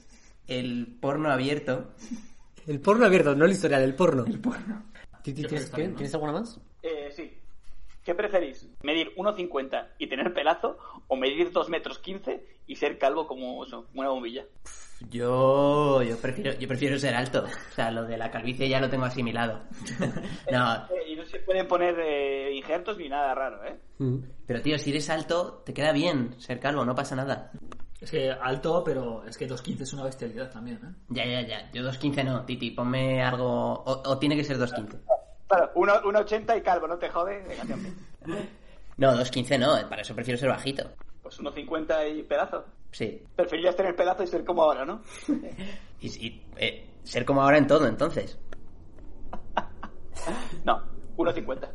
el 0.49 0.97
porno 1.01 1.31
abierto. 1.31 1.93
El 2.67 2.81
porno 2.81 3.05
abierto, 3.07 3.35
no 3.37 3.45
el 3.45 3.53
historial, 3.53 3.83
el 3.83 3.95
porno. 3.95 4.25
El 4.27 4.41
porno. 4.41 4.85
¿tienes, 5.23 5.71
¿no? 5.71 5.77
¿Tienes 5.77 6.15
alguna 6.15 6.33
más? 6.33 6.59
Eh, 6.83 7.11
sí. 7.15 7.31
¿Qué 8.05 8.15
preferís? 8.15 8.69
¿Medir 8.83 9.15
1,50 9.17 9.89
y 9.99 10.07
tener 10.09 10.35
pelazo? 10.35 10.77
¿O 11.09 11.17
medir 11.17 11.51
2 11.53 11.69
metros 11.71 11.99
15 11.99 12.45
y 12.67 12.77
ser 12.77 12.99
calvo 12.99 13.27
como 13.27 13.65
eso, 13.65 13.87
una 13.95 14.11
bombilla? 14.11 14.45
Yo, 15.11 16.03
yo 16.03 16.17
prefiero, 16.19 16.53
yo 16.59 16.69
prefiero 16.69 16.99
ser 16.99 17.15
alto. 17.15 17.45
O 17.45 17.75
sea, 17.75 17.91
lo 17.91 18.05
de 18.05 18.19
la 18.19 18.31
calvicie 18.31 18.69
ya 18.69 18.81
lo 18.81 18.91
tengo 18.91 19.07
asimilado. 19.07 19.61
no, 20.53 20.75
Eh, 20.91 21.13
y 21.13 21.17
no 21.17 21.25
se 21.25 21.39
pueden 21.41 21.67
poner 21.67 21.99
eh, 21.99 22.55
injertos 22.55 22.99
ni 22.99 23.09
nada 23.09 23.35
raro, 23.35 23.65
¿eh? 23.65 23.79
Mm. 23.99 24.19
pero 24.47 24.61
tío, 24.61 24.79
si 24.79 24.91
eres 24.91 25.09
alto, 25.09 25.63
te 25.65 25.73
queda 25.73 25.93
bien 25.93 26.39
ser 26.39 26.61
calvo, 26.61 26.85
no 26.85 26.95
pasa 26.95 27.17
nada. 27.17 27.53
Es 28.01 28.11
que 28.11 28.31
alto, 28.31 28.83
pero 28.85 29.25
es 29.25 29.39
que 29.39 29.49
2.15 29.49 29.81
es 29.81 29.93
una 29.95 30.05
bestialidad 30.05 30.51
también, 30.51 30.77
¿eh? 30.77 30.95
Ya, 31.09 31.25
ya, 31.25 31.41
ya. 31.41 31.71
Yo 31.73 31.83
2.15 31.83 32.25
no, 32.25 32.45
Titi, 32.45 32.71
ponme 32.73 33.23
algo. 33.23 33.47
O, 33.47 34.03
o 34.05 34.19
tiene 34.19 34.37
que 34.37 34.45
ser 34.45 34.59
2.15. 34.59 35.01
Claro, 35.49 35.73
1,80 35.75 36.59
y 36.59 36.63
calvo, 36.63 36.89
¿no 36.89 36.99
te 36.99 37.09
jode? 37.11 37.43
Venga. 37.47 37.77
No, 38.97 39.13
2.15 39.13 39.59
no, 39.59 39.89
para 39.89 40.03
eso 40.03 40.15
prefiero 40.15 40.39
ser 40.39 40.49
bajito. 40.49 40.91
Pues 41.23 41.39
1,50 41.41 42.19
y 42.19 42.23
pedazo. 42.23 42.65
Sí. 42.93 43.23
Preferirías 43.35 43.77
tener 43.77 43.97
pelazo 43.97 44.23
y 44.23 44.27
ser 44.27 44.45
como 44.45 44.63
ahora, 44.63 44.85
¿no? 44.85 45.03
Y, 46.01 46.27
y, 46.27 46.47
eh, 46.57 46.87
ser 47.03 47.25
como 47.25 47.43
ahora 47.43 47.59
en 47.59 47.67
todo, 47.67 47.87
entonces. 47.87 48.39
No, 50.65 50.83
1,50. 51.17 51.69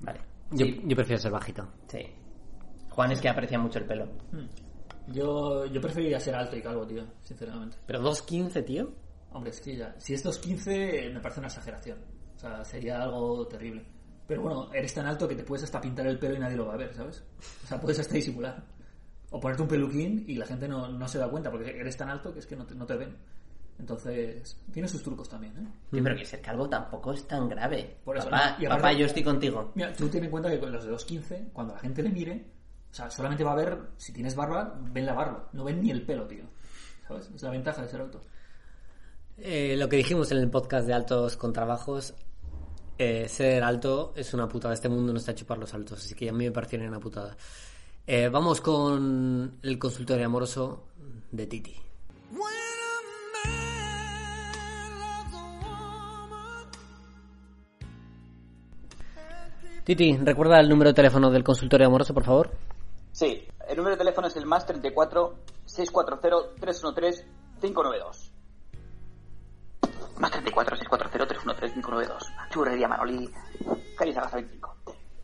Vale. 0.00 0.20
Yo, 0.50 0.66
Sí, 0.66 0.82
yo 0.84 0.96
prefiero 0.96 1.20
ser 1.20 1.32
bajito. 1.32 1.68
sí. 1.88 2.06
Juan 2.90 3.10
es 3.10 3.22
que 3.22 3.28
aprecia 3.30 3.58
mucho 3.58 3.78
el 3.78 3.86
pelo. 3.86 4.06
Yo, 5.08 5.64
yo 5.64 5.80
preferiría 5.80 6.20
ser 6.20 6.34
alto 6.34 6.56
y 6.56 6.60
calvo, 6.60 6.86
tío, 6.86 7.04
sinceramente. 7.22 7.78
Pero 7.86 8.00
2.15, 8.02 8.64
tío. 8.66 8.92
Hombre, 9.30 9.50
es 9.50 9.62
que 9.62 9.76
ya, 9.76 9.94
si 9.98 10.12
es 10.12 10.22
2.15 10.22 11.10
me 11.14 11.20
parece 11.20 11.40
una 11.40 11.46
exageración. 11.48 11.98
O 12.42 12.44
sea, 12.44 12.64
sería 12.64 13.00
algo 13.02 13.46
terrible. 13.46 13.84
Pero 14.26 14.42
bueno, 14.42 14.68
eres 14.72 14.92
tan 14.94 15.06
alto 15.06 15.28
que 15.28 15.36
te 15.36 15.44
puedes 15.44 15.62
hasta 15.62 15.80
pintar 15.80 16.06
el 16.08 16.18
pelo 16.18 16.34
y 16.34 16.38
nadie 16.40 16.56
lo 16.56 16.66
va 16.66 16.74
a 16.74 16.76
ver, 16.76 16.92
¿sabes? 16.92 17.22
O 17.64 17.66
sea, 17.68 17.80
puedes 17.80 18.00
hasta 18.00 18.14
disimular. 18.14 18.64
O 19.30 19.38
ponerte 19.38 19.62
un 19.62 19.68
peluquín 19.68 20.24
y 20.26 20.34
la 20.34 20.44
gente 20.46 20.66
no, 20.66 20.88
no 20.88 21.06
se 21.06 21.18
da 21.18 21.28
cuenta 21.28 21.50
porque 21.52 21.70
eres 21.70 21.96
tan 21.96 22.08
alto 22.10 22.32
que 22.32 22.40
es 22.40 22.46
que 22.46 22.56
no 22.56 22.66
te, 22.66 22.74
no 22.74 22.84
te 22.84 22.96
ven. 22.96 23.16
Entonces, 23.78 24.56
tiene 24.72 24.88
sus 24.88 25.02
trucos 25.02 25.28
también, 25.28 25.56
¿eh? 25.56 25.66
Tío, 25.90 26.02
pero 26.02 26.16
que 26.16 26.24
ser 26.24 26.40
calvo 26.42 26.68
tampoco 26.68 27.12
es 27.12 27.26
tan 27.26 27.48
grave. 27.48 27.98
Por 28.04 28.16
eso, 28.16 28.28
papá, 28.28 28.56
y 28.58 28.66
aparte- 28.66 28.82
papá, 28.82 28.92
yo 28.92 29.06
estoy 29.06 29.22
contigo. 29.22 29.70
Mira, 29.74 29.92
tú 29.92 30.08
ten 30.08 30.24
en 30.24 30.30
cuenta 30.30 30.50
que 30.50 30.58
con 30.58 30.72
los 30.72 30.84
de 30.84 30.92
2.15, 30.92 31.52
cuando 31.52 31.74
la 31.74 31.80
gente 31.80 32.02
le 32.02 32.10
mire, 32.10 32.44
o 32.90 32.94
sea, 32.94 33.08
solamente 33.10 33.44
va 33.44 33.52
a 33.52 33.56
ver, 33.56 33.78
si 33.96 34.12
tienes 34.12 34.34
barba, 34.34 34.76
ven 34.92 35.06
la 35.06 35.14
barba. 35.14 35.48
No 35.52 35.64
ven 35.64 35.80
ni 35.80 35.90
el 35.90 36.04
pelo, 36.04 36.26
tío. 36.26 36.44
¿Sabes? 37.08 37.30
Es 37.34 37.42
la 37.42 37.50
ventaja 37.50 37.82
de 37.82 37.88
ser 37.88 38.00
alto. 38.02 38.20
Eh, 39.38 39.76
lo 39.78 39.88
que 39.88 39.96
dijimos 39.96 40.30
en 40.30 40.38
el 40.38 40.50
podcast 40.50 40.86
de 40.86 40.92
altos 40.94 41.36
con 41.36 41.52
trabajos, 41.52 42.14
eh, 43.02 43.28
ser 43.28 43.62
alto 43.64 44.12
es 44.16 44.32
una 44.34 44.48
putada. 44.48 44.74
Este 44.74 44.88
mundo 44.88 45.12
no 45.12 45.18
está 45.18 45.32
hecho 45.32 45.46
para 45.46 45.60
los 45.60 45.74
altos, 45.74 45.98
así 45.98 46.14
que 46.14 46.28
a 46.28 46.32
mí 46.32 46.44
me 46.44 46.52
pareció 46.52 46.78
una 46.80 47.00
putada. 47.00 47.36
Eh, 48.06 48.28
vamos 48.28 48.60
con 48.60 49.58
el 49.62 49.78
consultorio 49.78 50.26
amoroso 50.26 50.86
de 51.30 51.46
Titi. 51.46 51.76
Titi, 59.84 60.16
recuerda 60.18 60.60
el 60.60 60.68
número 60.68 60.90
de 60.90 60.94
teléfono 60.94 61.30
del 61.30 61.42
consultorio 61.42 61.88
amoroso, 61.88 62.14
por 62.14 62.24
favor. 62.24 62.50
Sí, 63.10 63.48
el 63.68 63.76
número 63.76 63.96
de 63.96 63.98
teléfono 63.98 64.28
es 64.28 64.36
el 64.36 64.46
más 64.46 64.64
34 64.64 65.34
640 65.66 66.54
313 66.60 67.26
592. 67.60 68.31
Más 70.22 70.30
34 70.30 70.76
640 70.76 71.26
313 71.26 71.74
592. 71.74 72.32
Churrería 72.48 72.86
Manoli. 72.86 73.28
Calle 73.96 74.12
Zaraza 74.12 74.36
25. 74.36 74.76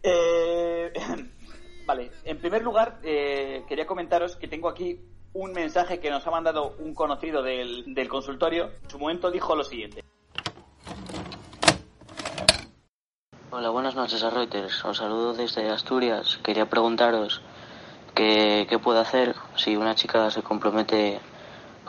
Eh, 0.02 0.92
vale, 1.86 2.10
en 2.24 2.38
primer 2.38 2.64
lugar, 2.64 2.98
eh, 3.04 3.64
quería 3.68 3.86
comentaros 3.86 4.34
que 4.34 4.48
tengo 4.48 4.68
aquí 4.68 5.00
un 5.34 5.52
mensaje 5.52 6.00
que 6.00 6.10
nos 6.10 6.26
ha 6.26 6.32
mandado 6.32 6.74
un 6.80 6.94
conocido 6.94 7.44
del, 7.44 7.94
del 7.94 8.08
consultorio. 8.08 8.72
En 8.82 8.90
su 8.90 8.98
momento 8.98 9.30
dijo 9.30 9.54
lo 9.54 9.62
siguiente. 9.62 10.02
Hola, 13.52 13.70
buenas 13.70 13.94
noches 13.94 14.20
a 14.24 14.30
Reuters. 14.30 14.84
Os 14.84 14.96
saludo 14.96 15.32
desde 15.32 15.70
Asturias. 15.70 16.40
Quería 16.42 16.68
preguntaros 16.68 17.40
qué, 18.16 18.66
qué 18.68 18.80
puedo 18.80 18.98
hacer 18.98 19.36
si 19.54 19.76
una 19.76 19.94
chica 19.94 20.28
se 20.32 20.42
compromete 20.42 21.20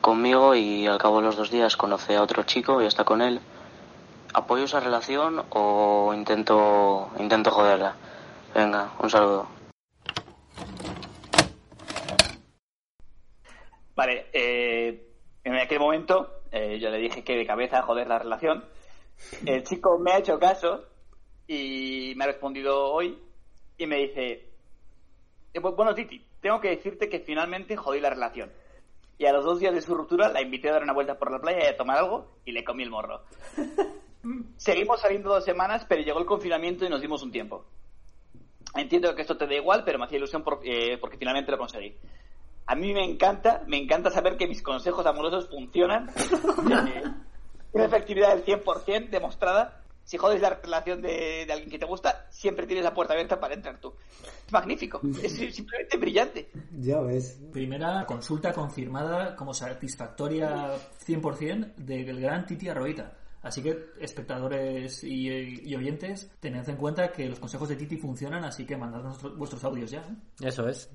conmigo 0.02 0.56
y 0.56 0.88
al 0.88 0.98
cabo 0.98 1.18
de 1.18 1.24
los 1.28 1.36
dos 1.36 1.52
días 1.52 1.76
conoce 1.78 2.16
a 2.16 2.22
otro 2.24 2.44
chico 2.44 2.82
y 2.82 2.86
está 2.86 3.04
con 3.04 3.22
él. 3.22 3.40
¿Apoyo 4.34 4.66
esa 4.66 4.80
relación 4.80 5.44
o 5.50 6.14
intento, 6.14 7.10
intento 7.20 7.52
joderla? 7.52 7.96
Venga, 8.54 8.92
un 9.00 9.10
saludo. 9.10 9.48
Vale, 13.96 14.28
eh, 14.32 15.08
en 15.44 15.56
aquel 15.56 15.80
momento 15.80 16.42
eh, 16.52 16.80
yo 16.80 16.90
le 16.90 16.98
dije 17.00 17.24
que 17.24 17.36
de 17.36 17.46
cabeza 17.46 17.82
joder 17.82 18.08
la 18.08 18.20
relación. 18.20 18.64
El 19.46 19.64
chico 19.64 19.98
me 20.00 20.12
ha 20.14 20.20
hecho 20.20 20.40
caso 20.40 20.86
y 21.48 22.14
me 22.16 22.24
ha 22.24 22.28
respondido 22.28 22.92
hoy 22.92 23.18
y 23.78 23.86
me 23.88 23.98
dice, 23.98 24.48
eh, 25.54 25.60
bu- 25.62 25.76
bueno 25.76 25.94
Titi, 25.94 26.26
tengo 26.40 26.62
que 26.62 26.70
decirte 26.70 27.10
que 27.10 27.20
finalmente 27.20 27.76
jodí 27.76 28.00
la 28.00 28.10
relación. 28.12 28.50
Y 29.20 29.26
a 29.26 29.34
los 29.34 29.44
dos 29.44 29.60
días 29.60 29.76
de 29.76 29.82
su 29.82 29.94
ruptura 29.94 30.30
la 30.30 30.42
invité 30.42 30.70
a 30.70 30.74
dar 30.74 30.84
una 30.84 30.94
vuelta 30.94 31.20
por 31.20 31.30
la 31.32 31.40
playa 31.40 31.60
y 31.66 31.68
a 31.68 31.78
tomar 31.78 31.98
algo 31.98 32.38
y 32.46 32.54
le 32.54 32.64
comí 32.64 32.84
el 32.84 32.90
morro. 32.90 33.22
Seguimos 34.58 35.02
saliendo 35.02 35.30
dos 35.30 35.44
semanas, 35.44 35.86
pero 35.88 36.02
llegó 36.02 36.20
el 36.20 36.26
confinamiento 36.26 36.86
y 36.86 36.90
nos 36.90 37.02
dimos 37.02 37.22
un 37.22 37.32
tiempo. 37.32 37.66
Entiendo 38.76 39.14
que 39.16 39.22
esto 39.22 39.36
te 39.38 39.46
da 39.46 39.56
igual, 39.56 39.84
pero 39.84 40.00
me 40.00 40.06
hacía 40.06 40.18
ilusión 40.20 40.42
por- 40.44 40.62
eh, 40.64 40.98
porque 41.00 41.18
finalmente 41.18 41.52
lo 41.52 41.58
conseguí. 41.58 41.96
A 42.68 42.76
mí 42.76 42.94
me 42.94 43.04
encanta, 43.04 43.64
me 43.68 43.78
encanta 43.78 44.10
saber 44.10 44.38
que 44.38 44.48
mis 44.48 44.62
consejos 44.64 45.06
amorosos 45.06 45.50
funcionan. 45.50 46.10
Eh, 46.88 47.04
Una 47.74 47.86
efectividad 47.86 48.30
del 48.36 48.44
100% 48.46 49.10
demostrada. 49.10 49.84
Si 50.10 50.18
jodes 50.18 50.42
la 50.42 50.50
relación 50.50 51.04
de, 51.04 51.46
de 51.46 51.54
alguien 51.54 51.70
que 51.70 51.78
te 51.78 51.86
gusta, 51.86 52.26
siempre 52.32 52.66
tienes 52.66 52.84
la 52.84 52.96
puerta 52.96 53.14
abierta 53.14 53.40
para 53.40 53.54
entrar 53.54 53.80
tú. 53.80 53.94
Es 54.48 54.52
magnífico, 54.52 55.00
es 55.24 55.34
simplemente 55.54 55.98
brillante. 55.98 56.50
Ya 56.80 57.00
ves. 57.00 57.40
Primera 57.54 58.04
consulta 58.08 58.52
confirmada 58.52 59.36
como 59.36 59.54
satisfactoria 59.54 60.74
100% 61.06 61.76
del 61.76 62.20
gran 62.20 62.48
Titi 62.48 62.70
Arroita. 62.70 63.14
Así 63.44 63.62
que, 63.62 63.86
espectadores 64.00 65.04
y, 65.04 65.30
y 65.30 65.76
oyentes, 65.76 66.32
tened 66.40 66.68
en 66.68 66.76
cuenta 66.76 67.12
que 67.12 67.30
los 67.30 67.40
consejos 67.40 67.70
de 67.70 67.76
Titi 67.76 67.96
funcionan, 67.98 68.44
así 68.44 68.66
que 68.66 68.76
mandad 68.76 69.04
nuestro- 69.04 69.36
vuestros 69.36 69.64
audios 69.64 69.92
ya. 69.92 70.00
¿eh? 70.00 70.48
Eso 70.48 70.68
es. 70.68 70.90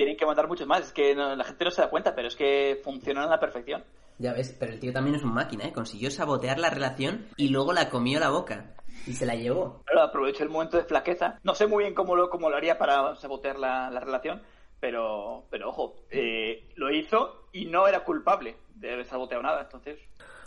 Tienen 0.00 0.16
que 0.16 0.24
mandar 0.24 0.48
muchos 0.48 0.66
más, 0.66 0.80
es 0.80 0.92
que 0.94 1.14
no- 1.14 1.36
la 1.36 1.44
gente 1.44 1.62
no 1.62 1.70
se 1.70 1.82
da 1.82 1.90
cuenta, 1.90 2.14
pero 2.14 2.28
es 2.28 2.34
que 2.34 2.80
funcionan 2.82 3.24
a 3.24 3.32
la 3.32 3.38
perfección. 3.38 3.84
Ya 4.16 4.32
ves, 4.32 4.56
pero 4.58 4.72
el 4.72 4.80
tío 4.80 4.94
también 4.94 5.16
es 5.16 5.22
un 5.22 5.34
máquina, 5.34 5.66
¿eh? 5.66 5.72
Consiguió 5.74 6.10
sabotear 6.10 6.58
la 6.58 6.70
relación 6.70 7.26
y 7.36 7.48
luego 7.50 7.74
la 7.74 7.90
comió 7.90 8.18
la 8.18 8.30
boca. 8.30 8.72
Y 9.06 9.12
se 9.12 9.26
la 9.26 9.34
llevó. 9.34 9.82
Claro, 9.84 10.04
aprovecho 10.08 10.42
el 10.42 10.48
momento 10.48 10.78
de 10.78 10.84
flaqueza. 10.84 11.38
No 11.42 11.54
sé 11.54 11.66
muy 11.66 11.84
bien 11.84 11.94
cómo 11.94 12.16
lo, 12.16 12.30
cómo 12.30 12.48
lo 12.48 12.56
haría 12.56 12.78
para 12.78 13.14
sabotear 13.16 13.58
la, 13.58 13.90
la 13.90 14.00
relación, 14.00 14.40
pero, 14.80 15.44
pero 15.50 15.68
ojo, 15.68 15.96
eh, 16.10 16.70
lo 16.76 16.90
hizo 16.90 17.48
y 17.52 17.66
no 17.66 17.86
era 17.86 18.02
culpable 18.02 18.56
de 18.76 18.94
haber 18.94 19.04
saboteado 19.04 19.42
nada, 19.42 19.60
entonces... 19.60 19.98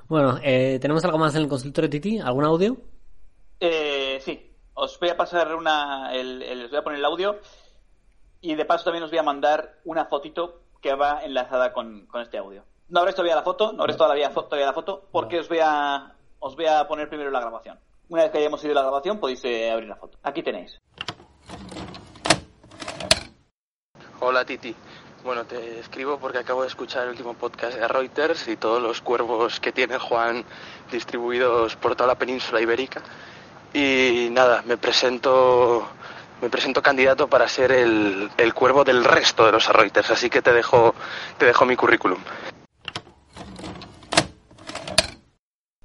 Bueno, 0.07 0.39
eh, 0.41 0.79
¿tenemos 0.81 1.05
algo 1.05 1.19
más 1.19 1.35
en 1.35 1.43
el 1.43 1.47
consultorio 1.47 1.91
Titi? 1.91 2.17
¿Algún 2.17 2.43
audio? 2.45 2.75
Eh, 3.59 4.17
sí, 4.21 4.51
os 4.73 4.99
voy 4.99 5.09
a 5.09 5.15
pasar 5.17 5.53
una. 5.55 6.11
El, 6.11 6.41
el- 6.41 6.65
os 6.65 6.71
voy 6.71 6.79
a 6.79 6.83
poner 6.83 6.97
el 6.99 7.05
audio. 7.05 7.37
Y 8.43 8.55
de 8.55 8.65
paso 8.65 8.83
también 8.83 9.05
os 9.05 9.09
voy 9.09 9.19
a 9.19 9.23
mandar 9.23 9.75
una 9.85 10.03
fotito 10.03 10.59
que 10.81 10.93
va 10.95 11.23
enlazada 11.23 11.71
con, 11.71 12.05
con 12.07 12.21
este 12.21 12.37
audio. 12.37 12.65
No 12.89 12.99
abréis 12.99 13.15
todavía 13.15 13.37
la 13.37 13.41
foto, 13.41 13.71
no 13.71 13.83
abréis 13.83 13.97
todavía, 13.97 14.29
todavía 14.33 14.65
la 14.65 14.73
foto, 14.73 15.07
porque 15.13 15.39
os 15.39 15.47
voy 15.47 15.59
a. 15.63 16.13
Os 16.39 16.53
voy 16.57 16.65
a 16.65 16.85
poner 16.85 17.07
primero 17.07 17.31
la 17.31 17.39
grabación. 17.39 17.79
Una 18.09 18.23
vez 18.23 18.31
que 18.33 18.39
hayamos 18.39 18.61
ido 18.65 18.73
la 18.73 18.81
grabación, 18.81 19.17
podéis 19.17 19.45
eh, 19.45 19.71
abrir 19.71 19.87
la 19.87 19.95
foto. 19.95 20.17
Aquí 20.23 20.43
tenéis. 20.43 20.77
Hola 24.19 24.43
Titi. 24.43 24.75
Bueno, 25.23 25.45
te 25.45 25.79
escribo 25.79 26.17
porque 26.17 26.39
acabo 26.39 26.63
de 26.63 26.67
escuchar 26.67 27.03
el 27.03 27.11
último 27.11 27.35
podcast 27.35 27.77
de 27.77 27.87
Reuters 27.87 28.49
y 28.49 28.57
todos 28.57 28.83
los 28.83 29.01
cuervos 29.01 29.61
que 29.61 29.71
tiene 29.71 29.97
Juan 29.97 30.43
distribuidos 30.91 31.77
por 31.77 31.95
toda 31.95 32.07
la 32.07 32.15
península 32.15 32.59
ibérica. 32.59 33.01
Y 33.73 34.27
nada, 34.31 34.63
me 34.65 34.75
presento, 34.75 35.87
me 36.41 36.49
presento 36.49 36.81
candidato 36.81 37.27
para 37.27 37.47
ser 37.47 37.71
el, 37.71 38.29
el 38.37 38.53
cuervo 38.53 38.83
del 38.83 39.03
resto 39.03 39.45
de 39.45 39.51
los 39.51 39.67
Reuters, 39.67 40.11
así 40.11 40.29
que 40.29 40.41
te 40.41 40.53
dejo, 40.53 40.93
te 41.37 41.45
dejo 41.45 41.65
mi 41.65 41.75
currículum. 41.75 42.19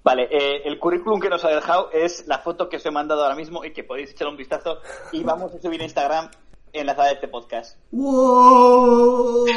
Vale, 0.03 0.28
eh, 0.30 0.62
el 0.64 0.78
currículum 0.78 1.20
que 1.20 1.28
nos 1.28 1.44
ha 1.44 1.51
dejado 1.51 1.90
es 1.92 2.26
la 2.26 2.38
foto 2.38 2.68
que 2.70 2.76
os 2.76 2.86
he 2.86 2.90
mandado 2.90 3.22
ahora 3.22 3.34
mismo 3.34 3.62
y 3.64 3.72
que 3.72 3.84
podéis 3.84 4.12
echar 4.12 4.28
un 4.28 4.38
vistazo 4.38 4.80
y 5.12 5.22
vamos 5.22 5.55
a 5.55 5.61
subir 5.61 5.80
a 5.82 5.84
Instagram 5.84 6.30
enlazada 6.72 7.09
a 7.09 7.12
este 7.12 7.28
podcast. 7.28 7.76
¿Dónde 7.90 9.53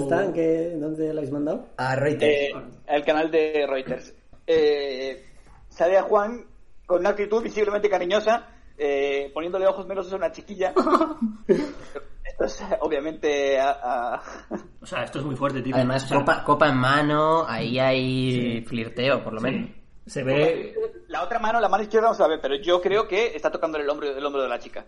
están? 0.00 0.32
¿Qué, 0.32 0.76
¿Dónde 0.76 1.12
la 1.12 1.20
habéis 1.20 1.32
mandado? 1.32 1.66
A 1.76 1.94
Reuters. 1.94 2.32
Eh, 2.32 2.52
el 2.86 3.04
canal 3.04 3.30
de 3.30 3.66
Reuters. 3.68 4.14
Eh, 4.46 5.26
sale 5.68 5.98
a 5.98 6.02
Juan 6.02 6.46
con 6.86 7.00
una 7.00 7.10
actitud 7.10 7.42
visiblemente 7.42 7.90
cariñosa, 7.90 8.48
eh, 8.78 9.30
poniéndole 9.32 9.66
ojos 9.66 9.86
melosos 9.86 10.12
a 10.12 10.16
una 10.16 10.32
chiquilla. 10.32 10.72
Esto 12.24 12.44
es 12.44 12.64
obviamente 12.80 13.60
a- 13.60 13.78
a- 14.14 14.22
O 14.80 14.86
sea, 14.86 15.02
esto 15.04 15.18
es 15.20 15.24
muy 15.24 15.36
fuerte, 15.36 15.62
tío. 15.62 15.74
Además, 15.76 16.04
O 16.04 16.08
sea, 16.08 16.18
copa, 16.18 16.44
copa 16.44 16.68
en 16.68 16.76
mano, 16.76 17.44
ahí 17.46 17.78
hay 17.78 18.62
flirteo, 18.66 19.22
por 19.22 19.32
lo 19.34 19.40
menos. 19.40 19.70
Se 20.06 20.22
ve. 20.22 20.74
La 21.08 21.22
otra 21.22 21.38
mano, 21.38 21.60
la 21.60 21.68
mano 21.68 21.82
izquierda 21.84 22.08
no 22.08 22.14
se 22.14 22.22
la 22.22 22.28
ve, 22.28 22.38
pero 22.38 22.56
yo 22.56 22.80
creo 22.82 23.06
que 23.08 23.34
está 23.36 23.50
tocando 23.50 23.78
el 23.78 23.88
hombro, 23.88 24.08
el 24.10 24.24
hombro 24.26 24.42
de 24.42 24.48
la 24.48 24.58
chica. 24.58 24.84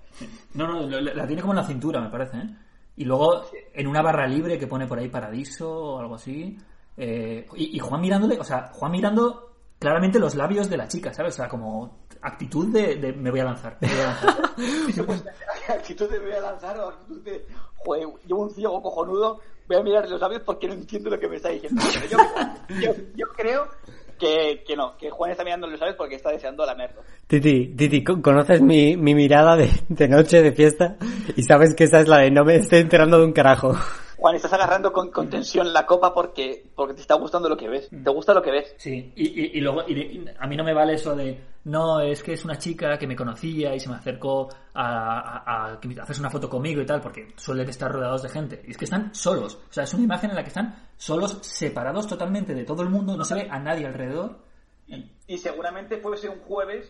No, 0.55 0.66
no, 0.87 1.01
la 1.01 1.26
tiene 1.26 1.41
como 1.41 1.55
en 1.55 1.59
la 1.59 1.64
cintura, 1.64 2.01
me 2.01 2.11
parece, 2.11 2.37
¿eh? 2.39 2.57
Y 2.97 3.05
luego 3.05 3.45
en 3.72 3.87
una 3.87 4.03
barra 4.03 4.26
libre 4.26 4.59
que 4.59 4.66
pone 4.66 4.87
por 4.87 4.99
ahí 4.99 5.09
Paradiso 5.09 5.70
o 5.70 6.01
algo 6.01 6.16
así. 6.16 6.57
eh, 6.97 7.47
y, 7.55 7.76
y 7.76 7.78
Juan 7.78 8.01
mirándole, 8.01 8.39
o 8.39 8.45
sea, 8.45 8.70
Juan 8.72 8.91
mirando 8.93 9.55
claramente 9.78 10.18
los 10.18 10.34
labios 10.34 10.68
de 10.68 10.76
la 10.78 10.89
chica, 10.89 11.12
¿sabes? 11.14 11.34
O 11.34 11.37
sea, 11.37 11.49
como 11.49 12.06
actitud 12.27 12.72
de, 12.72 12.97
de 12.97 13.12
me 13.12 13.31
voy 13.31 13.41
a 13.41 13.45
lanzar. 13.45 13.77
me 13.81 13.89
voy 13.89 14.01
a 14.01 14.05
lanzar. 14.07 15.35
actitud 15.68 16.11
de 16.11 16.18
me 16.18 16.27
voy 16.27 16.35
a 16.35 16.41
lanzar 16.41 16.79
o 16.79 16.89
actitud 16.89 17.22
de, 17.22 17.47
joder, 17.77 18.07
llevo 18.27 18.43
un 18.43 18.51
ciego 18.51 18.83
cojonudo, 18.83 19.41
voy 19.68 19.77
a 19.77 19.83
mirar 19.83 20.09
los 20.09 20.20
labios 20.20 20.43
porque 20.45 20.68
no 20.68 20.74
entiendo 20.74 21.11
lo 21.11 21.18
que 21.18 21.29
me 21.29 21.37
está 21.37 21.49
diciendo. 21.51 21.83
Pero 21.93 22.07
yo, 22.70 22.81
yo, 22.81 22.93
yo 23.14 23.27
creo 23.37 23.68
que, 24.18 24.62
que 24.66 24.77
no, 24.77 24.97
que 24.97 25.11
Juan 25.11 25.31
está 25.31 25.45
mirando 25.45 25.66
los 25.66 25.79
labios 25.79 25.97
porque 25.97 26.14
está 26.16 26.31
deseando 26.31 26.64
lamerlo. 26.64 27.03
Titi, 27.27 27.68
Titi, 27.77 28.03
¿co- 28.03 28.22
¿conoces 28.22 28.61
mi, 28.62 28.97
mi 28.97 29.14
mirada 29.14 29.57
de, 29.57 29.70
de 29.89 30.09
noche 30.09 30.41
de 30.43 30.53
fiesta? 30.53 30.97
Y 31.37 31.43
sabes 31.43 31.74
que 31.74 31.85
esa 31.85 32.01
es 32.01 32.09
la 32.09 32.18
de 32.18 32.31
no 32.31 32.45
me 32.45 32.57
estoy 32.57 32.79
enterando 32.81 33.18
de 33.18 33.24
un 33.24 33.33
carajo. 33.33 33.74
Juan, 34.19 34.35
estás 34.35 34.53
agarrando 34.55 34.93
con, 34.93 35.11
con 35.11 35.29
tensión 35.29 35.73
la 35.73 35.85
copa 35.87 36.14
porque, 36.14 36.71
porque 36.75 36.95
te 36.95 37.01
está 37.03 37.14
gustando 37.14 37.49
lo 37.49 37.57
que 37.57 37.69
ves. 37.69 37.89
Te 37.91 38.11
gusta 38.11 38.33
lo 38.35 38.43
que 38.43 38.51
ves. 38.51 38.75
Sí, 38.79 39.12
y, 39.14 39.27
y- 39.27 39.59
y 39.59 39.61
luego 39.61 39.83
y 39.87 40.27
a 40.39 40.47
mí 40.47 40.57
no 40.57 40.64
me 40.64 40.73
vale 40.75 40.95
eso 40.95 41.14
de 41.14 41.39
no, 41.64 42.01
es 42.01 42.23
que 42.23 42.33
es 42.33 42.45
una 42.45 42.57
chica 42.57 42.97
que 42.97 43.07
me 43.07 43.17
conocía 43.17 43.75
y 43.75 43.81
se 43.81 43.89
me 43.89 43.97
acercó 43.97 44.49
a, 44.73 45.43
a, 45.67 45.73
a 45.73 45.81
que 45.81 46.01
haces 46.01 46.19
una 46.21 46.31
foto 46.31 46.49
conmigo 46.49 46.81
y 46.81 46.87
tal, 46.87 47.01
porque 47.01 47.35
suelen 47.37 47.69
estar 47.69 47.91
rodeados 47.93 48.23
de 48.23 48.29
gente. 48.29 48.62
Y 48.67 48.71
es 48.71 48.79
que 48.79 48.85
están 48.85 49.14
solos. 49.14 49.59
O 49.69 49.73
sea, 49.73 49.85
es 49.85 49.93
una 49.93 50.05
imagen 50.05 50.31
en 50.31 50.37
la 50.37 50.43
que 50.43 50.49
están 50.49 50.89
solos, 50.97 51.39
separados 51.43 52.07
totalmente 52.07 52.55
de 52.55 52.64
todo 52.64 52.83
el 52.83 52.89
mundo, 52.89 53.17
no 53.17 53.25
se 53.25 53.35
ve 53.35 53.49
a 53.51 53.59
nadie 53.59 53.87
alrededor. 53.87 54.39
Y 55.27 55.39
seguramente 55.39 55.99
fuese 55.99 56.29
un 56.29 56.39
jueves. 56.41 56.89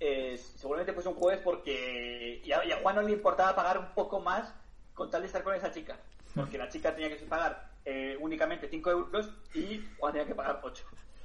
eh, 0.00 0.36
seguramente 0.36 0.92
fuese 0.92 1.08
un 1.08 1.14
jueves 1.16 1.40
porque. 1.42 2.42
Y 2.44 2.52
a, 2.52 2.64
y 2.64 2.72
a 2.72 2.80
Juan 2.82 2.96
no 2.96 3.02
le 3.02 3.12
importaba 3.12 3.56
pagar 3.56 3.78
un 3.78 3.94
poco 3.94 4.20
más 4.20 4.54
con 4.94 5.10
tal 5.10 5.22
de 5.22 5.26
estar 5.28 5.42
con 5.42 5.54
esa 5.54 5.70
chica. 5.72 5.98
Porque 6.34 6.58
la 6.58 6.68
chica 6.68 6.94
tenía 6.94 7.08
que 7.16 7.24
pagar 7.24 7.70
eh, 7.84 8.16
únicamente 8.20 8.68
5 8.68 8.90
euros 8.90 9.30
y 9.54 9.84
Juan 9.98 10.12
tenía 10.12 10.26
que 10.26 10.34
pagar 10.34 10.60
8. 10.62 10.84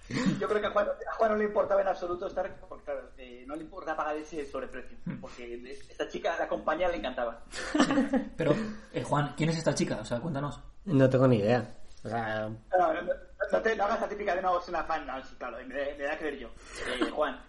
Yo 0.39 0.47
creo 0.47 0.61
que 0.61 0.67
a 0.67 0.71
Juan, 0.71 0.87
a 0.87 1.15
Juan 1.15 1.31
no 1.31 1.37
le 1.37 1.45
importaba 1.45 1.81
en 1.81 1.87
absoluto 1.87 2.27
estar. 2.27 2.53
Porque, 2.67 2.83
claro, 2.83 3.09
eh, 3.17 3.43
no 3.47 3.55
le 3.55 3.63
importaba 3.63 3.97
pagar 3.97 4.17
ese 4.17 4.45
sobreprecio. 4.45 4.97
Porque 5.21 5.61
esta 5.89 6.07
chica, 6.07 6.35
la 6.37 6.47
compañía 6.47 6.89
le 6.89 6.97
encantaba. 6.97 7.43
Pero, 8.37 8.53
eh, 8.91 9.03
Juan, 9.03 9.33
¿quién 9.37 9.49
es 9.49 9.57
esta 9.57 9.73
chica? 9.73 9.97
O 10.01 10.05
sea, 10.05 10.19
cuéntanos. 10.19 10.59
No 10.85 11.09
tengo 11.09 11.27
ni 11.27 11.37
idea. 11.37 11.73
O 12.03 12.09
sea, 12.09 12.49
No, 12.49 12.93
no, 12.93 13.01
no, 13.01 13.13
no 13.51 13.61
te, 13.61 13.75
no 13.75 13.83
hagas 13.85 14.01
la 14.01 14.09
típica 14.09 14.35
de 14.35 14.41
no, 14.41 14.59
es 14.59 14.67
una 14.67 14.83
fan, 14.83 15.07
no, 15.07 15.23
sí, 15.23 15.35
claro, 15.37 15.57
me, 15.65 15.65
me 15.95 16.03
da 16.03 16.17
que 16.17 16.25
ver 16.25 16.37
yo. 16.37 16.49
Eh, 16.49 17.09
Juan, 17.09 17.39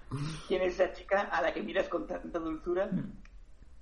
¿quién 0.46 0.62
es 0.62 0.74
esa 0.78 0.92
chica 0.92 1.22
a 1.22 1.42
la 1.42 1.52
que 1.52 1.60
miras 1.60 1.88
con 1.88 2.06
tanta 2.06 2.38
dulzura? 2.38 2.88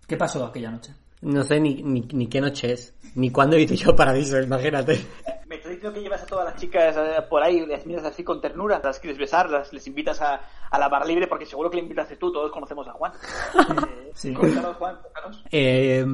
¿Qué 0.07 0.17
pasó 0.17 0.47
aquella 0.47 0.71
noche? 0.71 0.95
No 1.23 1.43
sé 1.45 1.61
ni, 1.61 1.83
ni, 1.83 2.03
ni 2.13 2.27
qué 2.29 2.41
noche 2.41 2.73
es. 2.73 2.95
Ni 3.15 3.31
cuándo 3.31 3.57
hice 3.59 3.77
yo 3.77 3.95
Paradiso, 3.95 4.41
imagínate. 4.41 5.05
Me 5.47 5.57
estás 5.57 5.73
diciendo 5.73 5.93
que 5.93 6.03
llevas 6.03 6.23
a 6.23 6.27
todas 6.27 6.47
las 6.47 6.57
chicas 6.57 6.97
eh, 6.97 7.23
por 7.29 7.43
ahí, 7.43 7.65
les 7.67 7.87
miras 7.87 8.05
así 8.05 8.25
con 8.25 8.41
ternura, 8.41 8.81
las 8.83 8.99
quieres 8.99 9.19
besar, 9.19 9.51
las, 9.51 9.73
les 9.73 9.87
invitas 9.87 10.21
a, 10.23 10.41
a 10.71 10.79
la 10.79 10.89
barra 10.89 11.05
libre, 11.05 11.27
porque 11.27 11.47
seguro 11.47 11.71
que 11.71 11.77
le 11.77 11.83
invitaste 11.83 12.17
tú, 12.17 12.33
todos 12.33 12.51
conocemos 12.51 12.89
a 12.89 12.93
Juan. 12.93 13.13
Sí. 14.15 14.33
Cuéntanos, 14.35 14.77
Juan, 14.77 14.97
cuéntanos. 15.01 15.45
Eh, 15.51 16.05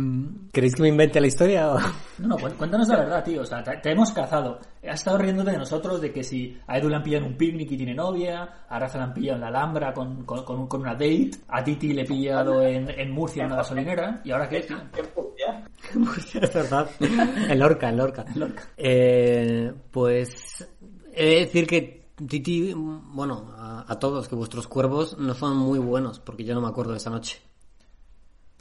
¿Queréis 0.53 0.75
que 0.77 0.83
me 0.83 0.89
invente 0.89 1.21
la 1.21 1.27
historia? 1.27 1.73
o- 1.73 1.79
No, 2.19 2.29
no, 2.29 2.37
cu- 2.37 2.55
cuéntanos 2.57 2.89
la 2.89 2.97
verdad, 2.99 3.25
tío. 3.25 3.43
O 3.43 3.45
sea, 3.45 3.63
te, 3.63 3.77
te 3.79 3.91
hemos 3.91 4.13
cazado. 4.13 4.59
Has 4.89 5.01
estado 5.01 5.19
riéndote 5.19 5.51
de 5.51 5.59
nosotros 5.59 6.01
de 6.01 6.13
que 6.13 6.23
si 6.23 6.57
a 6.67 6.79
Edu 6.79 6.89
le 6.89 6.97
han 6.97 7.03
pillado 7.03 7.25
en 7.27 7.33
un 7.33 7.37
picnic 7.39 7.71
y 7.73 7.77
tiene 7.77 7.95
novia, 7.95 8.65
a 8.69 8.79
Rafa 8.79 8.99
le 8.99 9.05
han 9.05 9.15
pillado 9.15 9.37
en 9.37 9.41
la 9.43 9.49
Alhambra 9.49 9.93
con, 9.93 10.25
con, 10.25 10.45
con, 10.45 10.61
un- 10.61 10.67
con 10.69 10.81
una 10.83 10.93
date, 10.93 11.31
a 11.49 11.63
Titi 11.65 11.93
le 11.93 12.03
he 12.03 12.07
pillado 12.07 12.63
en, 12.63 12.89
en 12.91 13.11
Murcia 13.13 13.43
en 13.43 13.47
una 13.49 13.57
gasolinera, 13.57 14.21
¿y 14.25 14.31
ahora 14.31 14.49
qué, 14.49 14.61
tío? 14.61 14.77
Es 16.41 16.55
verdad. 16.55 16.89
En 17.01 17.59
Lorca, 17.59 17.89
en 17.89 17.97
Lorca. 17.97 18.25
Lorca. 18.35 18.63
Eh, 18.77 19.73
pues 19.91 20.67
he 21.13 21.25
de 21.27 21.35
decir 21.41 21.67
que 21.67 21.99
Titi, 22.17 22.73
bueno, 22.75 23.53
a, 23.57 23.85
a 23.87 23.99
todos, 23.99 24.29
que 24.29 24.35
vuestros 24.35 24.67
cuervos 24.69 25.17
no 25.19 25.35
son 25.35 25.57
muy 25.57 25.79
buenos, 25.79 26.19
porque 26.21 26.45
yo 26.45 26.55
no 26.55 26.61
me 26.61 26.69
acuerdo 26.69 26.93
de 26.93 26.99
esa 26.99 27.11
noche. 27.11 27.41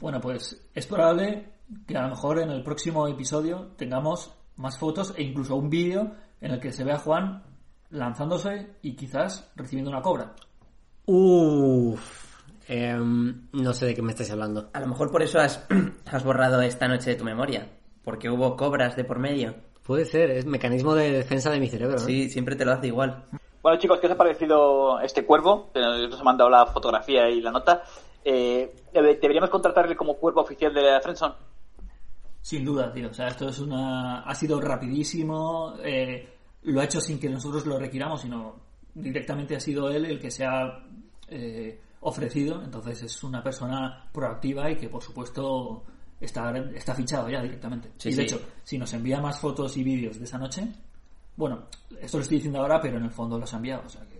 Bueno, 0.00 0.20
pues 0.20 0.68
es 0.74 0.86
probable 0.86 1.52
que 1.86 1.96
a 1.96 2.02
lo 2.02 2.08
mejor 2.08 2.38
en 2.38 2.50
el 2.50 2.62
próximo 2.62 3.08
episodio 3.08 3.72
tengamos 3.76 4.32
más 4.56 4.78
fotos 4.78 5.12
e 5.16 5.22
incluso 5.22 5.56
un 5.56 5.68
vídeo 5.70 6.12
en 6.40 6.52
el 6.52 6.60
que 6.60 6.72
se 6.72 6.84
vea 6.84 6.96
a 6.96 7.00
Juan 7.00 7.42
lanzándose 7.90 8.76
y 8.82 8.94
quizás 8.94 9.50
recibiendo 9.56 9.90
una 9.90 10.02
cobra. 10.02 10.34
Uff. 11.06 12.28
Em, 12.68 13.48
no 13.52 13.72
sé 13.72 13.86
de 13.86 13.94
qué 13.94 14.02
me 14.02 14.12
estáis 14.12 14.30
hablando. 14.30 14.68
A 14.74 14.80
lo 14.80 14.88
mejor 14.88 15.10
por 15.10 15.22
eso 15.22 15.40
has, 15.40 15.66
has 16.06 16.24
borrado 16.24 16.60
esta 16.60 16.86
noche 16.86 17.10
de 17.10 17.16
tu 17.16 17.24
memoria. 17.24 17.66
Porque 18.04 18.30
hubo 18.30 18.56
cobras 18.56 18.94
de 18.94 19.04
por 19.04 19.18
medio. 19.18 19.54
Puede 19.86 20.04
ser, 20.04 20.30
es 20.30 20.44
mecanismo 20.44 20.94
de 20.94 21.10
defensa 21.10 21.50
de 21.50 21.60
mi 21.60 21.68
cerebro. 21.68 21.96
¿no? 21.96 22.04
Sí, 22.04 22.28
siempre 22.28 22.56
te 22.56 22.64
lo 22.66 22.72
hace 22.72 22.88
igual. 22.88 23.24
Bueno, 23.62 23.78
chicos, 23.78 23.98
¿qué 24.00 24.06
os 24.06 24.12
ha 24.12 24.16
parecido 24.16 25.00
este 25.00 25.24
cuervo? 25.24 25.70
Eh, 25.74 26.08
Os 26.12 26.20
he 26.20 26.24
mandado 26.24 26.50
la 26.50 26.66
fotografía 26.66 27.28
y 27.30 27.40
la 27.40 27.50
nota. 27.50 27.82
Eh, 28.24 28.74
¿Deberíamos 28.92 29.50
contratarle 29.50 29.96
como 29.96 30.14
cuervo 30.16 30.40
oficial 30.42 30.72
de 30.74 30.82
la 30.82 31.00
Friendzone? 31.00 31.34
Sin 32.40 32.64
duda, 32.64 32.92
tío. 32.92 33.08
O 33.10 33.14
sea, 33.14 33.28
esto 33.28 33.48
es 33.48 33.58
una... 33.58 34.20
ha 34.22 34.34
sido 34.34 34.60
rapidísimo. 34.60 35.74
eh, 35.82 36.28
lo 36.62 36.80
ha 36.80 36.84
hecho 36.84 37.00
sin 37.00 37.18
que 37.20 37.28
nosotros 37.28 37.64
lo 37.66 37.78
requiramos, 37.78 38.20
sino 38.22 38.56
directamente 38.94 39.54
ha 39.56 39.60
sido 39.60 39.90
él 39.90 40.04
el 40.06 40.18
que 40.18 40.30
se 40.30 40.44
ha 40.44 40.82
eh, 41.28 41.80
ofrecido. 42.00 42.62
Entonces 42.62 43.02
es 43.02 43.22
una 43.24 43.42
persona 43.42 44.08
proactiva 44.12 44.70
y 44.70 44.76
que, 44.76 44.88
por 44.88 45.02
supuesto, 45.02 45.84
está, 46.20 46.56
está 46.74 46.94
fichado 46.94 47.28
ya 47.28 47.42
directamente. 47.42 47.90
Sí, 47.96 48.08
y 48.10 48.12
de 48.14 48.16
sí. 48.16 48.22
hecho, 48.34 48.40
si 48.64 48.78
nos 48.78 48.92
envía 48.92 49.20
más 49.20 49.38
fotos 49.40 49.76
y 49.76 49.84
vídeos 49.84 50.18
de 50.18 50.24
esa 50.24 50.38
noche, 50.38 50.66
bueno, 51.36 51.66
esto 52.00 52.18
lo 52.18 52.22
estoy 52.22 52.38
diciendo 52.38 52.60
ahora, 52.60 52.80
pero 52.80 52.98
en 52.98 53.04
el 53.04 53.10
fondo 53.10 53.38
los 53.38 53.52
ha 53.54 53.56
enviado. 53.58 53.82
O 53.86 53.88
sea 53.88 54.02
que... 54.08 54.18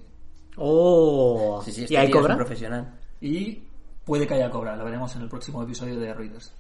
Oh, 0.57 1.61
Sí, 1.65 1.73
sí, 1.73 1.81
¿y 1.83 1.85
este 1.85 1.99
hay 1.99 2.07
tío 2.07 2.17
es 2.17 2.17
un 2.17 2.23
cobra? 2.23 2.37
profesional. 2.37 2.99
Y 3.21 3.63
puede 4.09 4.27
que 4.27 4.35
haya 4.35 4.49
cobra. 4.49 4.75
Lo 4.75 4.87
veremos 4.87 5.15
en 5.17 5.23
el 5.23 5.29
próximo 5.29 5.63
episodio 5.63 6.01
de 6.01 6.15
Reuters. 6.15 6.51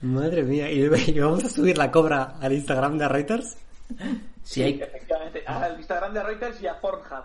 Madre 0.00 0.42
mía, 0.42 0.72
¿y 0.72 0.80
y 0.80 1.20
vamos 1.20 1.44
a 1.44 1.50
subir 1.50 1.76
la 1.76 1.90
cobra 1.90 2.36
al 2.40 2.54
Instagram 2.54 2.96
de 2.96 3.08
Reuters? 3.08 3.58
Si 4.42 4.62
hay, 4.62 4.80
Efectivamente, 4.80 5.42
al 5.46 5.76
Instagram 5.78 6.14
de 6.14 6.22
Reuters 6.22 6.62
y 6.62 6.66
a 6.66 6.80
Pornhub. 6.80 7.24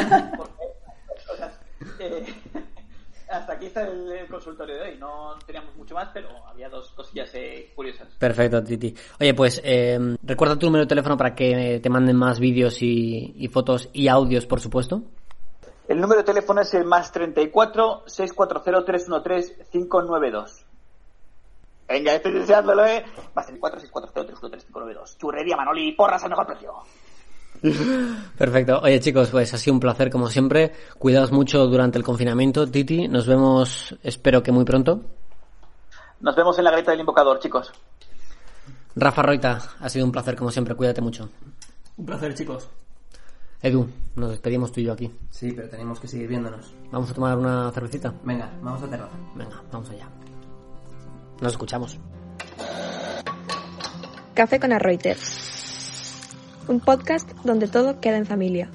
Porque, 0.36 0.64
o 1.32 1.36
sea, 1.36 1.52
eh, 2.00 2.34
hasta 3.30 3.52
aquí 3.52 3.66
está 3.66 3.86
el, 3.86 4.10
el 4.10 4.26
consultorio 4.26 4.74
de 4.74 4.82
hoy. 4.82 4.98
No 4.98 5.38
teníamos 5.46 5.76
mucho 5.76 5.94
más, 5.94 6.08
pero 6.12 6.28
había 6.44 6.68
dos 6.68 6.90
cosillas 6.96 7.30
eh, 7.34 7.70
curiosas. 7.76 8.08
Perfecto, 8.18 8.62
Titi. 8.64 8.92
Oye, 9.20 9.34
pues 9.34 9.60
eh, 9.64 10.16
recuerda 10.24 10.58
tu 10.58 10.66
número 10.66 10.84
de 10.84 10.88
teléfono 10.88 11.16
para 11.16 11.32
que 11.36 11.78
te 11.80 11.90
manden 11.90 12.16
más 12.16 12.40
vídeos 12.40 12.82
y, 12.82 13.34
y 13.36 13.46
fotos 13.46 13.88
y 13.92 14.08
audios, 14.08 14.46
por 14.46 14.60
supuesto. 14.60 15.04
El 15.88 16.00
número 16.00 16.20
de 16.20 16.24
teléfono 16.24 16.60
es 16.60 16.72
el 16.74 16.84
más 16.84 17.10
34 17.12 18.04
640 18.06 18.84
313 18.84 19.66
592. 19.70 20.64
Venga, 21.88 22.14
estoy 22.14 22.32
deseándolo, 22.32 22.86
¿eh? 22.86 23.04
Más 23.34 23.46
34 23.46 23.80
640 23.80 24.26
313 24.26 24.66
592. 24.68 25.18
Churrería 25.18 25.56
Manoli, 25.56 25.92
porras 25.92 26.22
al 26.24 26.30
mejor 26.30 26.46
precio. 26.46 26.72
Perfecto. 28.38 28.80
Oye, 28.82 29.00
chicos, 29.00 29.30
pues 29.30 29.52
ha 29.54 29.58
sido 29.58 29.74
un 29.74 29.80
placer 29.80 30.10
como 30.10 30.28
siempre. 30.28 30.72
Cuidaos 30.98 31.32
mucho 31.32 31.66
durante 31.66 31.98
el 31.98 32.04
confinamiento, 32.04 32.66
Titi. 32.66 33.08
Nos 33.08 33.26
vemos, 33.26 33.96
espero 34.02 34.42
que 34.42 34.52
muy 34.52 34.64
pronto. 34.64 35.00
Nos 36.20 36.36
vemos 36.36 36.56
en 36.58 36.64
la 36.64 36.70
grieta 36.70 36.92
del 36.92 37.00
invocador, 37.00 37.38
chicos. 37.40 37.72
Rafa 38.94 39.22
Roita, 39.22 39.58
ha 39.80 39.88
sido 39.88 40.04
un 40.04 40.12
placer 40.12 40.36
como 40.36 40.50
siempre. 40.50 40.74
Cuídate 40.74 41.00
mucho. 41.00 41.28
Un 41.96 42.06
placer, 42.06 42.34
chicos. 42.34 42.68
Edu, 43.62 43.86
nos 44.16 44.30
despedimos 44.30 44.72
tú 44.72 44.80
y 44.80 44.84
yo 44.84 44.92
aquí. 44.92 45.08
Sí, 45.30 45.52
pero 45.52 45.68
tenemos 45.68 46.00
que 46.00 46.08
seguir 46.08 46.26
viéndonos. 46.26 46.72
¿Vamos 46.90 47.10
a 47.10 47.14
tomar 47.14 47.38
una 47.38 47.70
cervecita? 47.70 48.12
Venga, 48.24 48.50
vamos 48.60 48.82
a 48.82 48.88
terraza. 48.88 49.16
Venga, 49.36 49.62
vamos 49.70 49.88
allá. 49.90 50.08
Nos 51.40 51.52
escuchamos. 51.52 51.98
Café 54.34 54.58
con 54.58 54.72
Arroiters. 54.72 55.38
Un 56.66 56.80
podcast 56.80 57.30
donde 57.44 57.68
todo 57.68 58.00
queda 58.00 58.16
en 58.16 58.26
familia. 58.26 58.68